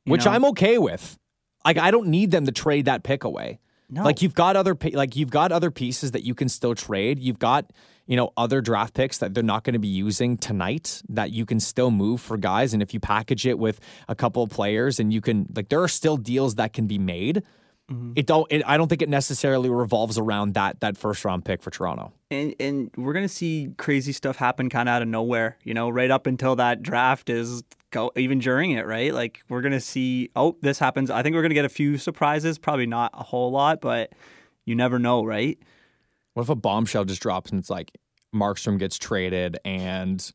which 0.05 0.25
know? 0.25 0.31
I'm 0.31 0.45
okay 0.45 0.77
with. 0.77 1.17
Like 1.65 1.77
I 1.77 1.91
don't 1.91 2.07
need 2.07 2.31
them 2.31 2.45
to 2.45 2.51
trade 2.51 2.85
that 2.85 3.03
pick 3.03 3.23
away. 3.23 3.59
No. 3.89 4.03
Like 4.03 4.21
you've 4.21 4.35
got 4.35 4.57
other 4.57 4.75
like 4.93 5.15
you've 5.15 5.29
got 5.29 5.51
other 5.51 5.71
pieces 5.71 6.11
that 6.11 6.23
you 6.23 6.35
can 6.35 6.49
still 6.49 6.75
trade. 6.75 7.19
You've 7.19 7.39
got 7.39 7.71
you 8.05 8.17
know 8.17 8.33
other 8.35 8.59
draft 8.59 8.93
picks 8.93 9.19
that 9.19 9.33
they're 9.33 9.43
not 9.43 9.63
going 9.63 9.73
to 9.73 9.79
be 9.79 9.87
using 9.87 10.37
tonight 10.37 11.01
that 11.07 11.31
you 11.31 11.45
can 11.45 11.59
still 11.59 11.89
move 11.89 12.19
for 12.19 12.35
guys. 12.35 12.73
And 12.73 12.83
if 12.83 12.93
you 12.93 12.99
package 12.99 13.47
it 13.47 13.57
with 13.57 13.79
a 14.09 14.15
couple 14.15 14.43
of 14.43 14.49
players, 14.49 14.99
and 14.99 15.13
you 15.13 15.21
can 15.21 15.47
like 15.55 15.69
there 15.69 15.81
are 15.81 15.87
still 15.87 16.17
deals 16.17 16.55
that 16.55 16.73
can 16.73 16.87
be 16.87 16.97
made. 16.97 17.43
Mm-hmm. 17.91 18.13
It 18.17 18.25
don't. 18.25 18.51
It, 18.51 18.63
I 18.65 18.75
don't 18.75 18.89
think 18.89 19.01
it 19.01 19.07
necessarily 19.07 19.69
revolves 19.69 20.17
around 20.17 20.55
that 20.55 20.81
that 20.81 20.97
first 20.97 21.23
round 21.23 21.45
pick 21.45 21.61
for 21.61 21.71
Toronto. 21.71 22.11
And 22.29 22.53
and 22.59 22.91
we're 22.97 23.13
gonna 23.13 23.29
see 23.29 23.69
crazy 23.77 24.11
stuff 24.11 24.35
happen 24.35 24.69
kind 24.69 24.89
of 24.89 24.93
out 24.93 25.01
of 25.01 25.07
nowhere. 25.07 25.57
You 25.63 25.73
know, 25.73 25.89
right 25.89 26.11
up 26.11 26.27
until 26.27 26.57
that 26.57 26.83
draft 26.83 27.29
is 27.29 27.63
go 27.91 28.11
even 28.17 28.39
during 28.39 28.71
it, 28.71 28.85
right? 28.85 29.13
Like 29.13 29.41
we're 29.47 29.61
gonna 29.61 29.79
see. 29.79 30.29
Oh, 30.35 30.57
this 30.61 30.79
happens. 30.79 31.09
I 31.09 31.23
think 31.23 31.35
we're 31.35 31.43
gonna 31.43 31.53
get 31.53 31.63
a 31.63 31.69
few 31.69 31.97
surprises. 31.97 32.57
Probably 32.57 32.87
not 32.87 33.11
a 33.13 33.23
whole 33.23 33.51
lot, 33.51 33.79
but 33.79 34.11
you 34.65 34.75
never 34.75 34.99
know, 34.99 35.23
right? 35.23 35.57
What 36.33 36.43
if 36.43 36.49
a 36.49 36.55
bombshell 36.55 37.05
just 37.05 37.21
drops 37.21 37.51
and 37.51 37.59
it's 37.59 37.69
like 37.69 37.91
Markstrom 38.35 38.77
gets 38.77 38.97
traded 38.97 39.57
and 39.63 40.29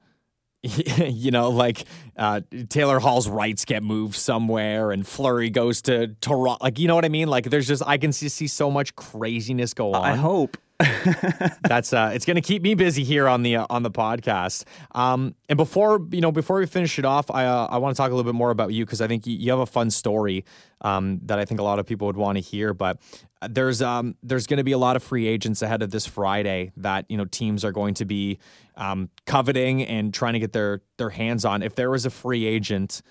you 0.99 1.31
know, 1.31 1.51
like 1.51 1.85
uh, 2.17 2.41
Taylor 2.69 3.01
Hall's 3.01 3.29
rights 3.29 3.65
get 3.65 3.83
moved 3.83 4.15
somewhere, 4.15 4.93
and 4.93 5.07
Fleury 5.07 5.51
goes 5.51 5.83
to 5.83 6.09
Toronto. 6.21 6.63
Like, 6.63 6.79
you 6.79 6.87
know 6.87 6.95
what 6.95 7.05
I 7.05 7.09
mean? 7.09 7.29
Like, 7.29 7.51
there's 7.51 7.67
just 7.67 7.83
I 7.85 7.99
can 7.99 8.13
see, 8.13 8.29
see 8.29 8.47
so 8.47 8.71
much 8.71 8.95
craziness 8.95 9.75
go 9.75 9.93
on. 9.93 10.05
I 10.05 10.15
hope. 10.15 10.57
That's 11.63 11.93
uh, 11.93 12.13
it's 12.15 12.25
going 12.25 12.37
to 12.37 12.41
keep 12.41 12.63
me 12.63 12.75
busy 12.75 13.05
here 13.05 13.29
on 13.29 13.43
the 13.43 13.57
uh, 13.57 13.67
on 13.71 13.83
the 13.83 13.91
podcast. 13.91 14.65
Um, 14.93 15.35
and 15.49 15.57
before 15.57 16.01
you 16.11 16.21
know, 16.21 16.33
before 16.33 16.59
we 16.59 16.67
finish 16.67 16.99
it 16.99 17.05
off, 17.05 17.31
I 17.31 17.45
uh, 17.45 17.67
I 17.71 17.79
want 17.79 17.95
to 17.95 18.01
talk 18.01 18.11
a 18.11 18.15
little 18.15 18.31
bit 18.31 18.37
more 18.37 18.51
about 18.51 18.73
you 18.73 18.85
because 18.85 19.01
I 19.01 19.07
think 19.07 19.27
you 19.27 19.51
have 19.51 19.61
a 19.61 19.67
fun 19.67 19.91
story 19.91 20.45
um, 20.81 21.21
that 21.25 21.39
I 21.39 21.45
think 21.45 21.61
a 21.61 21.63
lot 21.63 21.79
of 21.79 21.87
people 21.87 22.07
would 22.07 22.17
want 22.17 22.37
to 22.37 22.43
hear. 22.43 22.75
But 22.75 23.01
uh, 23.41 23.49
there's 23.51 23.83
um 23.83 24.17
there's 24.23 24.47
going 24.47 24.59
to 24.59 24.65
be 24.65 24.73
a 24.73 24.79
lot 24.79 24.97
of 24.97 25.03
free 25.03 25.27
agents 25.27 25.63
ahead 25.63 25.83
of 25.83 25.91
this 25.91 26.07
Friday 26.07 26.73
that 26.77 27.07
you 27.09 27.17
know 27.17 27.25
teams 27.25 27.65
are 27.65 27.73
going 27.73 27.95
to 27.95 28.05
be 28.05 28.39
um, 28.77 29.11
coveting 29.27 29.83
and 29.83 30.13
trying 30.13 30.35
to 30.35 30.39
get 30.39 30.53
their 30.53 30.83
their 30.99 31.11
hands 31.11 31.45
on. 31.45 31.63
If 31.63 31.75
there 31.75 31.91
was 31.91 32.07
a 32.07 32.11
free 32.11 32.47
agent, 32.47 33.03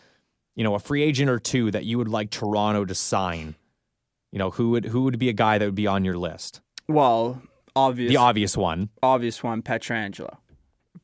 you 0.56 0.64
know, 0.64 0.76
a 0.76 0.80
free 0.80 1.04
agent 1.04 1.30
or 1.30 1.40
two 1.40 1.72
that 1.72 1.86
you 1.86 1.98
would 1.98 2.10
like 2.10 2.30
Toronto 2.30 2.86
to 2.86 2.96
sign, 2.96 3.56
you 4.32 4.40
know, 4.40 4.52
who 4.52 4.72
would 4.72 4.86
who 4.86 5.04
would 5.04 5.20
be 5.20 5.30
a 5.30 5.34
guy 5.34 5.58
that 5.58 5.66
would 5.66 5.76
be 5.76 5.88
on 5.88 6.06
your 6.06 6.18
list? 6.18 6.62
Well, 6.88 7.42
obvious 7.76 8.10
The 8.12 8.18
obvious 8.18 8.58
one. 8.58 8.90
obvious 9.04 9.44
one, 9.44 9.62
Pietrangelo. 9.62 10.38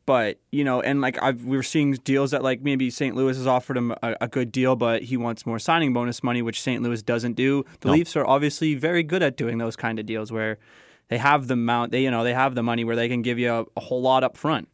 But 0.05 0.39
you 0.51 0.63
know, 0.63 0.79
and 0.81 1.01
like 1.01 1.21
I've 1.21 1.43
we 1.43 1.57
were 1.57 1.63
seeing 1.63 1.93
deals 1.93 2.31
that 2.31 2.41
like 2.41 2.61
maybe 2.61 2.89
St. 2.89 3.13
Louis 3.15 3.35
has 3.35 3.45
offered 3.45 3.75
him 3.75 3.91
a, 4.01 4.15
a 4.21 4.27
good 4.29 4.51
deal, 4.53 4.75
but 4.77 5.03
he 5.03 5.17
wants 5.17 5.45
more 5.45 5.59
signing 5.59 5.91
bonus 5.93 6.23
money, 6.23 6.41
which 6.41 6.61
St. 6.61 6.81
Louis 6.81 7.01
doesn't 7.01 7.33
do. 7.33 7.65
The 7.81 7.89
No. 7.89 7.93
Leafs 7.93 8.15
are 8.15 8.25
obviously 8.25 8.73
very 8.75 9.03
good 9.03 9.21
at 9.21 9.35
doing 9.35 9.57
those 9.57 9.75
kind 9.75 9.99
of 9.99 10.05
deals 10.05 10.31
where 10.31 10.59
they 11.09 11.17
have 11.17 11.47
the 11.47 11.53
amount 11.55 11.91
they 11.91 12.03
you 12.03 12.11
know 12.11 12.23
they 12.23 12.33
have 12.33 12.55
the 12.55 12.63
money 12.63 12.85
where 12.85 12.95
they 12.95 13.09
can 13.09 13.21
give 13.21 13.37
you 13.37 13.51
a, 13.51 13.65
a 13.75 13.79
whole 13.81 14.01
lot 14.01 14.23
up 14.23 14.37
front. 14.37 14.69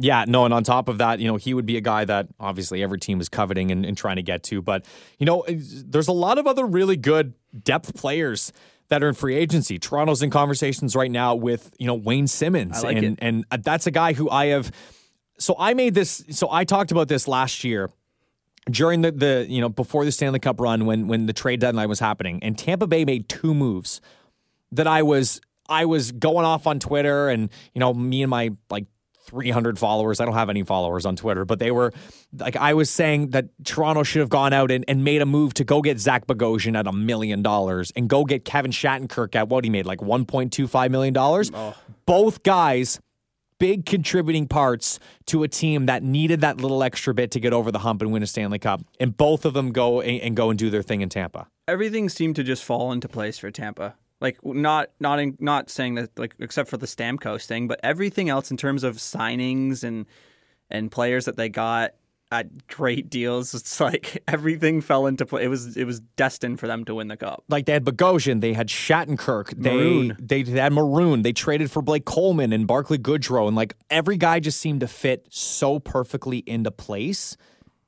Yeah, 0.00 0.24
no, 0.28 0.44
and 0.44 0.54
on 0.54 0.62
top 0.62 0.88
of 0.88 0.98
that, 0.98 1.18
you 1.18 1.26
know, 1.26 1.34
he 1.36 1.52
would 1.52 1.66
be 1.66 1.76
a 1.76 1.80
guy 1.80 2.04
that 2.04 2.28
obviously 2.38 2.84
every 2.84 3.00
team 3.00 3.20
is 3.20 3.28
coveting 3.28 3.72
and, 3.72 3.84
and 3.84 3.96
trying 3.96 4.14
to 4.14 4.22
get 4.22 4.44
to. 4.44 4.62
But, 4.62 4.84
you 5.18 5.26
know, 5.26 5.44
there's 5.48 6.06
a 6.06 6.12
lot 6.12 6.38
of 6.38 6.46
other 6.46 6.64
really 6.64 6.96
good 6.96 7.34
depth 7.64 7.96
players 7.96 8.52
that 8.88 9.02
are 9.02 9.08
in 9.08 9.14
free 9.14 9.34
agency. 9.34 9.78
Toronto's 9.78 10.22
in 10.22 10.30
conversations 10.30 10.96
right 10.96 11.10
now 11.10 11.34
with, 11.34 11.74
you 11.78 11.86
know, 11.86 11.94
Wayne 11.94 12.26
Simmonds. 12.26 12.82
Like 12.82 12.96
and 12.96 13.04
it. 13.04 13.18
and 13.20 13.44
uh, 13.50 13.58
that's 13.60 13.86
a 13.86 13.90
guy 13.90 14.12
who 14.12 14.30
I 14.30 14.46
have 14.46 14.72
so 15.38 15.54
I 15.58 15.74
made 15.74 15.94
this 15.94 16.24
so 16.30 16.48
I 16.50 16.64
talked 16.64 16.90
about 16.90 17.08
this 17.08 17.28
last 17.28 17.64
year 17.64 17.90
during 18.70 19.02
the 19.02 19.12
the 19.12 19.46
you 19.48 19.60
know 19.60 19.68
before 19.68 20.04
the 20.04 20.12
Stanley 20.12 20.40
Cup 20.40 20.60
run 20.60 20.84
when 20.86 21.08
when 21.08 21.26
the 21.26 21.32
trade 21.32 21.60
deadline 21.60 21.88
was 21.88 22.00
happening 22.00 22.40
and 22.42 22.58
Tampa 22.58 22.86
Bay 22.86 23.04
made 23.04 23.28
two 23.28 23.54
moves 23.54 24.00
that 24.72 24.86
I 24.86 25.02
was 25.02 25.40
I 25.68 25.84
was 25.84 26.12
going 26.12 26.44
off 26.44 26.66
on 26.66 26.78
Twitter 26.78 27.28
and 27.28 27.50
you 27.74 27.80
know 27.80 27.94
me 27.94 28.22
and 28.22 28.30
my 28.30 28.50
like 28.70 28.86
300 29.28 29.78
followers. 29.78 30.20
I 30.20 30.24
don't 30.24 30.34
have 30.34 30.50
any 30.50 30.62
followers 30.62 31.06
on 31.06 31.16
Twitter 31.16 31.44
but 31.44 31.58
they 31.58 31.70
were 31.70 31.92
like 32.38 32.56
I 32.56 32.74
was 32.74 32.90
saying 32.90 33.30
that 33.30 33.46
Toronto 33.64 34.02
should 34.02 34.20
have 34.20 34.28
gone 34.28 34.52
out 34.52 34.70
and, 34.70 34.84
and 34.88 35.04
made 35.04 35.22
a 35.22 35.26
move 35.26 35.54
to 35.54 35.64
go 35.64 35.82
get 35.82 35.98
Zach 35.98 36.26
Bogosian 36.26 36.78
at 36.78 36.86
a 36.86 36.92
million 36.92 37.42
dollars 37.42 37.92
and 37.96 38.08
go 38.08 38.24
get 38.24 38.44
Kevin 38.44 38.70
Shattenkirk 38.70 39.34
at 39.34 39.48
what 39.48 39.64
he 39.64 39.70
made 39.70 39.86
like 39.86 40.00
1.25 40.00 40.90
million 40.90 41.14
dollars. 41.14 41.50
Oh. 41.54 41.74
Both 42.06 42.42
guys 42.42 43.00
big 43.58 43.84
contributing 43.84 44.46
parts 44.46 44.98
to 45.26 45.42
a 45.42 45.48
team 45.48 45.86
that 45.86 46.02
needed 46.02 46.40
that 46.40 46.60
little 46.60 46.82
extra 46.82 47.12
bit 47.12 47.30
to 47.32 47.40
get 47.40 47.52
over 47.52 47.70
the 47.70 47.80
hump 47.80 48.02
and 48.02 48.12
win 48.12 48.22
a 48.22 48.26
Stanley 48.26 48.58
Cup. 48.58 48.82
And 49.00 49.16
both 49.16 49.44
of 49.44 49.52
them 49.54 49.72
go 49.72 50.00
and, 50.00 50.20
and 50.22 50.36
go 50.36 50.50
and 50.50 50.58
do 50.58 50.70
their 50.70 50.82
thing 50.82 51.00
in 51.00 51.08
Tampa. 51.08 51.48
Everything 51.66 52.08
seemed 52.08 52.36
to 52.36 52.44
just 52.44 52.64
fall 52.64 52.92
into 52.92 53.08
place 53.08 53.38
for 53.38 53.50
Tampa. 53.50 53.96
Like 54.20 54.38
not 54.44 54.90
not 54.98 55.20
in, 55.20 55.36
not 55.38 55.70
saying 55.70 55.94
that 55.94 56.18
like 56.18 56.34
except 56.38 56.68
for 56.68 56.76
the 56.76 56.86
Stamkos 56.86 57.46
thing, 57.46 57.68
but 57.68 57.78
everything 57.82 58.28
else 58.28 58.50
in 58.50 58.56
terms 58.56 58.84
of 58.84 58.96
signings 58.96 59.84
and 59.84 60.06
and 60.70 60.90
players 60.90 61.24
that 61.26 61.36
they 61.36 61.48
got 61.48 61.92
at 62.30 62.66
great 62.66 63.08
deals, 63.08 63.54
it's 63.54 63.80
like 63.80 64.22
everything 64.28 64.80
fell 64.80 65.06
into 65.06 65.24
place. 65.24 65.44
It 65.44 65.48
was 65.48 65.76
it 65.76 65.84
was 65.84 66.00
destined 66.00 66.60
for 66.60 66.66
them 66.66 66.84
to 66.86 66.94
win 66.94 67.08
the 67.08 67.16
cup. 67.16 67.44
like 67.48 67.66
they 67.66 67.72
had 67.72 67.84
Bogosian, 67.84 68.40
they 68.40 68.52
had 68.52 68.68
Shattenkirk, 68.68 69.54
they, 69.56 69.74
Maroon. 69.74 70.16
they 70.20 70.42
they 70.42 70.60
had 70.60 70.72
Maroon, 70.72 71.22
they 71.22 71.32
traded 71.32 71.70
for 71.70 71.82
Blake 71.82 72.04
Coleman 72.04 72.52
and 72.52 72.66
Barclay 72.66 72.98
Goodrow, 72.98 73.46
and 73.46 73.56
like 73.56 73.74
every 73.90 74.16
guy 74.16 74.40
just 74.40 74.60
seemed 74.60 74.80
to 74.80 74.88
fit 74.88 75.26
so 75.30 75.78
perfectly 75.78 76.38
into 76.46 76.70
place. 76.70 77.36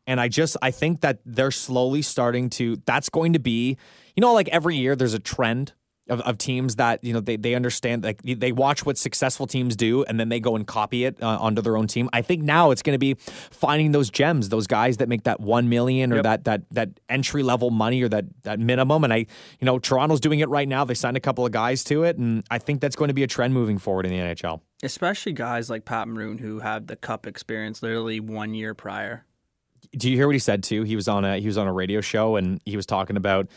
And 0.06 0.20
I 0.20 0.28
just 0.28 0.56
I 0.62 0.70
think 0.70 1.02
that 1.02 1.20
they're 1.24 1.50
slowly 1.50 2.02
starting 2.02 2.50
to. 2.50 2.80
That's 2.86 3.10
going 3.10 3.34
to 3.34 3.38
be, 3.38 3.76
you 4.16 4.20
know, 4.20 4.32
like 4.32 4.48
every 4.48 4.76
year 4.76 4.96
there's 4.96 5.14
a 5.14 5.20
trend. 5.20 5.72
Of, 6.10 6.20
of 6.22 6.38
teams 6.38 6.74
that 6.76 7.02
you 7.04 7.12
know 7.12 7.20
they, 7.20 7.36
they 7.36 7.54
understand 7.54 8.02
like 8.02 8.20
they 8.22 8.50
watch 8.52 8.84
what 8.84 8.98
successful 8.98 9.46
teams 9.46 9.76
do 9.76 10.02
and 10.04 10.18
then 10.18 10.28
they 10.28 10.40
go 10.40 10.56
and 10.56 10.66
copy 10.66 11.04
it 11.04 11.22
uh, 11.22 11.38
onto 11.38 11.62
their 11.62 11.76
own 11.76 11.86
team. 11.86 12.10
I 12.12 12.20
think 12.22 12.42
now 12.42 12.72
it's 12.72 12.82
going 12.82 12.94
to 12.94 12.98
be 12.98 13.14
finding 13.52 13.92
those 13.92 14.10
gems, 14.10 14.48
those 14.48 14.66
guys 14.66 14.96
that 14.96 15.08
make 15.08 15.22
that 15.22 15.38
one 15.40 15.68
million 15.68 16.12
or 16.12 16.16
Yep. 16.16 16.24
that 16.24 16.44
that 16.44 16.62
that 16.72 16.88
entry 17.08 17.42
level 17.42 17.70
money 17.70 18.02
or 18.02 18.08
that 18.08 18.24
that 18.42 18.58
minimum. 18.58 19.04
And 19.04 19.12
I, 19.12 19.18
you 19.18 19.26
know, 19.62 19.78
Toronto's 19.78 20.20
doing 20.20 20.40
it 20.40 20.48
right 20.48 20.66
now. 20.68 20.84
They 20.84 20.94
signed 20.94 21.16
a 21.16 21.20
couple 21.20 21.46
of 21.46 21.52
guys 21.52 21.84
to 21.84 22.02
it, 22.02 22.16
and 22.18 22.42
I 22.50 22.58
think 22.58 22.80
that's 22.80 22.96
going 22.96 23.08
to 23.08 23.14
be 23.14 23.22
a 23.22 23.26
trend 23.28 23.54
moving 23.54 23.78
forward 23.78 24.04
in 24.04 24.10
the 24.12 24.18
NHL. 24.18 24.60
Especially 24.82 25.32
guys 25.32 25.70
like 25.70 25.84
Pat 25.84 26.08
Maroon 26.08 26.38
who 26.38 26.58
had 26.58 26.88
the 26.88 26.96
cup 26.96 27.26
experience 27.26 27.82
literally 27.82 28.18
one 28.18 28.52
year 28.54 28.74
prior. 28.74 29.24
Do 29.96 30.10
you 30.10 30.16
hear 30.16 30.26
what 30.26 30.34
he 30.34 30.38
said 30.40 30.62
too? 30.62 30.82
He 30.84 30.94
was 30.96 31.08
on 31.08 31.24
a 31.24 31.38
he 31.38 31.46
was 31.46 31.56
on 31.58 31.66
a 31.66 31.72
radio 31.72 32.00
show 32.00 32.36
and 32.36 32.60
he 32.64 32.76
was 32.76 32.86
talking 32.86 33.16
about 33.16 33.48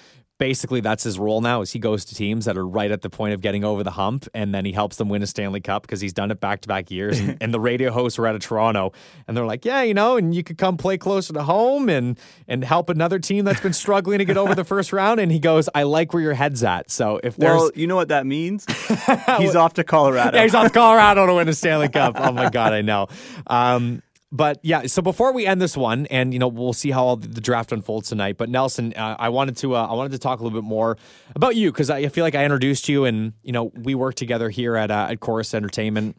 basically 0.43 0.81
that's 0.81 1.03
his 1.03 1.17
role 1.17 1.39
now 1.39 1.61
is 1.61 1.71
he 1.71 1.79
goes 1.79 2.03
to 2.03 2.13
teams 2.13 2.43
that 2.43 2.57
are 2.57 2.67
right 2.67 2.91
at 2.91 3.01
the 3.01 3.09
point 3.09 3.33
of 3.33 3.39
getting 3.39 3.63
over 3.63 3.81
the 3.81 3.91
hump 3.91 4.27
and 4.33 4.53
then 4.53 4.65
he 4.65 4.73
helps 4.73 4.97
them 4.97 5.07
win 5.07 5.23
a 5.23 5.25
Stanley 5.25 5.61
Cup 5.61 5.83
because 5.83 6.01
he's 6.01 6.11
done 6.11 6.31
it 6.31 6.41
back 6.41 6.59
to 6.59 6.67
back 6.67 6.91
years 6.91 7.17
and, 7.17 7.37
and 7.41 7.53
the 7.53 7.61
radio 7.61 7.89
hosts 7.93 8.19
were 8.19 8.27
out 8.27 8.35
of 8.35 8.41
Toronto 8.41 8.91
and 9.25 9.37
they're 9.37 9.45
like 9.45 9.63
yeah 9.63 9.83
you 9.83 9.93
know 9.93 10.17
and 10.17 10.35
you 10.35 10.43
could 10.43 10.57
come 10.57 10.75
play 10.75 10.97
closer 10.97 11.31
to 11.31 11.43
home 11.43 11.87
and 11.87 12.19
and 12.45 12.65
help 12.65 12.89
another 12.89 13.19
team 13.19 13.45
that's 13.45 13.61
been 13.61 13.71
struggling 13.71 14.17
to 14.17 14.25
get 14.25 14.35
over 14.35 14.53
the 14.53 14.65
first 14.65 14.91
round 14.91 15.21
and 15.21 15.31
he 15.31 15.39
goes 15.39 15.69
I 15.73 15.83
like 15.83 16.11
where 16.13 16.21
your 16.21 16.33
head's 16.33 16.61
at 16.61 16.91
so 16.91 17.21
if 17.23 17.37
there's 17.37 17.61
Well, 17.61 17.71
you 17.73 17.87
know 17.87 17.95
what 17.95 18.09
that 18.09 18.25
means? 18.25 18.65
He's 19.37 19.55
off 19.55 19.75
to 19.75 19.85
Colorado. 19.85 20.35
yeah, 20.35 20.43
he's 20.43 20.53
off 20.55 20.67
to 20.67 20.73
Colorado 20.73 21.25
to 21.25 21.35
win 21.35 21.47
a 21.47 21.53
Stanley 21.53 21.87
Cup. 21.87 22.15
Oh 22.17 22.33
my 22.33 22.49
god, 22.49 22.73
I 22.73 22.81
know. 22.81 23.07
Um, 23.47 24.03
but 24.33 24.59
yeah, 24.63 24.87
so 24.87 25.03
before 25.03 25.31
we 25.31 25.45
end 25.45 25.61
this 25.61 25.77
one, 25.77 26.07
and 26.07 26.33
you 26.33 26.39
know 26.39 26.47
we'll 26.47 26.73
see 26.73 26.89
how 26.89 27.05
all 27.05 27.17
the 27.17 27.39
draft 27.39 27.71
unfolds 27.71 28.09
tonight. 28.09 28.35
But 28.35 28.49
Nelson, 28.49 28.91
uh, 28.95 29.15
I 29.19 29.29
wanted 29.29 29.57
to 29.57 29.75
uh, 29.75 29.85
I 29.85 29.93
wanted 29.93 30.13
to 30.13 30.17
talk 30.17 30.39
a 30.39 30.43
little 30.43 30.59
bit 30.59 30.67
more 30.67 30.97
about 31.35 31.55
you 31.55 31.71
because 31.71 31.91
I 31.91 32.07
feel 32.07 32.23
like 32.23 32.33
I 32.33 32.43
introduced 32.43 32.89
you, 32.89 33.05
and 33.05 33.33
you 33.43 33.51
know 33.51 33.71
we 33.75 33.93
work 33.93 34.15
together 34.15 34.49
here 34.49 34.75
at 34.75 34.89
uh, 34.89 35.07
at 35.11 35.19
Chorus 35.19 35.53
Entertainment 35.53 36.17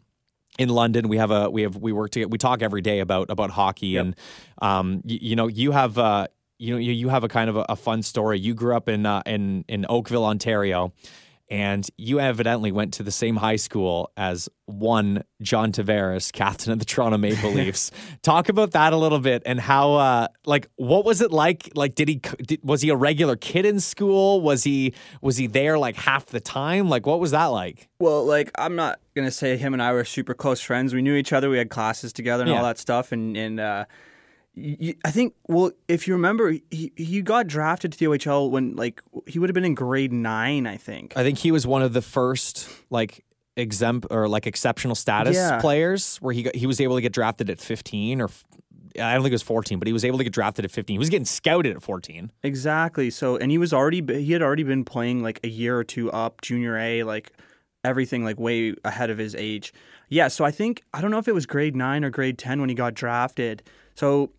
in 0.57 0.69
London. 0.69 1.09
We 1.09 1.17
have 1.17 1.29
a 1.29 1.49
we 1.49 1.63
have 1.63 1.75
we 1.75 1.91
work 1.91 2.11
together. 2.11 2.29
We 2.29 2.37
talk 2.37 2.61
every 2.61 2.81
day 2.81 3.01
about 3.01 3.29
about 3.29 3.49
hockey, 3.49 3.97
and 3.97 4.15
um, 4.61 5.01
you, 5.03 5.19
you 5.21 5.35
know 5.35 5.47
you 5.47 5.71
have 5.71 5.97
uh, 5.97 6.27
you 6.57 6.73
know 6.73 6.79
you, 6.79 6.93
you 6.93 7.09
have 7.09 7.25
a 7.25 7.27
kind 7.27 7.49
of 7.49 7.57
a, 7.57 7.65
a 7.67 7.75
fun 7.75 8.01
story. 8.01 8.39
You 8.39 8.53
grew 8.53 8.77
up 8.77 8.87
in 8.87 9.05
uh, 9.05 9.23
in 9.25 9.65
in 9.67 9.85
Oakville, 9.89 10.23
Ontario. 10.23 10.93
And 11.49 11.87
you 11.95 12.19
evidently 12.19 12.71
went 12.71 12.95
to 12.95 13.03
the 13.03 13.11
same 13.11 13.35
high 13.35 13.57
school 13.57 14.11
as 14.17 14.49
one 14.65 15.23
John 15.43 15.71
Tavares, 15.71 16.31
captain 16.33 16.71
of 16.73 16.79
the 16.79 16.85
Toronto 16.85 17.19
Maple 17.19 17.51
Leafs. 17.53 17.91
Talk 18.23 18.49
about 18.49 18.71
that 18.71 18.93
a 18.93 18.97
little 18.97 19.19
bit 19.19 19.43
and 19.45 19.59
how, 19.59 19.93
uh, 19.93 20.27
like, 20.47 20.67
what 20.77 21.05
was 21.05 21.21
it 21.21 21.31
like? 21.31 21.69
Like, 21.75 21.93
did 21.93 22.07
he 22.07 22.15
did, 22.15 22.61
was 22.63 22.81
he 22.81 22.89
a 22.89 22.95
regular 22.95 23.35
kid 23.35 23.63
in 23.65 23.79
school? 23.79 24.41
Was 24.41 24.63
he 24.63 24.95
was 25.21 25.37
he 25.37 25.45
there 25.45 25.77
like 25.77 25.95
half 25.97 26.25
the 26.25 26.39
time? 26.39 26.89
Like, 26.89 27.05
what 27.05 27.19
was 27.19 27.29
that 27.29 27.45
like? 27.45 27.89
Well, 27.99 28.25
like 28.25 28.49
I'm 28.57 28.75
not 28.75 28.99
gonna 29.15 29.29
say 29.29 29.55
him 29.55 29.73
and 29.73 29.83
I 29.83 29.93
were 29.93 30.03
super 30.03 30.33
close 30.33 30.61
friends. 30.61 30.95
We 30.95 31.03
knew 31.03 31.13
each 31.15 31.31
other. 31.31 31.49
We 31.51 31.59
had 31.59 31.69
classes 31.69 32.11
together 32.11 32.41
and 32.43 32.51
Yeah. 32.51 32.57
all 32.57 32.63
that 32.65 32.79
stuff. 32.79 33.11
And 33.11 33.37
and 33.37 33.59
uh, 33.59 33.85
y- 34.55 34.95
I 35.03 35.11
think 35.11 35.33
well, 35.47 35.71
if 35.87 36.07
you 36.07 36.13
remember, 36.13 36.55
he 36.71 36.91
he 36.95 37.21
got 37.21 37.47
drafted 37.47 37.91
to 37.93 37.97
the 37.99 38.05
OHL 38.05 38.49
when 38.49 38.75
like 38.75 39.01
he 39.27 39.39
would 39.39 39.49
have 39.49 39.53
been 39.53 39.65
in 39.65 39.75
grade 39.75 40.11
nine, 40.13 40.67
I 40.67 40.77
think. 40.77 41.13
I 41.15 41.23
think 41.23 41.37
he 41.39 41.51
was 41.51 41.65
one 41.67 41.81
of 41.81 41.93
the 41.93 42.01
first 42.01 42.69
like 42.89 43.23
exempt 43.57 44.07
or 44.11 44.27
like 44.27 44.45
exceptional 44.47 44.95
status 44.95 45.35
Yeah. 45.35 45.59
players 45.61 46.17
where 46.17 46.33
he 46.33 46.43
got, 46.43 46.55
he 46.55 46.67
was 46.67 46.81
able 46.81 46.95
to 46.95 47.01
get 47.01 47.13
drafted 47.13 47.49
at 47.49 47.59
15 47.61 48.19
or 48.21 48.29
I 48.99 49.13
don't 49.13 49.23
think 49.23 49.31
it 49.31 49.35
was 49.35 49.41
14, 49.43 49.77
but 49.79 49.87
he 49.87 49.93
was 49.93 50.03
able 50.05 50.17
to 50.19 50.23
get 50.23 50.31
drafted 50.33 50.63
at 50.65 50.71
15. 50.71 50.93
He 50.95 50.97
was 50.99 51.09
getting 51.09 51.25
scouted 51.25 51.75
at 51.75 51.81
14. 51.81 52.31
Exactly. 52.43 53.09
So, 53.09 53.35
and 53.37 53.51
he 53.51 53.57
was 53.57 53.73
already 53.73 54.01
he 54.21 54.31
had 54.33 54.41
already 54.41 54.63
been 54.63 54.85
playing 54.85 55.21
like 55.23 55.39
a 55.43 55.49
year 55.49 55.77
or 55.77 55.83
two 55.83 56.11
up, 56.11 56.41
junior 56.41 56.77
A, 56.77 57.03
like 57.03 57.31
everything 57.83 58.23
like 58.23 58.39
way 58.39 58.73
ahead 58.83 59.09
of 59.09 59.17
his 59.17 59.35
age. 59.35 59.73
Yeah. 60.09 60.27
So 60.29 60.45
I 60.45 60.51
think 60.51 60.83
I 60.93 61.01
don't 61.01 61.11
know 61.11 61.17
if 61.17 61.27
it 61.27 61.33
was 61.33 61.45
grade 61.45 61.75
nine 61.75 62.03
or 62.05 62.09
grade 62.09 62.37
ten 62.37 62.59
when 62.61 62.69
he 62.69 62.75
got 62.75 62.93
drafted. 62.93 63.63
So 63.95 64.31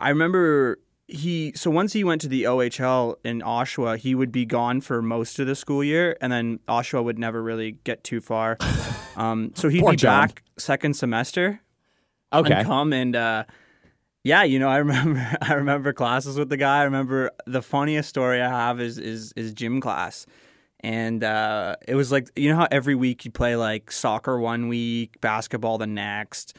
I 0.00 0.08
remember 0.08 0.78
he 1.06 1.52
so 1.54 1.70
once 1.70 1.92
he 1.92 2.02
went 2.02 2.20
to 2.22 2.28
the 2.28 2.44
OHL 2.44 3.16
in 3.24 3.40
Oshawa, 3.42 3.98
he 3.98 4.14
would 4.14 4.32
be 4.32 4.44
gone 4.46 4.80
for 4.80 5.02
most 5.02 5.38
of 5.38 5.46
the 5.46 5.54
school 5.54 5.84
year, 5.84 6.16
and 6.20 6.32
then 6.32 6.58
Oshawa 6.68 7.04
would 7.04 7.18
never 7.18 7.42
really 7.42 7.72
get 7.84 8.02
too 8.04 8.20
far. 8.20 8.56
Um, 9.16 9.52
so 9.54 9.68
he'd 9.68 9.86
be 9.86 9.94
John. 9.94 10.26
back 10.26 10.42
second 10.58 10.94
semester 10.94 11.60
Okay. 12.32 12.52
and 12.52 12.66
come 12.66 12.92
and 12.92 13.14
uh 13.14 13.44
yeah, 14.24 14.42
you 14.42 14.58
know, 14.58 14.68
I 14.68 14.78
remember 14.84 15.36
I 15.40 15.52
remember 15.54 15.92
classes 15.92 16.36
with 16.36 16.48
the 16.48 16.56
guy. 16.56 16.80
I 16.80 16.82
remember 16.82 17.30
the 17.46 17.62
funniest 17.62 18.08
story 18.08 18.42
I 18.42 18.48
have 18.48 18.80
is 18.80 18.98
is 18.98 19.32
is 19.36 19.52
gym 19.54 19.80
class. 19.80 20.26
and 20.80 21.22
uh, 21.22 21.76
it 21.86 21.94
was 21.94 22.10
like 22.10 22.28
you 22.34 22.50
know 22.50 22.56
how 22.56 22.66
every 22.72 22.96
week 22.96 23.24
you 23.24 23.30
play 23.30 23.54
like 23.54 23.92
soccer 23.92 24.36
one 24.40 24.66
week, 24.66 25.20
basketball 25.20 25.78
the 25.78 25.86
next. 25.86 26.56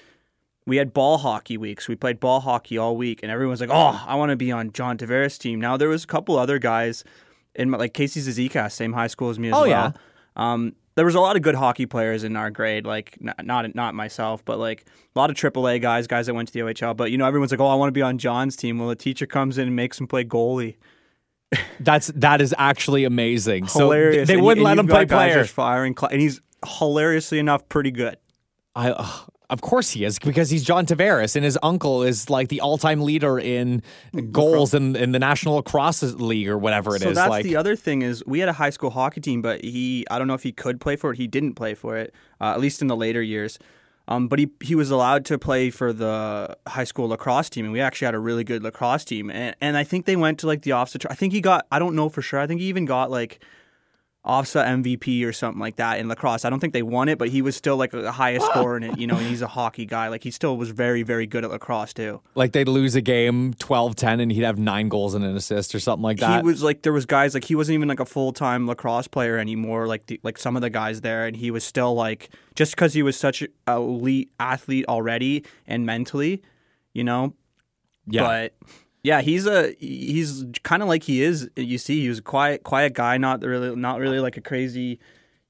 We 0.67 0.77
had 0.77 0.93
ball 0.93 1.19
hockey 1.19 1.57
weeks. 1.57 1.87
We 1.87 1.95
played 1.95 2.19
ball 2.19 2.39
hockey 2.39 2.77
all 2.77 2.97
week, 2.97 3.19
and 3.21 3.31
everyone's 3.31 3.61
like, 3.61 3.69
"Oh, 3.71 4.03
I 4.07 4.15
want 4.15 4.31
to 4.31 4.35
be 4.35 4.51
on 4.51 4.71
John 4.71 4.97
Tavares' 4.97 5.37
team." 5.37 5.59
Now 5.61 5.77
there 5.77 5.89
was 5.89 6.03
a 6.03 6.07
couple 6.07 6.37
other 6.39 6.57
guys 6.57 7.03
in 7.53 7.69
my, 7.69 7.77
like 7.77 7.93
Casey 7.93 8.19
Zizekas, 8.21 8.71
same 8.71 8.93
high 8.93 9.07
school 9.07 9.29
as 9.29 9.37
me 9.37 9.49
as 9.49 9.53
Oh, 9.53 9.61
well. 9.61 9.67
yeah. 9.69 9.91
Um, 10.35 10.73
there 10.95 11.05
was 11.05 11.13
a 11.15 11.19
lot 11.19 11.35
of 11.35 11.41
good 11.41 11.55
hockey 11.55 11.85
players 11.85 12.23
in 12.23 12.35
our 12.35 12.49
grade, 12.49 12.85
like 12.85 13.17
not 13.21 13.45
not, 13.45 13.75
not 13.75 13.93
myself, 13.93 14.43
but 14.43 14.57
like 14.57 14.85
a 15.15 15.19
lot 15.19 15.29
of 15.29 15.35
AAA 15.35 15.81
guys, 15.81 16.07
guys 16.07 16.25
that 16.25 16.33
went 16.33 16.47
to 16.47 16.53
the 16.53 16.61
OHL. 16.61 16.95
But 16.97 17.11
you 17.11 17.17
know, 17.19 17.25
everyone's 17.27 17.51
like, 17.51 17.59
"Oh, 17.59 17.67
I 17.67 17.75
want 17.75 17.89
to 17.89 17.93
be 17.93 18.01
on 18.01 18.17
John's 18.17 18.55
team." 18.55 18.79
Well, 18.79 18.87
the 18.89 18.95
teacher 18.95 19.25
comes 19.27 19.57
in 19.59 19.67
and 19.67 19.75
makes 19.75 19.99
him 19.99 20.07
play 20.07 20.23
goalie. 20.23 20.77
That's 21.79 22.07
that 22.15 22.41
is 22.41 22.55
actually 22.57 23.03
amazing. 23.03 23.67
Hilarious. 23.67 24.27
So 24.27 24.33
they 24.33 24.33
And- 24.39 24.43
wouldn't 24.43 24.65
and 24.65 24.77
let 24.77 24.79
him 24.83 24.87
play 24.87 25.05
player. 25.05 25.45
firing, 25.45 25.95
cl- 25.95 26.09
and 26.11 26.19
he's 26.21 26.41
hilariously 26.65 27.37
enough 27.39 27.69
pretty 27.69 27.91
good. 27.91 28.17
I, 28.75 28.89
uh, 28.91 29.07
of 29.49 29.61
course 29.61 29.91
he 29.91 30.03
is 30.03 30.19
because 30.19 30.49
he's 30.49 30.63
John 30.63 30.85
Tavares 30.85 31.35
and 31.35 31.45
his 31.45 31.57
uncle 31.61 32.03
is 32.03 32.29
like 32.29 32.49
the 32.49 32.61
all-time 32.61 33.01
leader 33.01 33.37
in 33.37 33.81
goals 34.31 34.73
in, 34.73 34.95
in 34.95 35.11
the 35.11 35.19
National 35.19 35.55
Lacrosse 35.55 36.03
League 36.13 36.47
or 36.47 36.57
whatever 36.57 36.95
it 36.95 37.01
is. 37.01 37.03
so 37.03 37.13
that's 37.13 37.29
like 37.29 37.43
the 37.43 37.55
other 37.55 37.75
thing 37.75 38.01
is 38.01 38.23
we 38.25 38.39
had 38.39 38.49
a 38.49 38.53
high 38.53 38.69
school 38.69 38.89
hockey 38.89 39.21
team, 39.21 39.41
but 39.41 39.63
he 39.63 40.05
I 40.09 40.17
don't 40.17 40.27
know 40.27 40.33
if 40.33 40.43
he 40.43 40.51
could 40.51 40.81
play 40.81 40.95
for 40.95 41.11
it. 41.11 41.17
He 41.17 41.27
didn't 41.27 41.53
play 41.53 41.73
for 41.73 41.97
it, 41.97 42.13
uh, 42.41 42.51
at 42.51 42.59
least 42.59 42.81
in 42.81 42.87
the 42.87 42.95
later 42.95 43.21
years. 43.21 43.59
Um, 44.07 44.27
but 44.27 44.37
he 44.37 44.51
he 44.61 44.75
was 44.75 44.91
allowed 44.91 45.25
to 45.25 45.39
play 45.39 45.71
for 45.71 45.91
the 45.91 46.55
high 46.67 46.83
school 46.83 47.07
lacrosse 47.07 47.49
team, 47.49 47.65
and 47.65 47.73
we 47.73 47.81
actually 47.81 48.05
had 48.05 48.15
a 48.15 48.19
really 48.19 48.43
good 48.43 48.61
lacrosse 48.63 49.03
team. 49.03 49.31
And 49.31 49.55
and 49.61 49.77
I 49.77 49.83
think 49.83 50.05
they 50.05 50.15
went 50.15 50.39
to 50.39 50.47
like 50.47 50.61
the 50.61 50.71
OFSAA. 50.71 51.07
I 51.09 51.15
think 51.15 51.33
he 51.33 51.41
got 51.41 51.65
I 51.71 51.79
don't 51.79 51.95
know 51.95 52.09
for 52.09 52.21
sure. 52.21 52.39
I 52.39 52.47
think 52.47 52.61
he 52.61 52.67
even 52.67 52.85
got 52.85 53.09
like 53.09 53.43
OFSAA 54.25 54.83
MVP 54.83 55.23
or 55.25 55.31
something 55.31 55.59
like 55.59 55.75
that 55.75 55.99
in 55.99 56.07
lacrosse. 56.07 56.45
I 56.45 56.49
don't 56.49 56.59
think 56.59 56.73
they 56.73 56.81
won 56.81 57.09
it, 57.09 57.17
but 57.17 57.29
he 57.29 57.41
was 57.41 57.55
still 57.55 57.77
like 57.77 57.91
the 57.91 58.11
highest 58.11 58.45
scorer 58.47 58.77
in 58.77 58.83
it. 58.83 58.97
You 58.97 59.07
know, 59.07 59.17
and 59.17 59.27
he's 59.27 59.41
a 59.41 59.47
hockey 59.47 59.85
guy. 59.85 60.07
Like 60.07 60.23
he 60.23 60.31
still 60.31 60.57
was 60.57 60.71
very 60.71 61.03
very 61.03 61.27
good 61.27 61.43
at 61.43 61.51
lacrosse 61.51 61.93
too. 61.93 62.21
like 62.33 62.51
they'd 62.51 62.67
lose 62.67 62.95
a 62.95 63.01
game 63.01 63.53
12-10 63.55 64.21
and 64.21 64.31
he'd 64.31 64.43
have 64.43 64.57
nine 64.57 64.89
goals 64.89 65.13
and 65.13 65.23
an 65.23 65.35
assist 65.35 65.75
or 65.75 65.79
something 65.79 66.03
like 66.03 66.17
that. 66.17 66.41
He 66.41 66.45
was 66.45 66.63
like 66.63 66.81
there 66.81 66.93
was 66.93 67.05
guys 67.05 67.33
like 67.33 67.43
he 67.43 67.55
wasn't 67.55 67.75
even 67.75 67.87
like 67.87 67.99
a 67.99 68.05
full 68.05 68.33
time 68.33 68.67
lacrosse 68.67 69.07
player 69.07 69.37
anymore. 69.37 69.87
Like 69.87 70.07
the, 70.07 70.19
like 70.23 70.37
some 70.37 70.55
of 70.55 70.61
the 70.61 70.69
guys 70.69 71.01
there, 71.01 71.25
and 71.27 71.35
he 71.35 71.51
was 71.51 71.63
still 71.63 71.93
like 71.93 72.29
just 72.55 72.75
because 72.75 72.93
he 72.93 73.03
was 73.03 73.15
such 73.17 73.41
an 73.41 73.49
elite 73.67 74.31
athlete 74.39 74.85
already 74.87 75.45
and 75.67 75.85
mentally, 75.85 76.41
you 76.93 77.03
know. 77.03 77.33
yeah. 78.07 78.21
But 78.21 78.53
yeah, 79.05 79.21
he's 79.21 79.45
a 79.45 79.75
he's 79.79 80.43
kind 80.63 80.81
of 80.81 80.89
like 80.89 81.03
he 81.03 81.21
is. 81.21 81.47
You 81.55 81.77
see, 81.77 82.01
he 82.01 82.09
was 82.09 82.17
a 82.17 82.23
quiet 82.23 82.63
quiet 82.63 82.93
guy, 82.93 83.19
not 83.19 83.43
really 83.43 83.75
not 83.75 83.99
really 83.99 84.19
like 84.19 84.35
a 84.35 84.41
crazy. 84.41 84.99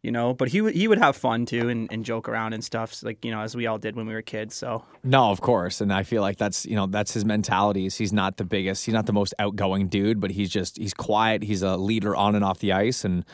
You 0.03 0.11
know, 0.11 0.33
but 0.33 0.49
he 0.49 0.69
he 0.71 0.87
would 0.87 0.99
have 0.99 1.15
fun 1.15 1.45
too 1.45 1.69
and, 1.69 1.91
and 1.91 2.05
joke 2.05 2.29
around 2.29 2.53
and 2.53 2.63
stuff, 2.63 3.01
like 3.01 3.23
you 3.23 3.31
know, 3.31 3.39
as 3.39 3.55
we 3.55 3.65
all 3.65 3.79
did 3.79 3.95
when 3.95 4.05
we 4.05 4.13
were 4.13 4.21
kids. 4.21 4.55
So 4.55 4.83
No, 5.03 5.31
of 5.31 5.39
course, 5.41 5.81
and 5.81 5.91
I 5.91 6.03
feel 6.03 6.21
like 6.21 6.37
that's 6.37 6.65
you 6.65 6.75
know 6.75 6.85
that's 6.85 7.13
his 7.13 7.23
mentality. 7.23 7.85
Is 7.85 7.95
he's 7.95 8.13
not 8.13 8.37
the 8.37 8.43
biggest, 8.43 8.85
he's 8.85 8.93
not 8.93 9.05
the 9.05 9.13
most 9.13 9.33
outgoing 9.39 9.87
dude, 9.87 10.19
but 10.19 10.31
he's 10.31 10.49
just 10.49 10.77
he's 10.77 10.93
quiet. 10.93 11.41
He's 11.41 11.63
a 11.63 11.77
leader 11.77 12.15
on 12.15 12.35
and 12.35 12.43
off 12.43 12.59
the 12.59 12.73
ice, 12.73 13.05
and 13.05 13.25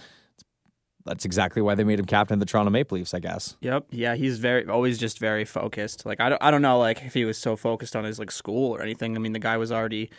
that's 1.05 1.25
exactly 1.25 1.61
why 1.61 1.75
they 1.75 1.83
made 1.83 1.99
him 1.99 2.05
captain 2.05 2.35
of 2.35 2.39
the 2.39 2.45
Toronto 2.45 2.69
Maple 2.71 2.97
Leafs, 2.97 3.13
I 3.13 3.19
guess. 3.19 3.57
Yep. 3.61 3.85
Yeah, 3.91 4.15
he's 4.15 4.39
very 4.39 4.65
always 4.67 4.97
just 4.97 5.19
very 5.19 5.45
focused. 5.45 6.05
Like 6.05 6.19
I 6.19 6.29
don't 6.29 6.43
I 6.43 6.51
don't 6.51 6.61
know 6.61 6.79
like 6.79 7.03
if 7.03 7.13
he 7.13 7.25
was 7.25 7.37
so 7.37 7.55
focused 7.55 7.95
on 7.95 8.03
his 8.03 8.19
like 8.19 8.31
school 8.31 8.75
or 8.75 8.81
anything. 8.81 9.15
I 9.15 9.19
mean, 9.19 9.33
the 9.33 9.39
guy 9.39 9.57
was 9.57 9.71
already, 9.71 10.09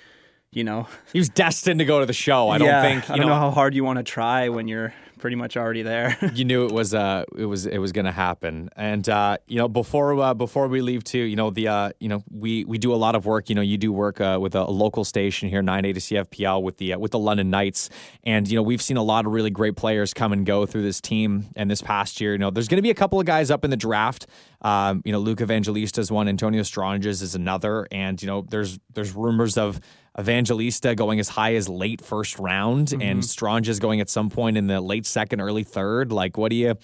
you 0.50 0.64
know, 0.64 0.88
He 1.12 1.18
was 1.18 1.28
destined 1.28 1.78
to 1.78 1.84
go 1.84 2.00
to 2.00 2.06
the 2.06 2.12
show. 2.12 2.48
I 2.48 2.58
don't 2.58 2.82
think 2.82 3.08
you 3.08 3.14
I 3.14 3.16
don't 3.18 3.26
know, 3.28 3.34
how 3.34 3.50
hard 3.50 3.74
you 3.74 3.84
want 3.84 3.98
to 3.98 4.02
try 4.02 4.48
when 4.48 4.68
you're 4.68 4.92
pretty 5.22 5.36
much 5.36 5.56
already 5.56 5.82
there. 5.82 6.18
you 6.34 6.44
knew 6.44 6.66
it 6.66 6.72
was 6.72 6.92
uh 6.92 7.24
it 7.38 7.46
was 7.46 7.64
it 7.64 7.78
was 7.78 7.92
going 7.92 8.06
to 8.06 8.12
happen. 8.12 8.68
And 8.74 9.08
uh 9.08 9.38
you 9.46 9.56
know 9.56 9.68
before 9.68 10.20
uh, 10.20 10.34
before 10.34 10.66
we 10.66 10.82
leave 10.82 11.04
too 11.04 11.20
you 11.20 11.36
know 11.36 11.50
the 11.50 11.68
uh 11.68 11.90
you 12.00 12.08
know 12.08 12.24
we 12.28 12.64
we 12.64 12.76
do 12.76 12.92
a 12.92 12.96
lot 12.96 13.14
of 13.14 13.24
work. 13.24 13.48
You 13.48 13.54
know 13.54 13.62
you 13.62 13.78
do 13.78 13.92
work 13.92 14.20
uh, 14.20 14.38
with 14.42 14.56
a, 14.56 14.64
local 14.64 15.04
station 15.04 15.48
here 15.48 15.62
980 15.62 16.00
CFPL 16.00 16.62
with 16.62 16.78
the 16.78 16.94
uh, 16.94 16.98
with 16.98 17.12
the 17.12 17.20
London 17.20 17.50
Knights. 17.50 17.88
And 18.24 18.48
you 18.50 18.56
know 18.56 18.62
we've 18.62 18.82
seen 18.82 18.96
a 18.96 19.02
lot 19.02 19.24
of 19.24 19.32
really 19.32 19.50
great 19.50 19.76
players 19.76 20.12
come 20.12 20.32
and 20.32 20.44
go 20.44 20.66
through 20.66 20.82
this 20.82 21.00
team. 21.00 21.46
And 21.54 21.70
this 21.70 21.82
past 21.82 22.20
year 22.20 22.32
you 22.32 22.38
know 22.38 22.50
there's 22.50 22.66
going 22.66 22.78
to 22.78 22.82
be 22.82 22.90
a 22.90 22.94
couple 22.94 23.20
of 23.20 23.24
guys 23.24 23.48
up 23.48 23.64
in 23.64 23.70
the 23.70 23.76
draft. 23.76 24.26
Um 24.60 25.02
you 25.04 25.12
know 25.12 25.20
Luke 25.20 25.40
Evangelista 25.40 26.00
is 26.00 26.10
one. 26.10 26.26
Antonio 26.26 26.64
Stranges 26.64 27.22
is 27.22 27.36
another. 27.36 27.86
And 27.92 28.20
you 28.20 28.26
know 28.26 28.44
there's 28.50 28.80
there's 28.92 29.14
rumors 29.14 29.56
of 29.56 29.80
Evangelista 30.18 30.94
going 30.94 31.20
as 31.20 31.30
high 31.30 31.54
as 31.54 31.68
late 31.68 32.02
first 32.02 32.38
round 32.38 32.92
and 32.92 33.02
mm-hmm. 33.02 33.20
Stranges 33.22 33.78
going 33.78 34.00
at 34.00 34.10
some 34.10 34.28
point 34.28 34.56
in 34.56 34.66
the 34.66 34.80
late 34.80 35.06
second, 35.06 35.40
early 35.40 35.64
third. 35.64 36.12
Like, 36.12 36.36
what 36.36 36.50
do 36.50 36.56
you? 36.56 36.74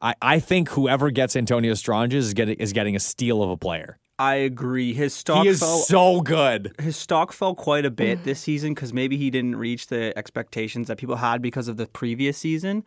I, 0.00 0.14
I 0.22 0.40
think 0.40 0.70
whoever 0.70 1.10
gets 1.10 1.36
Antonio 1.36 1.74
Stranges 1.74 2.28
is 2.28 2.34
getting 2.34 2.56
is 2.58 2.72
getting 2.72 2.96
a 2.96 3.00
steal 3.00 3.42
of 3.42 3.50
a 3.50 3.56
player. 3.56 3.98
I 4.18 4.34
agree. 4.36 4.94
His 4.94 5.14
stock 5.14 5.44
He 5.44 5.48
is 5.48 5.60
fell 5.60 5.78
so 5.78 6.20
good. 6.20 6.74
his 6.80 6.96
stock 6.96 7.32
fell 7.32 7.54
quite 7.54 7.84
a 7.84 7.90
bit 7.90 8.24
this 8.24 8.40
season 8.40 8.74
because 8.74 8.92
maybe 8.92 9.16
he 9.16 9.30
didn't 9.30 9.56
reach 9.56 9.86
the 9.86 10.16
expectations 10.18 10.88
that 10.88 10.98
people 10.98 11.16
had 11.16 11.40
because 11.40 11.68
of 11.68 11.76
the 11.76 11.86
previous 11.86 12.36
season. 12.38 12.84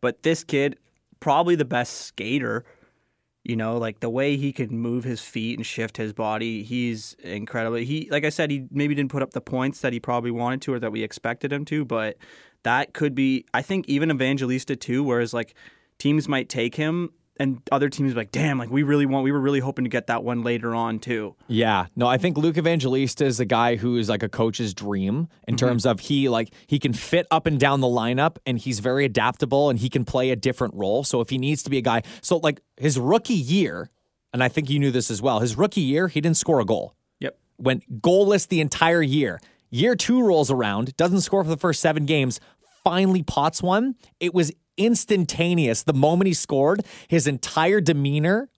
But 0.00 0.22
this 0.22 0.44
kid, 0.44 0.78
probably 1.20 1.56
the 1.56 1.64
best 1.64 1.92
skater. 2.02 2.64
You 3.44 3.56
know, 3.56 3.76
like 3.76 3.98
the 3.98 4.10
way 4.10 4.36
he 4.36 4.52
can 4.52 4.78
move 4.78 5.02
his 5.02 5.20
feet 5.20 5.58
and 5.58 5.66
shift 5.66 5.96
his 5.96 6.12
body, 6.12 6.62
he's 6.62 7.16
incredible. 7.24 7.76
He, 7.78 8.08
like 8.08 8.24
I 8.24 8.28
said, 8.28 8.52
he 8.52 8.68
maybe 8.70 8.94
didn't 8.94 9.10
put 9.10 9.22
up 9.22 9.32
the 9.32 9.40
points 9.40 9.80
that 9.80 9.92
he 9.92 9.98
probably 9.98 10.30
wanted 10.30 10.62
to 10.62 10.74
or 10.74 10.78
that 10.78 10.92
we 10.92 11.02
expected 11.02 11.52
him 11.52 11.64
to, 11.64 11.84
but 11.84 12.16
that 12.62 12.92
could 12.92 13.16
be. 13.16 13.44
I 13.52 13.62
think 13.62 13.88
even 13.88 14.10
Evangelista 14.12 14.76
too. 14.76 15.02
Whereas 15.02 15.34
like 15.34 15.54
teams 15.98 16.28
might 16.28 16.48
take 16.48 16.76
him 16.76 17.10
and 17.38 17.60
other 17.72 17.88
teams 17.88 18.14
like, 18.14 18.30
damn, 18.30 18.58
like 18.58 18.70
we 18.70 18.82
really 18.82 19.06
want, 19.06 19.24
we 19.24 19.32
were 19.32 19.40
really 19.40 19.60
hoping 19.60 19.84
to 19.84 19.88
get 19.88 20.06
that 20.08 20.22
one 20.22 20.42
later 20.42 20.74
on 20.74 20.98
too. 20.98 21.34
Yeah, 21.48 21.86
no, 21.96 22.06
I 22.06 22.18
think 22.18 22.36
Luke 22.36 22.56
Evangelista 22.58 23.24
is 23.24 23.40
a 23.40 23.44
guy 23.44 23.76
who 23.76 23.96
is 23.96 24.08
like 24.08 24.22
a 24.22 24.28
coach's 24.28 24.74
dream 24.74 25.28
in 25.48 25.54
Mm-hmm. 25.56 25.66
terms 25.66 25.86
of 25.86 26.00
he 26.00 26.28
like 26.28 26.52
he 26.66 26.78
can 26.78 26.92
fit 26.92 27.26
up 27.30 27.46
and 27.46 27.58
down 27.58 27.80
the 27.80 27.86
lineup 27.86 28.36
and 28.46 28.58
he's 28.58 28.80
very 28.80 29.04
adaptable 29.04 29.70
and 29.70 29.78
he 29.78 29.88
can 29.88 30.04
play 30.04 30.30
a 30.30 30.36
different 30.36 30.74
role. 30.74 31.04
So 31.04 31.20
if 31.20 31.30
he 31.30 31.38
needs 31.38 31.62
to 31.64 31.70
be 31.70 31.78
a 31.78 31.82
guy, 31.82 32.02
so 32.20 32.36
like 32.36 32.60
his 32.76 32.98
rookie 32.98 33.34
year, 33.34 33.90
and 34.32 34.42
I 34.44 34.48
think 34.48 34.68
you 34.70 34.78
knew 34.78 34.90
this 34.90 35.10
as 35.10 35.20
well. 35.22 35.40
His 35.40 35.56
rookie 35.56 35.80
year, 35.80 36.08
he 36.08 36.20
didn't 36.20 36.36
score 36.36 36.60
a 36.60 36.64
goal. 36.64 36.94
Yep. 37.20 37.38
went 37.58 38.02
goalless 38.02 38.46
the 38.48 38.60
entire 38.60 39.02
year. 39.02 39.40
Year 39.70 39.94
two 39.96 40.22
rolls 40.22 40.50
around, 40.50 40.94
doesn't 40.98 41.22
score 41.22 41.42
for 41.44 41.50
the 41.50 41.56
first 41.56 41.80
seven 41.80 42.04
games, 42.04 42.40
finally 42.84 43.22
pots 43.22 43.62
one. 43.62 43.94
It 44.20 44.34
was 44.34 44.52
instantaneous. 44.76 45.82
The 45.82 45.92
moment 45.92 46.26
he 46.28 46.34
scored, 46.34 46.84
his 47.08 47.26
entire 47.26 47.80
demeanor 47.80 48.48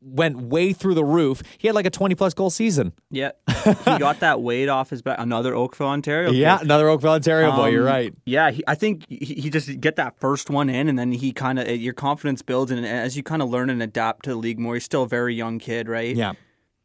went 0.00 0.40
way 0.40 0.72
through 0.72 0.94
the 0.94 1.04
roof. 1.04 1.42
He 1.58 1.66
had 1.66 1.74
like 1.74 1.86
a 1.86 1.90
20 1.90 2.14
plus 2.14 2.32
goal 2.32 2.50
season. 2.50 2.92
Yeah, 3.10 3.32
he 3.64 3.98
got 3.98 4.20
that 4.20 4.40
weight 4.40 4.68
off 4.68 4.90
his 4.90 5.02
back. 5.02 5.18
Another 5.18 5.54
Oakville, 5.56 5.88
Ontario. 5.88 6.30
kid. 6.30 6.36
Yeah, 6.38 6.60
another 6.60 6.88
Oakville, 6.88 7.12
Ontario 7.12 7.50
boy. 7.56 7.70
You're 7.70 7.88
Um, 7.88 7.94
right. 7.94 8.14
Yeah, 8.24 8.50
he, 8.52 8.62
I 8.68 8.76
think 8.76 9.04
he, 9.08 9.16
he 9.16 9.50
just 9.50 9.80
get 9.80 9.96
that 9.96 10.18
first 10.20 10.50
one 10.50 10.70
in, 10.70 10.88
and 10.88 10.96
then 10.98 11.10
he 11.12 11.32
kind 11.32 11.58
of 11.58 11.68
your 11.68 11.94
confidence 11.94 12.42
builds, 12.42 12.70
and 12.70 12.86
as 12.86 13.16
you 13.16 13.22
kind 13.24 13.42
of 13.42 13.48
learn 13.50 13.70
and 13.70 13.82
adapt 13.82 14.24
to 14.26 14.30
the 14.30 14.36
league 14.36 14.60
more, 14.60 14.74
he's 14.74 14.84
still 14.84 15.02
a 15.02 15.08
very 15.08 15.34
young 15.34 15.58
kid, 15.58 15.88
right? 15.88 16.14
Yeah. 16.14 16.34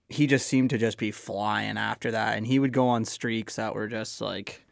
He 0.09 0.25
just 0.27 0.47
seemed 0.47 0.69
to 0.71 0.77
just 0.79 0.97
be 0.97 1.11
flying 1.11 1.77
after 1.77 2.09
that, 2.11 2.35
and 2.37 2.47
he 2.47 2.57
would 2.57 2.73
go 2.73 2.87
on 2.87 3.05
streaks 3.05 3.55
that 3.57 3.75
were 3.75 3.87
just 3.87 4.21
like 4.21 4.62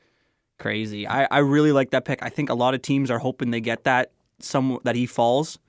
crazy. 0.62 1.08
I, 1.08 1.28
I 1.30 1.40
really 1.40 1.72
like 1.72 1.92
that 1.92 2.06
pick. 2.06 2.24
I 2.24 2.30
think 2.30 2.50
a 2.50 2.54
lot 2.54 2.74
of 2.74 2.82
teams 2.82 3.12
are 3.12 3.20
hoping 3.20 3.52
they 3.52 3.62
get 3.62 3.84
that 3.84 4.12
some 4.40 4.80
that 4.84 4.96
he 4.96 5.06
falls 5.06 5.60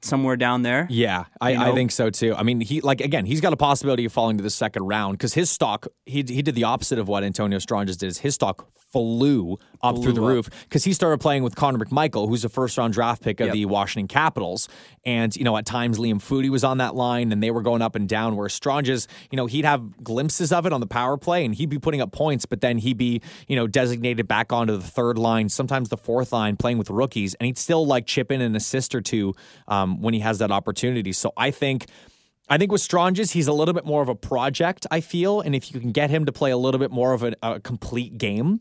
somewhere 0.00 0.36
down 0.36 0.62
there. 0.62 0.86
Yeah, 0.90 1.24
I, 1.40 1.70
I 1.70 1.74
think 1.74 1.90
so 1.90 2.10
too. 2.10 2.34
I 2.34 2.42
mean, 2.42 2.60
he 2.60 2.80
like 2.80 3.00
again, 3.00 3.26
he's 3.26 3.40
got 3.40 3.52
a 3.52 3.56
possibility 3.56 4.04
of 4.04 4.12
falling 4.12 4.36
to 4.36 4.42
the 4.42 4.50
second 4.50 4.84
round 4.84 5.18
because 5.18 5.34
his 5.34 5.50
stock 5.50 5.86
he 6.06 6.24
he 6.28 6.42
did 6.42 6.54
the 6.54 6.64
opposite 6.64 6.98
of 6.98 7.08
what 7.08 7.24
Antonio 7.24 7.58
Stranges 7.58 7.96
did. 7.96 8.16
His 8.18 8.34
stock 8.34 8.68
flew 8.92 9.58
up 9.82 9.98
through 10.00 10.12
the 10.12 10.22
up. 10.22 10.28
roof 10.28 10.50
because 10.64 10.84
he 10.84 10.92
started 10.92 11.18
playing 11.18 11.42
with 11.42 11.54
Connor 11.56 11.78
McMichael, 11.78 12.28
who's 12.28 12.44
a 12.44 12.48
first 12.48 12.78
round 12.78 12.92
draft 12.92 13.22
pick 13.22 13.40
of 13.40 13.46
Yep. 13.48 13.54
the 13.54 13.64
Washington 13.66 14.08
Capitals, 14.08 14.68
and 15.04 15.34
you 15.36 15.44
know 15.44 15.56
at 15.56 15.66
times 15.66 15.98
Liam 15.98 16.20
Foudy 16.22 16.48
was 16.50 16.64
on 16.64 16.78
that 16.78 16.94
line 16.94 17.32
and 17.32 17.42
they 17.42 17.50
were 17.50 17.62
going 17.62 17.82
up 17.82 17.94
and 17.96 18.08
down. 18.08 18.36
Where 18.36 18.48
Stranges, 18.48 19.08
you 19.30 19.36
know, 19.36 19.46
he'd 19.46 19.64
have 19.64 20.02
glimpses 20.04 20.52
of 20.52 20.66
it 20.66 20.72
on 20.72 20.80
the 20.80 20.86
power 20.86 21.16
play 21.16 21.44
and 21.44 21.54
he'd 21.54 21.68
be 21.68 21.78
putting 21.78 22.00
up 22.00 22.12
points, 22.12 22.46
but 22.46 22.60
then 22.60 22.78
he'd 22.78 22.98
be 22.98 23.20
you 23.48 23.56
know 23.56 23.66
designated 23.66 24.28
back 24.28 24.52
onto 24.52 24.76
the 24.76 24.82
third 24.86 25.18
line, 25.18 25.48
sometimes 25.48 25.88
the 25.88 25.96
fourth 25.96 26.32
line, 26.32 26.56
playing 26.56 26.78
with 26.78 26.90
rookies, 26.90 27.34
and 27.34 27.46
he'd 27.46 27.58
still 27.58 27.86
like 27.86 28.06
chip 28.06 28.30
in 28.30 28.40
an 28.40 28.54
assist 28.54 28.94
or 28.94 29.00
two 29.00 29.34
um, 29.68 30.00
when 30.00 30.14
he 30.14 30.20
has 30.20 30.38
that 30.38 30.50
opportunity. 30.50 31.12
So 31.12 31.32
I 31.36 31.50
think. 31.50 31.86
I 32.48 32.58
think 32.58 32.72
with 32.72 32.82
Stranges, 32.82 33.30
he's 33.30 33.46
a 33.46 33.52
little 33.52 33.72
bit 33.72 33.86
more 33.86 34.02
of 34.02 34.08
a 34.10 34.14
project, 34.16 34.84
I 34.90 35.00
feel. 35.00 35.40
And 35.40 35.54
if 35.54 35.72
you 35.72 35.80
can 35.80 35.90
get 35.92 36.10
him 36.10 36.26
to 36.26 36.32
play 36.32 36.50
a 36.50 36.56
little 36.56 36.80
bit 36.80 36.90
more 36.90 37.12
of 37.14 37.22
a, 37.22 37.32
a 37.42 37.60
complete 37.60 38.18
game, 38.18 38.60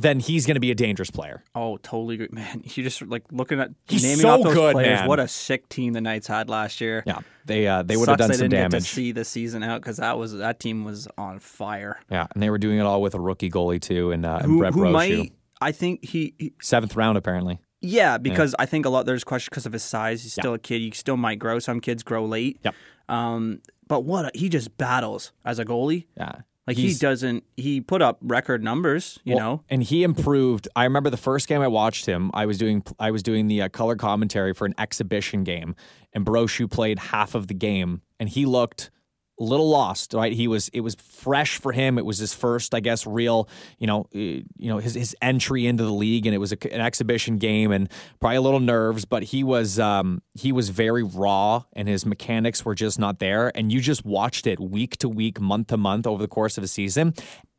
then 0.00 0.20
he's 0.20 0.46
going 0.46 0.54
to 0.54 0.60
be 0.60 0.70
a 0.70 0.74
dangerous 0.76 1.10
player. 1.10 1.42
Oh, 1.56 1.76
totally 1.78 2.14
agree, 2.14 2.28
man. 2.30 2.62
You 2.64 2.84
just 2.84 3.02
like 3.02 3.24
looking 3.32 3.58
at 3.60 3.70
He's 3.88 4.04
naming 4.04 4.18
so 4.18 4.28
off 4.30 4.42
those 4.44 4.54
good, 4.54 4.72
players. 4.72 5.00
man. 5.00 5.08
What 5.08 5.18
a 5.18 5.26
sick 5.26 5.68
team 5.68 5.92
the 5.92 6.00
Knights 6.00 6.28
had 6.28 6.48
last 6.48 6.80
year. 6.80 7.02
Yeah, 7.04 7.18
they 7.44 7.66
uh, 7.66 7.82
they 7.82 7.96
would 7.96 8.08
have 8.08 8.16
done 8.16 8.28
they 8.28 8.36
some 8.36 8.48
didn't 8.48 8.70
damage. 8.70 8.84
to 8.88 8.94
see 8.94 9.12
the 9.12 9.24
season 9.24 9.62
out 9.64 9.80
because 9.82 9.96
that 9.96 10.16
was 10.16 10.32
that 10.34 10.60
team 10.60 10.84
was 10.84 11.08
on 11.18 11.40
fire. 11.40 12.00
Yeah, 12.10 12.28
and 12.32 12.42
they 12.42 12.48
were 12.48 12.58
doing 12.58 12.78
it 12.78 12.82
all 12.82 13.02
with 13.02 13.14
a 13.14 13.20
rookie 13.20 13.50
goalie 13.50 13.80
too, 13.80 14.12
and, 14.12 14.24
uh, 14.24 14.38
and 14.40 14.46
Who, 14.52 14.58
Brett 14.58 14.74
who 14.74 14.80
Brochu. 14.82 14.92
might? 14.92 15.32
I 15.60 15.72
think 15.72 16.04
he, 16.04 16.34
he 16.38 16.52
Seventh 16.62 16.94
round, 16.94 17.18
apparently. 17.18 17.58
Yeah, 17.80 18.18
because 18.18 18.54
I 18.58 18.66
think 18.66 18.86
a 18.86 18.88
lot 18.88 19.06
there's 19.06 19.24
question 19.24 19.48
because 19.50 19.66
of 19.66 19.72
his 19.72 19.82
size. 19.82 20.22
He's 20.22 20.32
still 20.32 20.54
a 20.54 20.58
kid. 20.58 20.80
He 20.80 20.92
still 20.92 21.16
might 21.16 21.40
grow. 21.40 21.58
Some 21.58 21.80
kids 21.80 22.04
grow 22.04 22.24
late. 22.24 22.60
Yep. 22.64 22.74
Um, 23.08 23.62
but 23.88 24.04
what 24.04 24.26
a, 24.26 24.30
he 24.38 24.48
just 24.48 24.76
battles 24.76 25.32
as 25.44 25.58
a 25.58 25.64
goalie. 25.64 26.06
Yeah. 26.16 26.32
Like 26.68 26.76
he 26.76 26.94
doesn't. 26.94 27.44
He 27.56 27.80
put 27.80 28.02
up 28.02 28.18
record 28.20 28.62
numbers. 28.62 29.18
You 29.24 29.34
Well, 29.36 29.44
know. 29.44 29.64
and 29.70 29.82
he 29.82 30.02
improved. 30.04 30.68
I 30.76 30.84
remember 30.84 31.10
the 31.10 31.16
first 31.16 31.48
game 31.48 31.60
I 31.62 31.68
watched 31.68 32.06
him. 32.06 32.30
I 32.34 32.46
was 32.46 32.58
doing 32.58 32.84
I 33.00 33.10
was 33.10 33.22
doing 33.22 33.46
the 33.48 33.62
uh, 33.62 33.68
color 33.70 33.96
commentary 33.96 34.52
for 34.54 34.66
an 34.66 34.74
exhibition 34.78 35.44
game, 35.44 35.74
and 36.12 36.24
Brochu 36.26 36.70
played 36.70 36.98
half 36.98 37.34
of 37.34 37.46
the 37.48 37.54
game, 37.54 38.02
and 38.20 38.28
he 38.28 38.44
looked 38.46 38.90
little 39.38 39.68
lost. 39.68 40.14
Right, 40.14 40.32
he 40.32 40.48
was. 40.48 40.68
It 40.70 40.80
was 40.80 40.94
fresh 40.96 41.58
for 41.58 41.72
him. 41.72 41.98
It 41.98 42.04
was 42.04 42.18
his 42.18 42.34
first, 42.34 42.74
I 42.74 42.80
guess, 42.80 43.06
real. 43.06 43.48
You 43.78 43.86
know, 43.86 44.00
uh, 44.14 44.18
you 44.18 44.44
know 44.58 44.78
his 44.78 44.94
his 44.94 45.16
entry 45.22 45.66
into 45.66 45.84
the 45.84 45.92
league, 45.92 46.26
and 46.26 46.34
it 46.34 46.38
was 46.38 46.52
a, 46.52 46.74
an 46.74 46.80
exhibition 46.80 47.38
game, 47.38 47.72
and 47.72 47.90
probably 48.20 48.36
a 48.36 48.40
little 48.40 48.60
nerves, 48.60 49.04
but 49.04 49.22
he 49.22 49.44
was 49.44 49.78
um, 49.78 50.22
he 50.34 50.52
was 50.52 50.68
very 50.68 51.02
raw, 51.02 51.64
and 51.72 51.88
his 51.88 52.04
mechanics 52.04 52.64
were 52.64 52.74
just 52.74 52.98
not 52.98 53.18
there. 53.18 53.52
And 53.56 53.72
you 53.72 53.80
just 53.80 54.04
watched 54.04 54.46
it 54.46 54.60
week 54.60 54.96
to 54.98 55.08
week, 55.08 55.40
month 55.40 55.68
to 55.68 55.76
month 55.76 56.06
over 56.06 56.22
the 56.22 56.28
course 56.28 56.58
of 56.58 56.64
a 56.64 56.68
season 56.68 57.14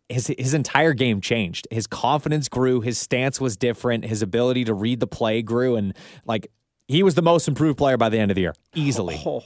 his 0.09 0.33
his 0.39 0.55
entire 0.55 0.93
game 0.93 1.21
changed. 1.21 1.67
His 1.69 1.85
confidence 1.85 2.49
grew, 2.49 2.81
his 2.81 2.97
stance 2.97 3.39
was 3.39 3.55
different, 3.55 4.05
his 4.05 4.23
ability 4.23 4.65
to 4.65 4.73
read 4.73 4.99
the 4.99 5.07
play 5.07 5.43
grew 5.43 5.75
and 5.75 5.95
like 6.25 6.51
he 6.89 7.03
was 7.03 7.13
the 7.13 7.21
most 7.21 7.47
improved 7.47 7.77
player 7.77 7.97
by 7.97 8.09
the 8.09 8.17
end 8.17 8.31
of 8.31 8.35
the 8.35 8.41
year. 8.41 8.55
Easily. 8.73 9.21
Oh, 9.23 9.43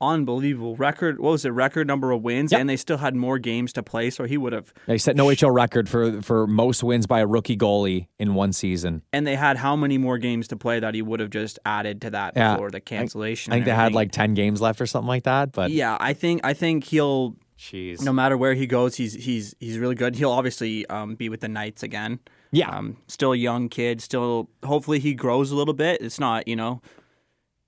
unbelievable 0.00 0.76
record. 0.76 1.18
What 1.20 1.30
was 1.32 1.44
it? 1.44 1.50
Record 1.50 1.86
number 1.86 2.10
of 2.12 2.22
wins, 2.22 2.52
Yep. 2.52 2.60
and 2.60 2.70
they 2.70 2.76
still 2.76 2.98
had 2.98 3.14
more 3.14 3.38
games 3.38 3.72
to 3.74 3.82
play. 3.82 4.10
So 4.10 4.24
he 4.24 4.36
would 4.36 4.52
have. 4.52 4.72
They 4.86 4.98
set 4.98 5.14
an 5.14 5.20
OHL 5.20 5.50
record 5.50 5.88
for 5.88 6.22
for 6.22 6.46
most 6.46 6.82
wins 6.82 7.06
by 7.06 7.20
a 7.20 7.26
rookie 7.26 7.56
goalie 7.56 8.06
in 8.18 8.34
one 8.34 8.52
season. 8.52 9.02
And 9.12 9.26
they 9.26 9.36
had 9.36 9.58
how 9.58 9.76
many 9.76 9.98
more 9.98 10.18
games 10.18 10.48
to 10.48 10.56
play 10.56 10.80
that 10.80 10.94
he 10.94 11.02
would 11.02 11.20
have 11.20 11.30
just 11.30 11.58
added 11.64 12.00
to 12.02 12.10
that 12.10 12.34
Yeah. 12.36 12.54
before 12.54 12.70
the 12.70 12.80
cancellation? 12.80 13.52
I 13.52 13.56
think 13.56 13.66
they 13.66 13.72
had 13.74 13.92
like 13.92 14.12
10 14.12 14.34
games 14.34 14.60
left 14.60 14.80
or 14.80 14.86
something 14.86 15.08
like 15.08 15.24
that, 15.24 15.52
but 15.52 15.70
Yeah, 15.70 15.96
I 16.00 16.12
think 16.12 16.40
I 16.44 16.54
think 16.54 16.84
he'll 16.84 17.36
jeez. 17.58 18.02
no 18.02 18.12
matter 18.12 18.36
where 18.36 18.54
he 18.54 18.66
goes, 18.66 18.96
he's 18.96 19.14
he's 19.14 19.54
he's 19.60 19.78
really 19.78 19.94
good. 19.94 20.16
He'll 20.16 20.30
obviously 20.32 20.86
um, 20.86 21.14
be 21.14 21.28
with 21.28 21.40
the 21.40 21.48
Knights 21.48 21.82
again. 21.82 22.20
Yeah. 22.52 22.68
Um, 22.70 22.96
still 23.06 23.32
a 23.32 23.36
young 23.36 23.68
kid. 23.68 24.00
Still, 24.00 24.48
hopefully 24.64 24.98
he 24.98 25.14
grows 25.14 25.52
a 25.52 25.56
little 25.56 25.72
bit. 25.74 26.00
It's 26.00 26.18
not, 26.18 26.48
you 26.48 26.56
know, 26.56 26.82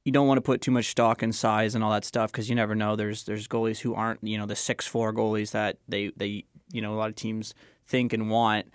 you 0.05 0.13
don't 0.13 0.27
want 0.27 0.39
to 0.39 0.43
put 0.43 0.61
too 0.61 0.71
much 0.71 0.87
stock 0.87 1.23
in 1.23 1.33
size 1.33 1.75
and 1.75 1.85
all 1.85 1.93
that 1.93 2.05
stuff 2.05 2.33
because 2.33 2.49
you 2.49 2.55
never 2.55 2.75
know. 2.75 2.97
There's 2.97 3.25
there's 3.25 3.47
goalies 3.49 3.81
who 3.81 3.95
aren't, 3.95 4.23
you 4.23 4.39
know, 4.39 4.47
the 4.47 4.57
six 4.57 4.87
four 4.87 5.13
goalies 5.13 5.53
that 5.53 5.79
they 5.89 6.13
they 6.17 6.45
you 6.73 6.83
know 6.83 6.95
a 6.95 6.97
lot 6.97 7.09
of 7.09 7.15
teams 7.15 7.55
think 7.87 8.13
and 8.13 8.31
want. 8.31 8.67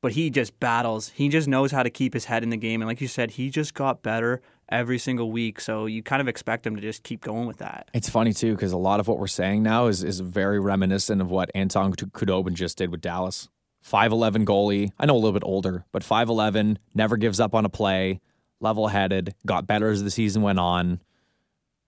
But 0.00 0.12
he 0.12 0.30
just 0.30 0.60
battles. 0.60 1.08
He 1.08 1.28
just 1.28 1.48
knows 1.48 1.72
how 1.72 1.82
to 1.82 1.90
keep 1.90 2.14
his 2.14 2.26
head 2.26 2.44
in 2.44 2.50
the 2.50 2.56
game, 2.56 2.80
and 2.80 2.88
like 2.88 3.00
you 3.00 3.08
said, 3.08 3.32
he 3.32 3.50
just 3.50 3.74
got 3.74 4.02
better 4.02 4.40
every 4.68 4.98
single 4.98 5.32
week. 5.32 5.60
So 5.60 5.86
you 5.86 6.02
kind 6.02 6.20
of 6.20 6.28
expect 6.28 6.66
him 6.66 6.76
to 6.76 6.82
just 6.82 7.02
keep 7.02 7.20
going 7.20 7.46
with 7.46 7.56
that. 7.56 7.88
It's 7.94 8.08
funny 8.08 8.32
too 8.32 8.54
because 8.54 8.72
a 8.72 8.78
lot 8.78 9.00
of 9.00 9.08
what 9.08 9.18
we're 9.18 9.26
saying 9.26 9.64
now 9.64 9.86
is 9.86 10.04
is 10.04 10.20
very 10.20 10.60
reminiscent 10.60 11.20
of 11.20 11.30
what 11.30 11.50
Anton 11.54 11.92
Khudobin 11.92 12.54
just 12.54 12.78
did 12.78 12.90
with 12.90 13.00
Dallas. 13.00 13.48
Five 13.82 14.12
eleven 14.12 14.46
goalie. 14.46 14.92
I 14.98 15.06
know 15.06 15.14
a 15.14 15.18
little 15.18 15.32
bit 15.32 15.44
older, 15.44 15.84
but 15.90 16.04
five 16.04 16.28
eleven 16.28 16.78
never 16.94 17.16
gives 17.16 17.40
up 17.40 17.54
on 17.54 17.64
a 17.64 17.68
play. 17.68 18.20
Level 18.60 18.88
headed. 18.88 19.34
Got 19.46 19.66
better 19.66 19.88
as 19.90 20.02
the 20.02 20.10
season 20.10 20.42
went 20.42 20.58
on. 20.58 21.00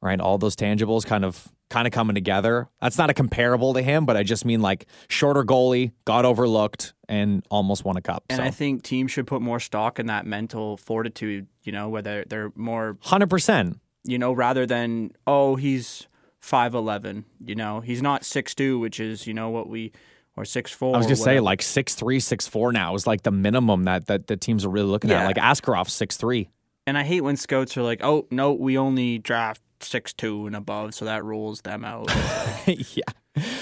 Right, 0.02 0.18
all 0.18 0.38
those 0.38 0.56
tangibles 0.56 1.04
kind 1.04 1.26
of 1.26 1.46
kind 1.68 1.86
of 1.86 1.92
coming 1.92 2.14
together. 2.14 2.68
That's 2.80 2.96
not 2.96 3.10
a 3.10 3.14
comparable 3.14 3.74
to 3.74 3.82
him, 3.82 4.06
but 4.06 4.16
I 4.16 4.22
just 4.22 4.46
mean 4.46 4.62
like 4.62 4.86
shorter 5.08 5.44
goalie 5.44 5.92
got 6.06 6.24
overlooked 6.24 6.94
and 7.06 7.44
almost 7.50 7.84
won 7.84 7.98
a 7.98 8.00
cup. 8.00 8.24
And 8.30 8.38
so. 8.38 8.42
I 8.42 8.50
think 8.50 8.82
teams 8.82 9.10
should 9.12 9.26
put 9.26 9.42
more 9.42 9.60
stock 9.60 9.98
in 9.98 10.06
that 10.06 10.24
mental 10.24 10.78
fortitude. 10.78 11.48
You 11.64 11.72
know, 11.72 11.90
where 11.90 12.00
they're 12.00 12.24
they're 12.24 12.50
more 12.54 12.96
Hundred 13.02 13.28
percent. 13.28 13.78
you 14.04 14.18
know, 14.18 14.32
rather 14.32 14.64
than 14.64 15.10
oh 15.26 15.56
he's 15.56 16.08
five 16.40 16.74
eleven. 16.74 17.26
You 17.44 17.54
know, 17.56 17.80
he's 17.80 18.00
not 18.00 18.24
six 18.24 18.54
two, 18.54 18.78
which 18.78 19.00
is 19.00 19.26
you 19.26 19.34
know 19.34 19.50
what 19.50 19.68
we 19.68 19.92
or 20.34 20.46
six 20.46 20.72
four. 20.72 20.94
I 20.94 20.98
was 20.98 21.06
just 21.06 21.22
saying, 21.22 21.42
like 21.42 21.60
six 21.60 21.94
three, 21.94 22.20
six 22.20 22.48
four 22.48 22.72
now 22.72 22.94
is 22.94 23.06
like 23.06 23.22
the 23.22 23.30
minimum 23.32 23.84
that 23.84 24.06
that 24.06 24.28
the 24.28 24.38
teams 24.38 24.64
are 24.64 24.70
really 24.70 24.88
looking 24.88 25.10
Yeah. 25.10 25.24
at. 25.24 25.26
Like 25.26 25.36
Askarov 25.36 25.90
six 25.90 26.16
three. 26.16 26.48
And 26.90 26.98
I 26.98 27.04
hate 27.04 27.20
when 27.20 27.36
scouts 27.36 27.76
are 27.76 27.82
like, 27.82 28.02
oh 28.02 28.26
no, 28.32 28.52
we 28.52 28.76
only 28.76 29.18
draft 29.18 29.62
six 29.78 30.12
two 30.12 30.48
and 30.48 30.56
above, 30.56 30.92
so 30.92 31.04
that 31.04 31.24
rules 31.24 31.60
them 31.60 31.84
out. 31.84 32.10
yeah. 32.66 33.04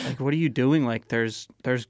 like, 0.06 0.18
what 0.18 0.32
are 0.32 0.38
you 0.38 0.48
doing? 0.48 0.86
Like, 0.86 1.08
there's 1.08 1.46
there's, 1.62 1.86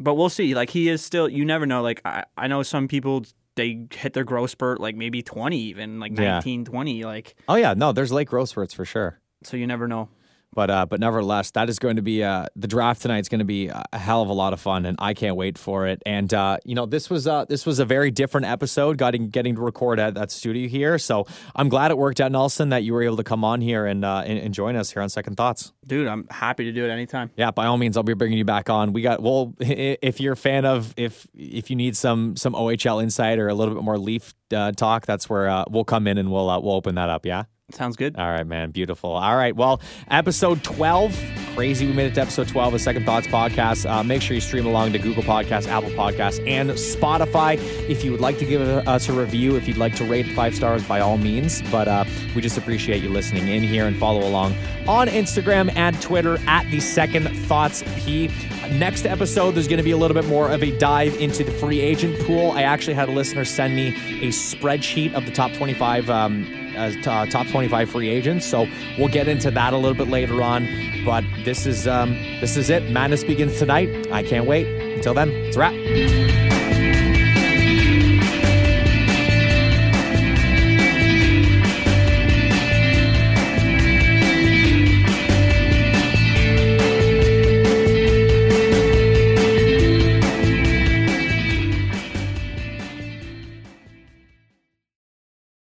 but 0.00 0.14
we'll 0.14 0.28
see. 0.28 0.56
Like, 0.56 0.70
he 0.70 0.88
is 0.88 1.04
still. 1.04 1.28
You 1.28 1.44
never 1.44 1.66
know. 1.66 1.82
Like, 1.82 2.00
I 2.04 2.24
I 2.36 2.48
know 2.48 2.64
some 2.64 2.88
people 2.88 3.24
they 3.54 3.86
hit 3.92 4.12
their 4.12 4.24
growth 4.24 4.50
spurt 4.50 4.80
like 4.80 4.96
maybe 4.96 5.22
twenty, 5.22 5.60
even 5.66 6.00
like 6.00 6.18
Yeah. 6.18 6.34
19, 6.34 6.64
20. 6.64 7.04
Like, 7.04 7.36
Oh 7.46 7.54
yeah, 7.54 7.74
no, 7.74 7.92
there's 7.92 8.10
late 8.10 8.26
growth 8.26 8.48
spurts 8.48 8.74
for 8.74 8.84
sure. 8.84 9.20
so 9.44 9.56
you 9.56 9.68
never 9.68 9.86
know. 9.86 10.08
But 10.56 10.70
uh, 10.70 10.86
but 10.86 11.00
nevertheless, 11.00 11.50
that 11.50 11.68
is 11.68 11.78
going 11.78 11.96
to 11.96 12.02
be 12.02 12.24
uh, 12.24 12.46
the 12.56 12.66
draft 12.66 13.02
tonight 13.02 13.18
is 13.18 13.28
going 13.28 13.40
to 13.40 13.44
be 13.44 13.68
a 13.68 13.84
hell 13.92 14.22
of 14.22 14.30
a 14.30 14.32
lot 14.32 14.54
of 14.54 14.60
fun, 14.60 14.86
and 14.86 14.96
I 14.98 15.12
can't 15.12 15.36
wait 15.36 15.58
for 15.58 15.86
it. 15.86 16.02
And 16.06 16.32
uh, 16.32 16.56
you 16.64 16.74
know, 16.74 16.86
this 16.86 17.10
was 17.10 17.26
uh, 17.26 17.44
this 17.44 17.66
was 17.66 17.78
a 17.78 17.84
very 17.84 18.10
different 18.10 18.46
episode, 18.46 18.96
getting 18.96 19.28
getting 19.28 19.54
to 19.56 19.60
record 19.60 20.00
at 20.00 20.14
that 20.14 20.30
studio 20.30 20.66
here. 20.66 20.96
So 20.98 21.26
I'm 21.54 21.68
glad 21.68 21.90
it 21.90 21.98
worked 21.98 22.22
out, 22.22 22.32
Nelson, 22.32 22.70
that 22.70 22.84
you 22.84 22.94
were 22.94 23.02
able 23.02 23.18
to 23.18 23.22
come 23.22 23.44
on 23.44 23.60
here 23.60 23.84
and 23.84 24.02
uh, 24.02 24.22
and, 24.24 24.38
and 24.38 24.54
join 24.54 24.76
us 24.76 24.90
here 24.90 25.02
on 25.02 25.10
Second 25.10 25.36
Thoughts. 25.36 25.74
Dude, 25.86 26.06
I'm 26.06 26.26
happy 26.30 26.64
to 26.64 26.72
do 26.72 26.86
it 26.86 26.88
anytime. 26.88 27.30
Yeah, 27.36 27.50
by 27.50 27.66
all 27.66 27.76
means, 27.76 27.98
I'll 27.98 28.02
be 28.02 28.14
bringing 28.14 28.38
you 28.38 28.46
back 28.46 28.70
on. 28.70 28.94
We 28.94 29.02
got 29.02 29.22
well, 29.22 29.54
if 29.60 30.22
you're 30.22 30.32
a 30.32 30.38
fan 30.38 30.64
of 30.64 30.94
if 30.96 31.26
if 31.34 31.68
you 31.68 31.76
need 31.76 31.98
some 31.98 32.34
some 32.34 32.54
OHL 32.54 33.02
insight 33.02 33.38
or 33.38 33.48
a 33.48 33.54
little 33.54 33.74
bit 33.74 33.84
more 33.84 33.98
Leaf 33.98 34.32
uh, 34.54 34.72
talk, 34.72 35.04
that's 35.04 35.28
where 35.28 35.50
uh, 35.50 35.64
we'll 35.68 35.84
come 35.84 36.06
in 36.06 36.16
and 36.16 36.32
we'll 36.32 36.48
uh, 36.48 36.58
we'll 36.58 36.74
open 36.74 36.94
that 36.94 37.10
up. 37.10 37.26
Yeah. 37.26 37.44
Sounds 37.72 37.96
good. 37.96 38.14
All 38.16 38.30
right, 38.30 38.46
man. 38.46 38.70
Beautiful. 38.70 39.10
All 39.10 39.34
right. 39.34 39.54
Well, 39.54 39.80
episode 40.08 40.62
12. 40.62 41.20
Crazy. 41.56 41.84
We 41.84 41.92
made 41.92 42.06
it 42.06 42.14
to 42.14 42.20
episode 42.20 42.46
12 42.46 42.74
of 42.74 42.80
Second 42.80 43.04
Thoughts 43.04 43.26
Podcast. 43.26 43.90
Uh, 43.90 44.04
make 44.04 44.22
sure 44.22 44.36
you 44.36 44.40
stream 44.40 44.66
along 44.66 44.92
to 44.92 45.00
Google 45.00 45.24
Podcasts, 45.24 45.66
Apple 45.66 45.90
Podcasts, 45.90 46.38
and 46.46 46.70
Spotify. 46.70 47.58
If 47.88 48.04
you 48.04 48.12
would 48.12 48.20
like 48.20 48.38
to 48.38 48.44
give 48.44 48.60
us 48.62 49.08
a 49.08 49.12
review, 49.12 49.56
if 49.56 49.66
you'd 49.66 49.78
like 49.78 49.96
to 49.96 50.04
rate 50.04 50.26
five 50.36 50.54
stars, 50.54 50.84
by 50.86 51.00
all 51.00 51.18
means. 51.18 51.60
But 51.72 51.88
uh, 51.88 52.04
we 52.36 52.40
just 52.40 52.56
appreciate 52.56 53.02
you 53.02 53.08
listening 53.08 53.48
in 53.48 53.64
here 53.64 53.88
and 53.88 53.96
follow 53.96 54.24
along 54.24 54.54
on 54.86 55.08
Instagram 55.08 55.74
and 55.74 56.00
Twitter 56.00 56.38
at 56.46 56.70
the 56.70 56.78
Second 56.78 57.24
Thoughts 57.46 57.82
P. 57.96 58.30
Next 58.70 59.06
episode, 59.06 59.56
there's 59.56 59.66
going 59.66 59.78
to 59.78 59.82
be 59.82 59.90
a 59.90 59.96
little 59.96 60.14
bit 60.14 60.26
more 60.26 60.52
of 60.52 60.62
a 60.62 60.76
dive 60.78 61.16
into 61.16 61.42
the 61.42 61.50
free 61.50 61.80
agent 61.80 62.16
pool. 62.26 62.52
I 62.52 62.62
actually 62.62 62.94
had 62.94 63.08
a 63.08 63.12
listener 63.12 63.44
send 63.44 63.74
me 63.74 63.88
a 64.22 64.28
spreadsheet 64.28 65.14
of 65.14 65.26
the 65.26 65.32
top 65.32 65.52
25 65.54 66.10
um, 66.10 66.44
as 66.76 66.94
t- 66.96 67.02
uh, 67.06 67.26
top 67.26 67.46
25 67.48 67.90
free 67.90 68.08
agents. 68.08 68.46
So 68.46 68.68
we'll 68.98 69.08
get 69.08 69.28
into 69.28 69.50
that 69.50 69.72
a 69.72 69.76
little 69.76 69.96
bit 69.96 70.08
later 70.08 70.42
on. 70.42 70.68
But 71.04 71.24
this 71.44 71.66
is 71.66 71.86
um, 71.86 72.12
this 72.40 72.56
is 72.56 72.70
it. 72.70 72.90
Madness 72.90 73.24
begins 73.24 73.58
tonight. 73.58 73.88
I 74.12 74.22
can't 74.22 74.46
wait. 74.46 74.66
Until 74.94 75.14
then, 75.14 75.30
it's 75.30 75.56
a 75.56 75.60
wrap. 75.60 76.45